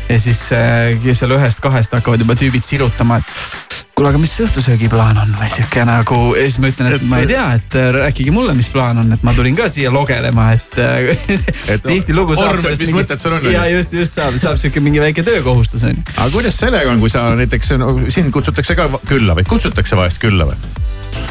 ja 0.09 0.19
siis 0.19 0.47
äh, 0.55 0.95
seal 1.13 1.35
ühest-kahest 1.37 1.95
hakkavad 1.97 2.21
juba 2.23 2.37
tüübid 2.39 2.63
sirutama, 2.65 3.19
et 3.21 3.90
kuule, 4.01 4.15
aga 4.15 4.21
mis 4.21 4.33
õhtusöögiplaan 4.41 5.19
on 5.21 5.33
või 5.37 5.47
sihuke 5.53 5.83
nagu 5.85 6.19
ja 6.33 6.45
siis 6.47 6.57
ma 6.63 6.71
ütlen, 6.71 6.89
et 6.95 7.03
ma 7.05 7.19
ei 7.21 7.27
tea, 7.29 7.43
et 7.59 7.77
äh, 7.77 7.89
rääkige 7.93 8.33
mulle, 8.33 8.55
mis 8.57 8.71
plaan 8.73 8.97
on, 9.03 9.13
et 9.13 9.25
ma 9.27 9.33
tulin 9.37 9.57
ka 9.57 9.67
siia 9.69 9.93
logelema, 9.93 10.47
et, 10.57 10.79
et 11.13 11.29
Et 11.75 11.85
tihtilugu 11.85 12.35
saab 12.35 12.55
Orm, 12.55 12.65
et 12.71 12.81
mis 12.81 12.93
mõtted 12.95 13.21
sul 13.21 13.37
on, 13.37 13.45
ja 13.53 13.67
just, 13.69 13.93
just 13.93 14.17
saab, 14.17 14.37
saab 14.41 14.57
sihuke 14.61 14.81
mingi 14.81 15.03
väike 15.03 15.25
töökohustus 15.27 15.85
on 15.85 15.93
ju. 15.93 16.05
aga 16.15 16.29
kuidas 16.33 16.57
sellega 16.63 16.89
on, 16.89 17.03
kui 17.03 17.13
sa 17.13 17.27
näiteks 17.37 17.75
no, 17.81 17.93
sind 18.09 18.33
kutsutakse 18.33 18.77
ka 18.79 18.89
külla 19.05 19.37
või 19.37 19.45
kutsutakse 19.53 19.99
vahest 19.99 20.23
külla 20.23 20.49
või? 20.49 20.57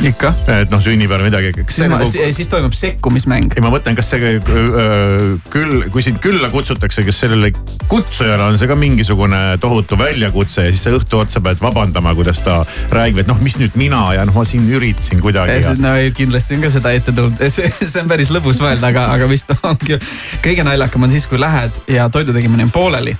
ikka. 0.04 0.30
et 0.60 0.72
noh, 0.72 0.80
sünnipäev 0.82 1.20
või 1.20 1.28
midagi, 1.28 1.64
siis, 1.68 1.88
nagu 1.90 2.06
siis 2.08 2.48
toimub 2.50 2.74
sekkumismäng. 2.76 3.54
ei 3.56 3.64
ma 3.64 3.72
mõtlen, 3.72 3.96
kas 3.98 4.10
see 4.12 4.36
öö, 4.38 5.36
küll, 5.52 5.86
kui 5.92 6.04
sind 6.04 6.20
külla 6.24 6.50
kutsutakse, 6.52 7.04
kas 7.06 7.20
sellele 7.24 7.52
kutsujale 7.90 8.48
on 8.48 8.58
see 8.60 8.70
ka 8.70 8.76
mingisugune 8.78 9.40
tohutu 9.60 9.98
väljakutse 10.00 10.68
ja 10.68 10.74
siis 10.74 10.86
sa 10.86 10.94
õhtu 10.96 11.20
otsa 11.20 11.42
pead 11.44 11.60
vabandama, 11.62 12.14
kuidas 12.18 12.42
ta 12.44 12.59
räägib, 12.94 13.22
et 13.24 13.30
noh, 13.30 13.40
mis 13.44 13.58
nüüd 13.61 13.76
mina 13.80 14.02
ja 14.16 14.26
noh, 14.28 14.36
ma 14.36 14.46
siin 14.48 14.68
üritasin 14.70 15.22
kuidagi 15.22 15.61
ja 15.61 15.74
no 15.78 15.94
kindlasti 16.16 16.58
on 16.58 16.66
ka 16.66 16.72
seda 16.76 16.94
ette 16.96 17.14
tulnud, 17.16 17.40
see, 17.48 17.70
see 17.80 18.02
on 18.02 18.11
päris 18.11 18.32
lõbus 18.34 18.62
mõelda, 18.62 18.92
aga, 18.92 19.08
aga 19.16 19.30
vist 19.30 19.52
ongi. 19.70 19.98
kõige 20.44 20.66
naljakam 20.66 21.06
on 21.06 21.14
siis, 21.14 21.28
kui 21.30 21.40
lähed 21.40 21.76
ja 21.90 22.08
toidu 22.12 22.36
tegemine 22.36 22.68
on 22.68 22.74
pooleli 22.74 23.16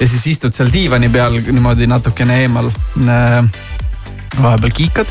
ja 0.00 0.08
siis 0.08 0.26
istud 0.34 0.56
seal 0.56 0.72
diivani 0.72 1.08
peal 1.12 1.40
niimoodi 1.46 1.88
natukene 1.90 2.42
eemal 2.44 2.70
äh,. 2.70 3.65
Vahepeal 4.42 4.72
kiikad. 4.76 5.10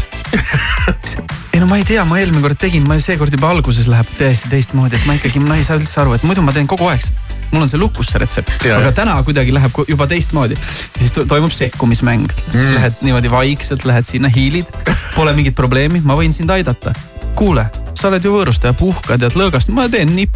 ei 1.54 1.60
no 1.62 1.68
ma 1.70 1.78
ei 1.80 1.86
tea, 1.88 2.04
ma 2.08 2.20
eelmine 2.20 2.42
kord 2.44 2.60
tegin, 2.60 2.86
ma 2.88 2.98
seekord 3.02 3.34
juba 3.36 3.50
alguses 3.54 3.88
läheb 3.92 4.10
täiesti 4.20 4.52
teistmoodi, 4.52 4.98
et 5.00 5.06
ma 5.10 5.16
ikkagi, 5.18 5.40
ma 5.44 5.58
ei 5.60 5.64
saa 5.68 5.80
üldse 5.80 6.02
aru, 6.04 6.16
et 6.18 6.26
muidu 6.28 6.44
ma 6.46 6.54
teen 6.56 6.68
kogu 6.70 6.90
aeg 6.92 7.04
seda 7.06 7.24
mul 7.56 7.62
on 7.64 7.70
see 7.72 7.80
lukus 7.80 8.10
see 8.12 8.20
retsept, 8.20 8.52
Ja, 8.66 8.80
aga 8.82 8.90
ja. 8.90 8.96
täna 8.98 9.14
kuidagi 9.24 9.54
läheb 9.56 9.78
juba 9.88 10.08
teistmoodi. 10.12 10.58
siis 11.00 11.14
to- 11.16 11.26
toimub 11.30 11.54
sekkumismäng 11.56 12.26
mm., 12.28 12.52
siis 12.52 12.72
lähed 12.76 12.98
niimoodi 13.06 13.32
vaikselt, 13.32 13.86
lähed 13.86 14.04
sinna, 14.10 14.28
hiilid, 14.34 14.68
pole 15.16 15.34
mingit 15.38 15.56
probleemi, 15.56 16.02
ma 16.04 16.18
võin 16.20 16.34
sind 16.36 16.50
aidata. 16.52 16.92
kuule, 17.36 17.66
sa 18.00 18.08
oled 18.10 18.24
ju 18.24 18.32
võõrustaja, 18.34 18.74
puhka, 18.74 19.18
tead 19.20 19.36
lõõgast, 19.40 19.72
ma 19.76 19.88
teen 19.92 20.12
nii, 20.16 20.28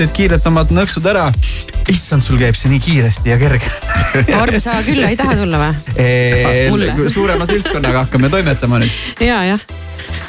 teed 0.00 0.14
kiirelt 0.16 0.46
omad 0.48 0.70
nõksud 0.72 1.04
ära. 1.10 1.26
issand, 1.90 2.22
sul 2.24 2.38
käib 2.40 2.56
see 2.56 2.70
nii 2.72 2.80
kiiresti 2.80 3.32
ja 3.32 3.36
kerge. 3.40 3.68
Orm, 4.38 4.56
sa 4.62 4.78
külla 4.86 5.10
ei 5.10 5.18
taha 5.18 5.36
tulla 5.36 5.60
või? 5.60 7.10
Suurema 7.16 7.48
seltskonnaga 7.48 8.06
hakkame 8.06 8.30
toimetama 8.32 8.80
nüüd. 8.80 8.96
ja, 9.26 9.42
jah. 9.48 9.64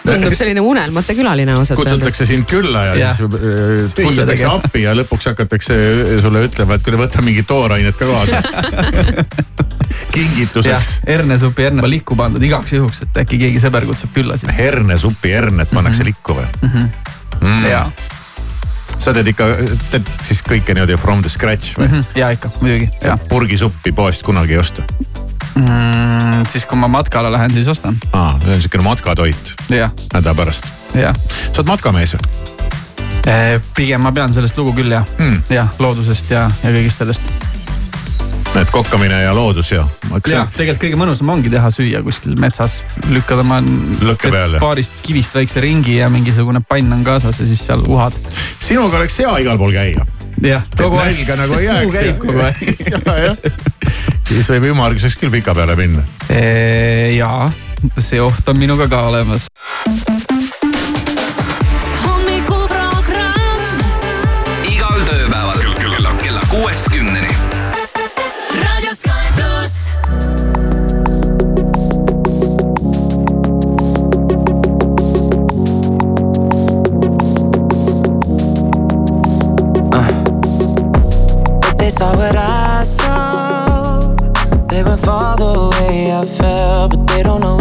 tundub 0.03 0.35
selline 0.35 0.63
unelmate 0.65 1.15
külaline 1.15 1.55
ausalt 1.55 1.79
öeldes. 1.79 1.93
kutsutakse 1.93 2.27
sind 2.27 2.47
külla 2.49 2.83
ja, 2.89 2.95
ja. 2.99 3.13
Siis 3.13 3.29
öö, 3.29 3.79
Süüa 3.79 4.09
kutsutakse 4.09 4.33
tegema. 4.33 4.59
appi 4.59 4.83
ja 4.83 4.95
lõpuks 4.97 5.31
hakatakse 5.31 5.79
sulle 6.25 6.45
ütlema, 6.49 6.75
et 6.75 6.87
kuule, 6.87 6.99
võta 7.05 7.23
mingit 7.23 7.47
toorainet 7.47 7.99
ka 7.99 8.09
kaasa. 8.09 8.41
kingituseks., 10.15 10.95
hernesupi 11.07 11.69
herne 11.69 11.91
likku 11.93 12.17
pandud 12.19 12.43
igaks 12.43 12.73
juhuks, 12.75 13.05
et 13.05 13.21
äkki 13.23 13.39
keegi 13.45 13.61
sõber 13.63 13.87
kutsub 13.87 14.11
külla 14.15 14.39
siis. 14.41 14.51
hernesupi 14.57 15.31
hernet 15.37 15.71
pannakse 15.71 16.07
likku 16.07 16.41
või? 16.41 16.49
Mhm. 16.65 17.69
ja, 17.69 17.85
sa 19.01 19.13
teed 19.15 19.31
ikka, 19.33 19.47
teed 19.91 20.11
siis 20.21 20.43
kõike 20.45 20.75
niimoodi 20.77 20.97
from 21.01 21.23
the 21.25 21.31
scratch 21.31 21.77
või 21.79 21.89
mm? 21.89 22.11
ja 22.19 22.31
ikka 22.35 22.51
muidugi, 22.61 22.89
-hmm. 22.93 23.27
purgisuppi 23.31 23.93
poest 23.97 24.23
kunagi 24.27 24.57
ei 24.57 24.61
osta 24.61 24.85
mm,. 25.55 26.45
siis 26.49 26.65
kui 26.69 26.79
ma 26.79 26.87
matkale 26.91 27.31
lähen, 27.33 27.53
siis 27.53 27.67
ostan, 27.71 27.97
aa, 28.13 28.37
see 28.43 28.55
on 28.55 28.61
siukene 28.61 28.85
matkatoit 28.85 29.53
häda 30.13 30.35
pärast. 30.37 30.69
sa 30.93 31.61
oled 31.61 31.73
matkamees 31.73 32.15
või? 32.17 32.51
pigem 33.75 34.01
ma 34.01 34.11
pean 34.11 34.33
sellest 34.33 34.57
lugu 34.57 34.73
küll 34.81 34.91
jah 34.91 35.05
Hmm. 35.17 35.41
jah, 35.49 35.69
loodusest 35.79 36.31
ja, 36.31 36.49
ja 36.63 36.69
kõigest 36.73 37.03
sellest. 37.03 37.50
Et 38.59 38.71
kokkamine 38.71 39.21
ja 39.23 39.31
loodus 39.35 39.71
ja. 39.71 39.85
ja 40.27 40.43
tegelikult 40.55 40.81
kõige 40.83 40.99
mõnusam 40.99 41.29
ongi 41.31 41.51
teha 41.51 41.69
süüa 41.71 42.01
kuskil 42.03 42.35
metsas, 42.39 42.81
lükkad 43.11 43.43
oma 43.45 43.61
paarist 44.59 44.99
kivist 45.05 45.37
väikse 45.37 45.63
ringi 45.63 45.97
ja 45.99 46.09
mingisugune 46.11 46.63
pann 46.67 46.91
on 46.93 47.05
kaasas 47.07 47.39
ja 47.39 47.47
siis 47.47 47.63
seal 47.69 47.85
uhad. 47.87 48.17
sinuga 48.59 48.99
oleks 48.99 49.19
hea 49.23 49.31
igal 49.45 49.61
pool 49.61 49.71
käia. 49.75 50.05
jah, 50.43 50.67
kogu 50.75 50.99
aeg 50.99 51.23
nagu 51.39 51.59
ei 51.59 51.71
suu 51.71 51.95
käib 51.95 52.21
kogu 52.25 52.43
aeg. 52.43 52.83
jah. 53.27 53.41
siis 54.27 54.51
võib 54.55 54.71
ümmarguseks 54.73 55.19
küll 55.21 55.33
pika 55.39 55.55
peale 55.55 55.79
minna. 55.79 56.03
jaa, 57.15 57.51
see 57.97 58.21
oht 58.21 58.51
on 58.51 58.59
minuga 58.59 58.91
ka 58.91 59.07
olemas. 59.13 59.47
Saw 82.01 82.17
what 82.17 82.35
I 82.35 82.83
saw. 82.83 83.99
They 84.69 84.81
went 84.83 85.01
far 85.05 85.37
the 85.37 85.53
way 85.75 86.11
I 86.11 86.23
felt, 86.39 86.89
but 86.91 87.05
they 87.05 87.21
don't 87.21 87.41
know 87.41 87.60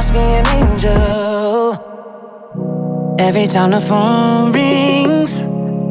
must 0.00 0.14
be 0.14 0.18
an 0.18 0.46
angel. 0.46 1.76
Every 3.18 3.46
time 3.46 3.72
the 3.72 3.82
phone 3.82 4.50
rings, 4.50 5.42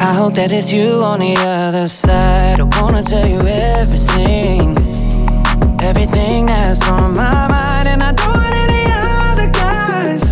I 0.01 0.13
hope 0.15 0.33
that 0.33 0.51
it's 0.51 0.71
you 0.71 1.03
on 1.03 1.19
the 1.19 1.35
other 1.37 1.87
side. 1.87 2.59
I 2.59 2.63
wanna 2.81 3.03
tell 3.03 3.27
you 3.27 3.39
everything, 3.77 4.75
everything 5.79 6.47
that's 6.47 6.81
on 6.89 7.13
my 7.13 7.47
mind, 7.55 7.87
and 7.87 8.01
I 8.01 8.11
don't 8.13 8.35
want 8.35 8.55
any 8.65 8.83
other 9.29 9.47
guys 9.51 10.23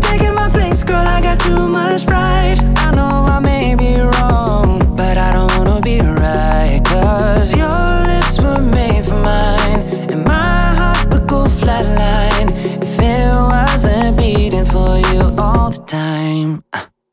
taking 0.00 0.34
my 0.34 0.48
place, 0.50 0.82
girl. 0.82 1.06
I 1.06 1.20
got 1.22 1.38
too 1.38 1.68
much 1.68 2.04
pride. 2.04 2.71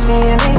Ooh, 0.00 0.12
you 0.12 0.36
must 0.36 0.52
be 0.52 0.57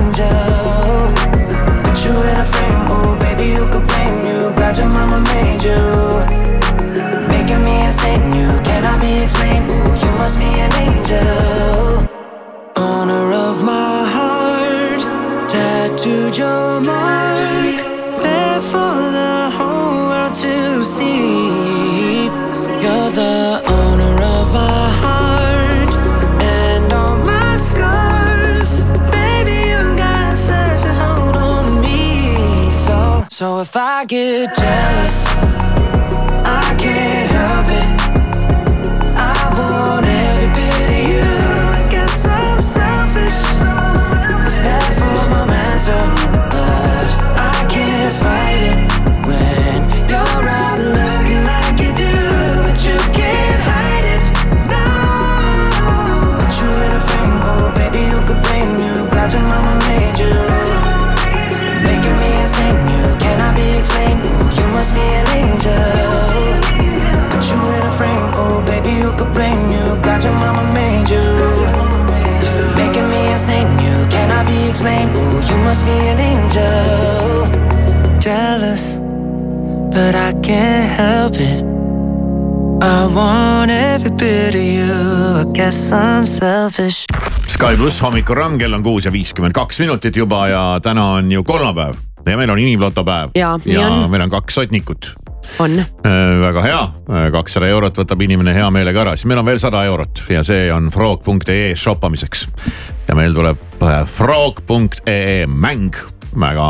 if 33.69 33.75
I 33.75 34.03
get 34.03 34.55
jealous, 34.55 35.28
be 74.83 74.89
explained. 74.89 75.15
Ooh, 75.15 75.41
you 75.41 75.57
must 75.63 75.85
be 75.85 76.09
an 76.09 76.19
angel. 76.19 77.47
Jealous, 78.19 78.99
but 79.91 80.15
I 80.15 80.33
can't 80.41 80.89
help 80.97 81.35
it. 81.35 81.63
I 82.81 83.07
want 83.07 83.71
every 83.71 84.11
bit 84.11 84.55
of 84.55 84.61
you. 84.61 84.93
I 85.41 85.45
guess 85.53 85.91
I'm 85.91 86.25
selfish. 86.25 87.05
Sky 87.47 87.75
pluss 87.75 87.99
hommikuramm, 88.01 88.57
kell 88.57 88.73
on 88.73 88.83
kuus 88.83 89.05
ja 89.05 89.11
viiskümmend 89.11 89.53
kaks 89.53 89.79
minutit 89.79 90.15
juba 90.15 90.47
ja 90.47 90.79
täna 90.83 91.05
on 91.19 91.31
ju 91.31 91.43
kolmapäev 91.43 91.95
ja 92.25 92.37
meil 92.37 92.49
on 92.49 92.59
inimloto 92.59 93.03
päev. 93.03 93.35
Nii 93.35 93.73
ja 93.75 93.87
on. 93.87 94.09
meil 94.11 94.23
on 94.23 94.29
kaks 94.29 94.55
sotnikut. 94.55 95.13
On 95.59 95.75
väga 96.41 96.61
hea, 96.63 96.81
kakssada 97.33 97.67
eurot 97.71 97.97
võtab 98.01 98.21
inimene 98.23 98.53
hea 98.55 98.69
meelega 98.73 99.03
ära, 99.03 99.15
siis 99.17 99.27
meil 99.29 99.41
on 99.41 99.47
veel 99.49 99.59
sada 99.61 99.83
eurot 99.89 100.23
ja 100.31 100.43
see 100.45 100.69
on 100.73 100.89
frog.ee 100.93 101.73
shoppamiseks. 101.75 102.47
ja 103.07 103.17
meil 103.17 103.35
tuleb 103.35 103.83
äh, 103.83 104.01
frog.ee 104.05 105.47
mäng, 105.47 105.97
väga 106.39 106.69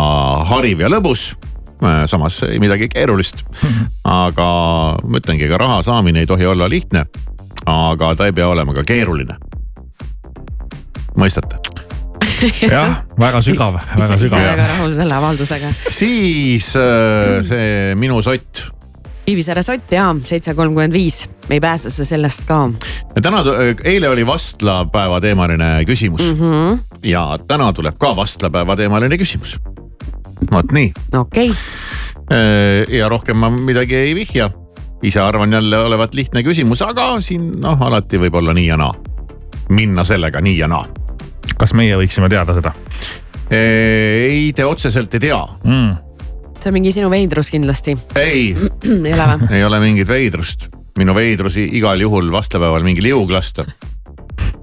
hariv 0.49 0.85
ja 0.85 0.91
lõbus 0.91 1.33
samas 2.11 2.41
ei 2.43 2.59
midagi 2.59 2.89
keerulist. 2.91 3.45
aga 4.03 4.47
ma 4.99 5.21
ütlengi, 5.21 5.47
ega 5.47 5.61
raha 5.61 5.81
saamine 5.85 6.19
ei 6.19 6.27
tohi 6.27 6.45
olla 6.45 6.69
lihtne. 6.69 7.05
aga 7.65 8.15
ta 8.15 8.25
ei 8.27 8.35
pea 8.35 8.47
olema 8.47 8.73
ka 8.73 8.83
keeruline. 8.83 9.39
mõistate? 11.15 11.68
jah, 12.71 13.03
väga 13.19 13.41
sügav, 13.43 13.77
väga 13.97 14.17
sügav. 14.19 14.43
väga 14.43 14.67
rahul 14.71 14.93
selle 14.95 15.15
avaldusega. 15.15 15.71
siis 15.91 16.71
äh, 16.79 17.39
see 17.45 17.95
minu 17.99 18.21
sott. 18.23 18.69
Kivisäre 19.29 19.61
sott 19.61 19.91
ja 19.93 20.07
seitse 20.25 20.55
kolmkümmend 20.57 20.95
viis, 20.95 21.21
ei 21.51 21.59
pääse 21.61 21.91
sa 21.93 22.05
sellest 22.07 22.47
ka. 22.49 22.61
täna, 23.21 23.43
eile 23.83 24.09
oli 24.09 24.25
vastlapäeva 24.27 25.19
teemaline 25.21 25.83
küsimus 25.89 26.23
mm. 26.23 26.39
-hmm. 26.39 26.79
ja 27.03 27.37
täna 27.47 27.73
tuleb 27.73 27.99
ka 27.99 28.15
vastlapäeva 28.15 28.75
teemaline 28.75 29.17
küsimus. 29.17 29.59
vot 30.51 30.71
nii. 30.71 30.93
okei 31.17 31.51
okay.. 31.51 32.97
ja 32.97 33.09
rohkem 33.09 33.37
ma 33.37 33.49
midagi 33.49 33.95
ei 33.95 34.15
vihja. 34.15 34.49
ise 35.03 35.19
arvan 35.19 35.53
jälle 35.53 35.77
olevat 35.77 36.13
lihtne 36.13 36.43
küsimus, 36.43 36.81
aga 36.81 37.21
siin 37.21 37.51
noh, 37.61 37.81
alati 37.81 38.17
võib 38.17 38.33
olla 38.35 38.53
nii 38.53 38.67
ja 38.67 38.77
naa. 38.77 38.93
minna 39.69 40.03
sellega 40.03 40.41
nii 40.41 40.57
ja 40.57 40.67
naa. 40.67 40.98
Kas 41.57 41.73
meie 41.77 41.97
võiksime 41.99 42.29
teada 42.31 42.55
seda? 42.57 42.73
ei, 43.49 44.51
te 44.55 44.65
otseselt 44.65 45.13
ei 45.17 45.23
tea 45.25 45.39
mm. 45.63 45.93
see 46.59 46.71
on 46.71 46.77
mingi 46.77 46.93
sinu 46.95 47.11
veidrus 47.11 47.51
kindlasti. 47.53 47.97
ei 48.19 48.51
ei 49.09 49.13
ole 49.13 49.29
või? 49.33 49.53
ei 49.57 49.63
ole 49.65 49.83
mingit 49.83 50.09
veidrust. 50.09 50.69
minu 50.99 51.15
veidrusi 51.17 51.65
igal 51.79 52.01
juhul 52.01 52.31
vastlapäeval 52.33 52.85
mingi 52.85 53.05
liug 53.05 53.31
lasta. 53.33 53.65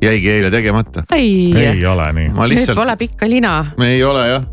jäigi 0.03 0.31
eile 0.39 0.51
tegemata. 0.55 1.07
ei, 1.17 1.53
ei 1.57 1.87
ole 1.87 2.13
nii. 2.13 2.35
nüüd 2.35 2.55
lihtsalt... 2.55 2.79
pole 2.79 2.97
pikka 3.01 3.31
lina. 3.31 3.59
ei 3.83 4.05
ole 4.05 4.29
jah 4.31 4.53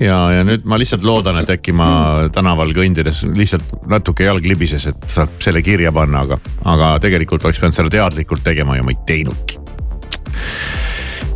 ja, 0.00 0.18
ja 0.38 0.44
nüüd 0.46 0.64
ma 0.68 0.78
lihtsalt 0.80 1.04
loodan, 1.06 1.38
et 1.42 1.50
äkki 1.54 1.74
ma 1.76 1.88
tänaval 2.34 2.72
kõndides 2.76 3.24
lihtsalt 3.34 3.86
natuke 3.90 4.26
jalg 4.26 4.46
libises, 4.48 4.88
et 4.90 5.06
saab 5.10 5.38
selle 5.44 5.62
kirja 5.64 5.92
panna, 5.94 6.24
aga, 6.26 6.38
aga 6.70 6.94
tegelikult 7.04 7.44
oleks 7.46 7.60
pidanud 7.62 7.78
seda 7.78 7.92
teadlikult 7.98 8.44
tegema 8.46 8.78
ja 8.78 8.86
ma 8.86 8.94
ei 8.94 9.00
teinudki. 9.06 9.60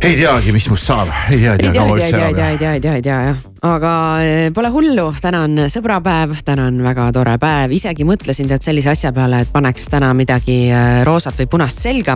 Ei 0.01 0.15
teagi, 0.15 0.51
mis 0.55 0.67
must 0.71 0.87
saab, 0.87 1.09
ei 1.29 1.39
tea, 1.41 1.53
ei 1.53 1.57
tea 1.59 1.71
tea, 1.71 1.81
kaua 1.81 1.95
ei 1.97 2.01
üldse 2.01 2.11
tea, 2.11 2.19
ei 2.19 2.23
elab. 2.23 2.35
tea, 2.35 2.49
ei 2.49 2.57
tea, 2.57 2.71
ei 2.73 2.81
tea, 2.81 2.93
ei 2.95 3.01
tea 3.01 3.17
jah, 3.27 3.41
aga 3.65 3.93
eh, 4.23 4.51
pole 4.55 4.69
hullu, 4.71 5.09
täna 5.21 5.41
on 5.47 5.63
sõbrapäev, 5.71 6.35
täna 6.45 6.69
on 6.69 6.79
väga 6.83 7.09
tore 7.15 7.35
päev, 7.41 7.73
isegi 7.75 8.05
mõtlesin 8.07 8.47
tead 8.51 8.63
sellise 8.63 8.93
asja 8.93 9.11
peale, 9.15 9.43
et 9.43 9.51
paneks 9.51 9.89
täna 9.91 10.11
midagi 10.17 10.59
eh, 10.71 11.01
roosat 11.07 11.39
või 11.41 11.49
punast 11.51 11.83
selga. 11.83 12.15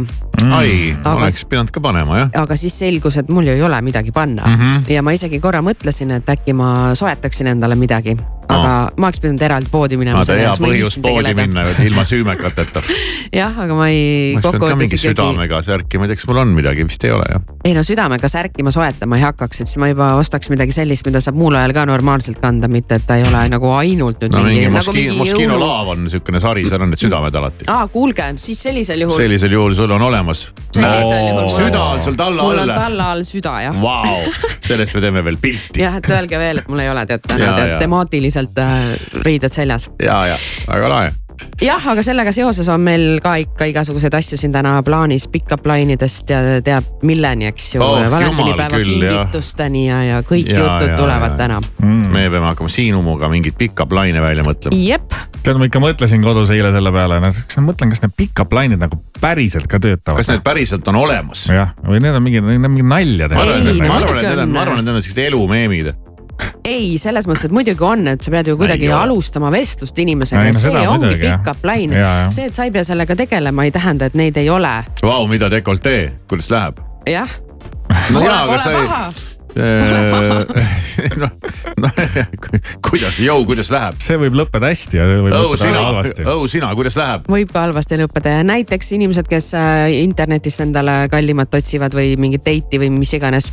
ai, 0.52 0.94
Aga- 1.04 1.18
oleks 1.20 1.46
pidanud 1.50 1.72
ka 1.72 1.84
panema 1.84 2.22
jah. 2.24 2.32
aga 2.44 2.58
siis 2.60 2.78
selgus, 2.80 3.18
et 3.20 3.30
mul 3.30 3.48
ju 3.48 3.58
ei 3.58 3.62
ole 3.64 3.82
midagi 3.82 4.12
panna 4.12 4.44
Mm 4.44 4.60
-hmm. 4.60 4.92
ja 4.92 5.02
ma 5.02 5.12
isegi 5.12 5.40
korra 5.40 5.62
mõtlesin, 5.62 6.12
et 6.12 6.30
äkki 6.30 6.54
ma 6.54 6.96
soetaksin 6.96 7.48
endale 7.48 7.76
midagi, 7.76 8.18
aga 8.48 8.92
ma 8.98 9.08
oleks 9.08 9.20
pidanud 9.24 9.42
eraldi 9.42 9.70
poodi 9.72 9.98
minema. 9.98 10.20
vaata 10.20 10.36
hea 10.38 10.54
põhjus 10.60 10.98
poodi 11.02 11.34
minna 11.38 11.64
ilma 11.84 12.04
süümekateta. 12.08 12.82
jah, 13.42 13.60
aga 13.66 13.78
ma 13.78 13.88
ei. 13.90 14.34
ma 14.36 14.42
oleks 14.42 14.52
pidanud 14.52 14.70
ka 14.70 14.76
mingi 14.76 14.98
südamega 14.98 15.62
särki, 15.62 15.98
ma 15.98 16.06
ei 16.08 16.14
tea, 16.14 16.16
kas 16.22 16.28
mul 16.28 16.42
on 16.44 16.54
midagi, 16.58 16.86
vist 16.88 17.04
ei 17.04 17.12
ole 17.12 17.28
jah. 17.30 17.42
ei 17.66 17.74
no 17.74 17.84
südamega 17.84 18.30
särki 18.30 18.64
ma 18.64 18.72
soetama 18.72 19.20
ei 19.20 19.26
hakkaks, 19.28 19.62
et 19.62 19.72
siis 19.72 19.82
ma 19.82 19.90
juba 19.92 20.14
ostaks 20.20 20.50
midagi 20.54 20.76
sellist, 20.76 21.06
mida 21.06 21.22
saab 21.34 21.42
muul 21.42 21.56
ajal 21.58 21.74
ka 21.74 21.86
normaalselt 21.90 22.40
kanda, 22.42 22.68
mitte 22.70 23.00
et 23.00 23.06
ta 23.08 23.18
ei 23.18 23.24
ole 23.26 23.42
nagu 23.50 23.70
ainult 23.74 24.22
nüüd 24.22 24.36
no 24.36 24.44
mingi 24.46 24.68
nagu 24.70 24.94
Moski- 24.94 25.18
Moschino 25.18 25.58
Laav 25.60 25.90
on 25.94 26.04
niisugune 26.06 26.40
sari, 26.40 26.66
seal 26.70 26.82
on 26.86 26.92
need 26.94 27.02
südamed 27.02 27.36
alati. 27.40 27.66
aa, 27.74 27.88
kuulge, 27.88 28.28
siis 28.38 28.62
sellisel 28.64 29.02
juhul. 29.06 29.18
sellisel 29.18 29.52
juhul 29.52 29.74
sul 29.74 29.92
on 29.92 30.02
olemas. 30.02 30.46
Süda 30.74 31.84
on 31.84 32.02
sul 32.02 32.16
talla 32.16 32.44
mul 32.44 32.58
on 32.58 32.70
all. 32.70 32.76
talla 32.78 33.12
all 33.12 33.26
süda 33.28 33.56
jah. 33.66 33.82
Vau, 33.82 34.22
sellest 34.60 34.96
me 34.96 35.02
teeme 35.02 35.24
veel 35.26 35.38
pilti. 35.42 35.82
jah, 35.82 35.98
et 35.98 36.10
öelge 36.14 36.40
veel, 36.40 36.62
et 36.64 36.70
mul 36.70 36.84
ei 36.84 36.90
ole 36.94 37.06
tead 37.10 37.26
täna 37.28 37.80
temaatiliselt 37.82 38.62
äh, 38.62 38.80
riided 39.26 39.54
seljas. 39.54 39.90
ja, 40.02 40.22
ja 40.34 40.38
väga 40.70 40.90
lahe. 40.90 41.12
Jah, 41.62 41.88
aga 41.94 42.04
sellega 42.06 42.32
seoses 42.36 42.68
on 42.70 42.82
meil 42.86 43.20
ka 43.24 43.36
ikka 43.42 43.66
igasuguseid 43.72 44.14
asju 44.18 44.38
siin 44.40 44.52
täna 44.56 44.76
plaanis 44.86 45.28
pick-up 45.32 45.66
line 45.70 45.96
idest 45.98 46.30
ja 46.30 46.40
teab 46.66 46.88
milleni, 47.08 47.48
eks 47.52 47.74
ju 47.76 47.82
Oh, 47.84 48.00
valentinipäeva 48.12 48.80
kingitusteni 48.84 49.88
ja, 49.88 50.02
ja 50.04 50.22
kõik 50.26 50.48
Ja, 50.50 50.60
jutud 50.60 50.90
ja, 50.92 50.98
tulevad 50.98 51.36
ja. 51.36 51.38
täna. 51.44 51.62
mm. 51.82 52.08
me 52.14 52.26
peame 52.30 52.46
hakkama 52.52 52.70
Siinumoga 52.70 53.30
mingeid 53.32 53.58
pika 53.60 53.86
plaane 53.90 54.22
välja 54.22 54.44
mõtlema. 54.48 54.78
jep. 54.78 55.14
tead, 55.44 55.58
ma 55.60 55.68
ikka 55.68 55.82
mõtlesin 55.84 56.24
kodus 56.24 56.52
eile 56.56 56.72
selle 56.76 56.92
peale, 56.96 57.20
kas 57.24 57.58
ma 57.60 57.66
mõtlen, 57.72 57.92
kas 57.94 58.04
need 58.06 58.16
pick-up 58.18 58.54
line'id 58.56 58.80
nagu 58.82 59.00
päriselt 59.22 59.68
ka 59.72 59.80
töötavad? 59.84 60.18
kas 60.22 60.32
need 60.32 60.44
päriselt 60.46 60.88
on 60.88 60.96
olemas? 61.02 61.48
jah, 61.52 61.74
või 61.84 62.00
need 62.04 62.16
on 62.16 62.24
mingid, 62.24 62.46
need 62.48 62.64
on 62.64 62.76
mingid 62.78 62.90
nalja 62.90 63.30
ma 63.34 63.44
arvan, 63.44 64.18
et 64.18 64.30
need 64.30 64.44
on. 64.46 64.50
ma 64.56 64.62
arvan, 64.66 64.80
et 64.84 64.86
need 64.88 64.96
on 64.96 65.04
siuksed 65.06 65.24
elumeemid. 65.28 65.94
Ei, 66.68 66.98
selles 67.02 67.28
mõttes, 67.28 67.48
et 67.48 67.56
muidugi 67.56 67.84
on, 67.86 68.08
et 68.14 68.24
sa 68.24 68.32
pead 68.34 68.52
ju 68.52 68.58
kuidagi 68.60 68.88
Ei 68.88 68.96
alustama 68.96 69.52
vestlust 69.54 70.00
inimesega 70.00 70.46
no 70.48 70.64
see 70.64 70.86
ongi 70.88 71.18
pick-up 71.20 71.68
line 71.68 72.08
see, 72.34 72.48
et 72.48 72.56
sa 72.56 72.68
ei 72.68 72.74
pea 72.74 72.86
sellega 72.88 73.18
tegelema, 73.20 73.68
ei 73.68 73.74
tähenda, 73.76 74.10
et 74.10 74.18
neid 74.18 74.40
ei 74.40 74.50
ole. 74.52 74.72
Vau, 75.04 75.28
mida 75.32 75.52
dekoltee, 75.52 76.08
kuidas 76.32 76.50
läheb? 76.54 76.82
jah, 77.10 77.38
no 78.14 78.24
ole, 78.24 78.26
jaa, 78.30 78.42
aga 78.48 78.52
ole 78.56 78.64
sa 78.64 78.72
ei 78.74 78.82
paha. 78.82 79.14
noh, 81.22 81.30
noh 81.84 81.98
kuidas, 82.88 83.20
jõu, 83.22 83.44
kuidas 83.46 83.68
läheb? 83.70 84.00
see 84.02 84.18
võib 84.24 84.34
lõppeda 84.40 84.72
hästi 84.72 84.98
ja 84.98 85.06
võib 85.12 85.28
õu 85.28 85.52
lõppeda 85.52 85.60
sina 85.62 85.84
halvasti,. 85.84 86.26
õu 86.32 86.48
sina, 86.50 86.72
kuidas 86.74 86.98
läheb? 86.98 87.30
võib 87.30 87.54
ka 87.54 87.68
halvasti 87.68 88.00
lõppeda 88.02 88.40
ja 88.40 88.48
näiteks 88.50 88.90
inimesed, 88.98 89.30
kes 89.30 89.52
äh, 89.60 89.92
internetist 90.00 90.66
endale 90.66 91.04
kallimat 91.14 91.54
otsivad 91.60 91.94
või 91.94 92.16
mingit 92.18 92.42
date'i 92.48 92.82
või 92.82 92.90
mis 92.98 93.14
iganes. 93.14 93.52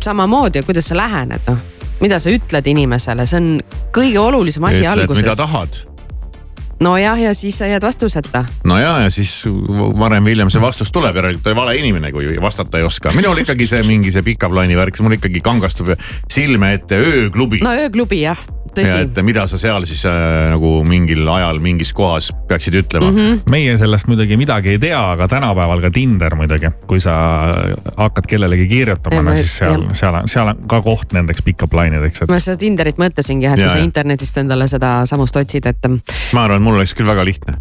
samamoodi, 0.00 0.64
kuidas 0.64 0.88
sa 0.88 0.96
lähened, 0.96 1.44
noh, 1.50 1.73
mida 2.04 2.20
sa 2.20 2.32
ütled 2.32 2.70
inimesele, 2.74 3.26
see 3.28 3.40
on 3.40 3.50
kõige 3.94 4.20
olulisem 4.20 4.64
asi 4.68 4.84
ütled, 4.84 5.10
mida 5.16 5.34
alguses. 5.34 5.40
tahad. 5.40 5.80
nojah, 6.84 7.20
ja 7.22 7.34
siis 7.36 7.56
sa 7.60 7.68
jääd 7.70 7.86
vastuseta. 7.86 8.44
no 8.68 8.78
ja, 8.80 8.96
ja 9.06 9.12
siis 9.14 9.32
varem 9.98 10.26
või 10.26 10.34
hiljem 10.34 10.52
see 10.52 10.62
vastus 10.62 10.92
tuleb, 10.94 11.16
järelikult 11.16 11.46
ta 11.46 11.56
vale 11.56 11.76
inimene, 11.80 12.12
kui 12.14 12.34
vastata 12.42 12.80
ei 12.80 12.86
oska. 12.86 13.14
minul 13.16 13.40
ikkagi 13.44 13.68
see 13.70 13.84
mingi 13.88 14.12
see 14.14 14.26
pika 14.26 14.50
plaani 14.52 14.76
värk, 14.78 15.00
mul 15.04 15.16
ikkagi 15.18 15.42
kangastub 15.44 15.94
silme 16.32 16.74
ette 16.78 17.00
ööklubi 17.00 17.62
no 17.64 17.74
ööklubi 17.84 18.20
jah, 18.24 18.40
ja 18.40 18.63
tõsi. 18.76 18.94
et 19.04 19.20
mida 19.26 19.46
sa 19.50 19.58
seal 19.60 19.86
siis 19.88 20.04
äh, 20.08 20.14
nagu 20.52 20.76
mingil 20.86 21.28
ajal 21.36 21.60
mingis 21.64 21.92
kohas 21.96 22.30
peaksid 22.48 22.78
ütlema 22.82 23.10
mm. 23.10 23.18
-hmm. 23.18 23.50
meie 23.50 23.76
sellest 23.80 24.08
muidugi 24.10 24.38
midagi 24.40 24.74
ei 24.74 24.80
tea, 24.82 25.00
aga 25.14 25.28
tänapäeval 25.28 25.82
ka 25.84 25.90
Tinder 25.94 26.36
muidugi, 26.38 26.70
kui 26.90 27.00
sa 27.02 27.16
hakkad 27.96 28.28
kellelegi 28.30 28.66
kirjutama, 28.70 29.22
no 29.22 29.36
siis 29.36 29.58
seal 29.58 29.88
seal 29.92 30.20
on, 30.20 30.28
seal 30.30 30.52
on 30.52 30.64
ka 30.70 30.80
koht 30.84 31.14
nendeks 31.16 31.44
pika 31.46 31.68
plaanideks, 31.70 32.24
et 32.24 32.32
ma 32.32 32.40
seda 32.42 32.60
Tinderit 32.60 33.00
mõtlesingi 33.00 33.48
jah, 33.48 33.58
et 33.58 33.64
Ja, 33.64 33.70
kui 33.70 33.80
sa 33.80 33.84
internetist 33.84 34.42
endale 34.42 34.68
seda 34.70 34.96
samust 35.08 35.36
otsid, 35.40 35.66
et 35.70 35.88
ma 35.88 36.44
arvan, 36.46 36.62
mul 36.64 36.80
oleks 36.80 36.94
küll 36.96 37.08
väga 37.08 37.24
lihtne. 37.26 37.58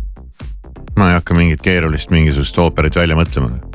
ma 0.97 1.09
ei 1.09 1.15
hakka 1.17 1.33
mingit 1.33 1.61
keerulist 1.65 2.11
mingisugust 2.13 2.57
ooperit 2.61 2.95
välja 2.95 3.17
mõtlema. 3.17 3.72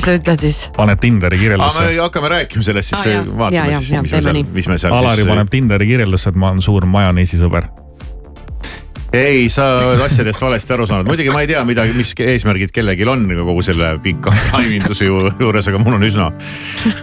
Mis 0.00 0.08
sa 0.08 0.16
ütled 0.16 0.40
siis? 0.40 0.62
paned 0.76 1.00
Tinderi 1.02 1.36
aga 1.36 1.44
kirjeldusse 1.44 1.84
me. 1.84 1.92
hakkame 2.00 2.32
rääkima 2.32 2.64
sellest, 2.64 2.94
siis. 2.94 3.06
Ja, 3.12 3.20
vaatame 3.26 3.72
ja, 3.74 3.80
siis 3.84 4.02
mis 4.02 4.12
me 4.16 4.22
seal 4.24 4.42
mis 4.56 4.68
me 4.72 4.78
seal 4.80 4.96
Alari 4.96 5.22
siis. 5.22 5.28
paneb 5.28 5.52
Tinderi 5.52 5.88
kirjeldusse, 5.92 6.32
et 6.32 6.40
ma 6.40 6.50
olen 6.54 6.64
suur 6.64 6.86
majoneesisõber. 6.88 7.68
ei, 9.12 9.48
sa 9.50 9.64
oled 9.82 10.04
asjadest 10.06 10.40
valesti 10.40 10.72
aru 10.76 10.86
saanud, 10.86 11.08
muidugi 11.10 11.32
ma 11.34 11.42
ei 11.42 11.50
tea 11.50 11.60
midagi, 11.66 11.92
mis 11.98 12.14
eesmärgid 12.22 12.70
kellelgi 12.72 13.08
on 13.10 13.26
kogu 13.28 13.62
selle 13.66 13.96
pika 14.04 14.32
taiminduse 14.52 15.08
ju- 15.08 15.32
juures, 15.40 15.68
aga 15.68 15.82
mul 15.82 15.98
on 15.98 16.06
üsna 16.06 16.30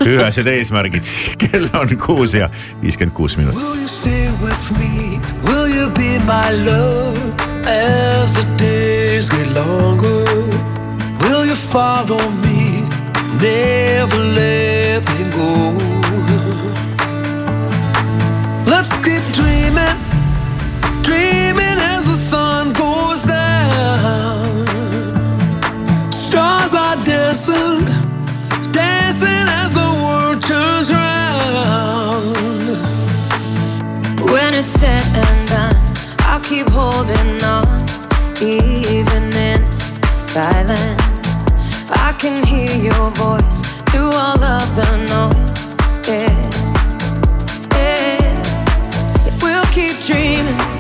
ühesed 0.08 0.48
eesmärgid. 0.48 1.06
kell 1.44 1.68
on 1.78 1.94
kuus 2.00 2.34
ja 2.40 2.50
viiskümmend 2.82 3.14
kuus 3.16 3.38
minutit. 3.38 3.60
Will 3.60 3.82
you 3.82 3.88
stay 3.92 4.30
with 4.42 4.72
me? 4.80 5.20
Will 5.46 5.68
you 5.68 5.92
be 5.92 6.18
my 6.26 6.50
love 6.64 7.20
as 7.68 8.34
the 8.34 8.48
days 8.58 9.30
get 9.30 9.52
longer? 9.54 10.24
Will 11.20 11.46
you 11.46 11.56
follow 11.56 12.24
me? 12.42 12.57
Never 13.42 14.18
let 14.18 15.04
me 15.14 15.24
go. 15.32 15.78
Let's 18.66 18.92
keep 19.06 19.24
dreaming, 19.32 19.98
dreaming 21.04 21.78
as 21.94 22.06
the 22.06 22.18
sun 22.18 22.74
goes 22.74 23.22
down. 23.24 24.66
Stars 26.12 26.74
are 26.74 26.98
dancing, 27.06 27.86
dancing 28.72 29.48
as 29.62 29.76
the 29.76 29.90
world 30.04 30.42
turns 30.42 30.92
round. 30.92 32.36
When 34.32 34.56
it's 34.56 34.68
said 34.68 35.06
and 35.16 35.50
done, 35.50 35.76
I'll 36.22 36.42
keep 36.42 36.68
holding 36.70 37.44
on, 37.44 37.86
even 38.42 39.32
in 39.36 39.80
silence. 40.10 41.07
I 41.90 42.14
can 42.20 42.46
hear 42.46 42.70
your 42.82 43.12
voice 43.12 43.62
through 43.90 44.12
all 44.12 44.44
of 44.44 44.76
the 44.76 44.90
noise. 45.08 45.76
Yeah, 46.08 46.34
yeah. 47.76 49.40
We'll 49.42 49.66
keep 49.72 49.96
dreaming 50.06 50.77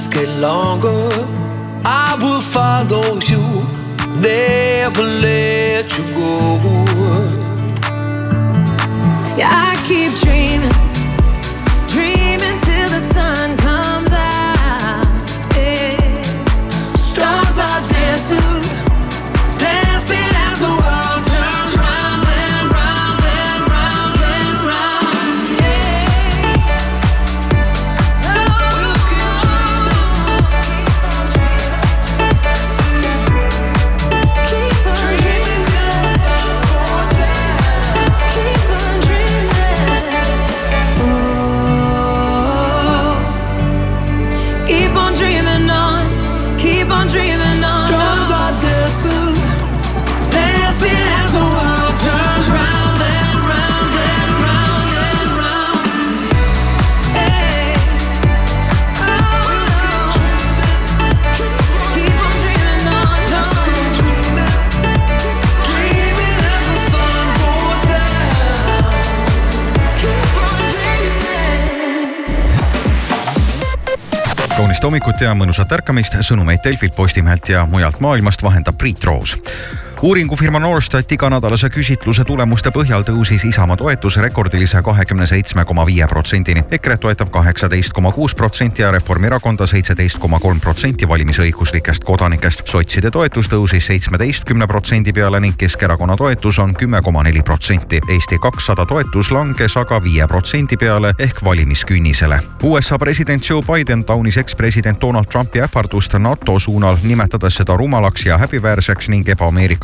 nights 0.00 0.06
get 0.14 0.28
longer. 0.40 1.08
I 1.84 2.16
will 2.20 2.40
follow 2.40 3.18
you, 3.20 3.64
never 4.20 5.02
let 5.02 5.96
you 5.96 6.04
go. 6.14 6.58
Yeah, 9.36 9.50
I 9.50 9.79
kaunist 74.90 75.06
hommikut 75.06 75.22
ja 75.22 75.34
mõnusat 75.38 75.70
ärkamist, 75.70 76.16
sõnumeid 76.26 76.64
Delfilt, 76.64 76.96
Postimehelt 76.96 77.48
ja 77.48 77.62
mujalt 77.66 78.00
maailmast 78.02 78.42
vahendab 78.42 78.74
Priit 78.74 79.04
Roos 79.04 79.36
uuringufirma 80.02 80.58
Norstat 80.58 81.12
iganädalase 81.12 81.68
küsitluse 81.68 82.24
tulemuste 82.24 82.70
põhjal 82.72 83.02
tõusis 83.04 83.42
Isamaa 83.44 83.76
toetus 83.76 84.16
rekordilise 84.16 84.80
kahekümne 84.82 85.26
seitsme 85.28 85.64
koma 85.68 85.84
viie 85.86 86.06
protsendini. 86.08 86.62
EKRE 86.72 86.96
toetab 86.96 87.28
kaheksateist 87.30 87.92
koma 87.92 88.12
kuus 88.12 88.34
protsenti 88.34 88.82
ja 88.82 88.90
Reformierakonda 88.90 89.66
seitseteist 89.66 90.18
koma 90.18 90.40
kolm 90.40 90.60
protsenti 90.60 91.08
valimisõiguslikest 91.08 92.04
kodanikest. 92.04 92.62
sotside 92.64 93.10
toetus 93.10 93.48
tõusis 93.48 93.86
seitsmeteistkümne 93.86 94.66
protsendi 94.66 95.12
peale 95.12 95.40
ning 95.40 95.56
Keskerakonna 95.56 96.16
toetus 96.16 96.58
on 96.58 96.74
kümme 96.74 97.02
koma 97.02 97.22
neli 97.22 97.42
protsenti. 97.42 98.00
Eesti 98.08 98.38
kakssada 98.38 98.86
toetus 98.86 99.30
langes 99.30 99.76
aga 99.76 100.02
viie 100.02 100.26
protsendi 100.26 100.76
peale 100.76 101.12
ehk 101.18 101.44
valimiskünnisele. 101.44 102.40
USA 102.62 102.98
president 102.98 103.50
Joe 103.50 103.62
Biden 103.62 104.04
taunis 104.04 104.36
ekspresident 104.36 105.00
Donald 105.00 105.26
Trumpi 105.26 105.60
ähvardust 105.60 106.12
NATO 106.18 106.58
suunal, 106.58 106.96
nimetades 107.02 107.54
seda 107.54 107.76
rumalaks 107.76 108.26
ja 108.26 108.38
häbiväärseks 108.38 109.08
ning 109.08 109.28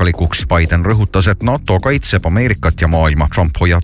ebaameerikalikuks. 0.07 0.46
Biden 0.46 0.84
rõhutas, 0.84 1.28
et 1.28 1.42
NATO 1.42 1.80
kaitseb 1.80 2.26
Ameerikat 2.26 2.80
ja 2.80 2.88
maailma. 2.88 3.28
Trump 3.34 3.54
hoiatas 3.61 3.74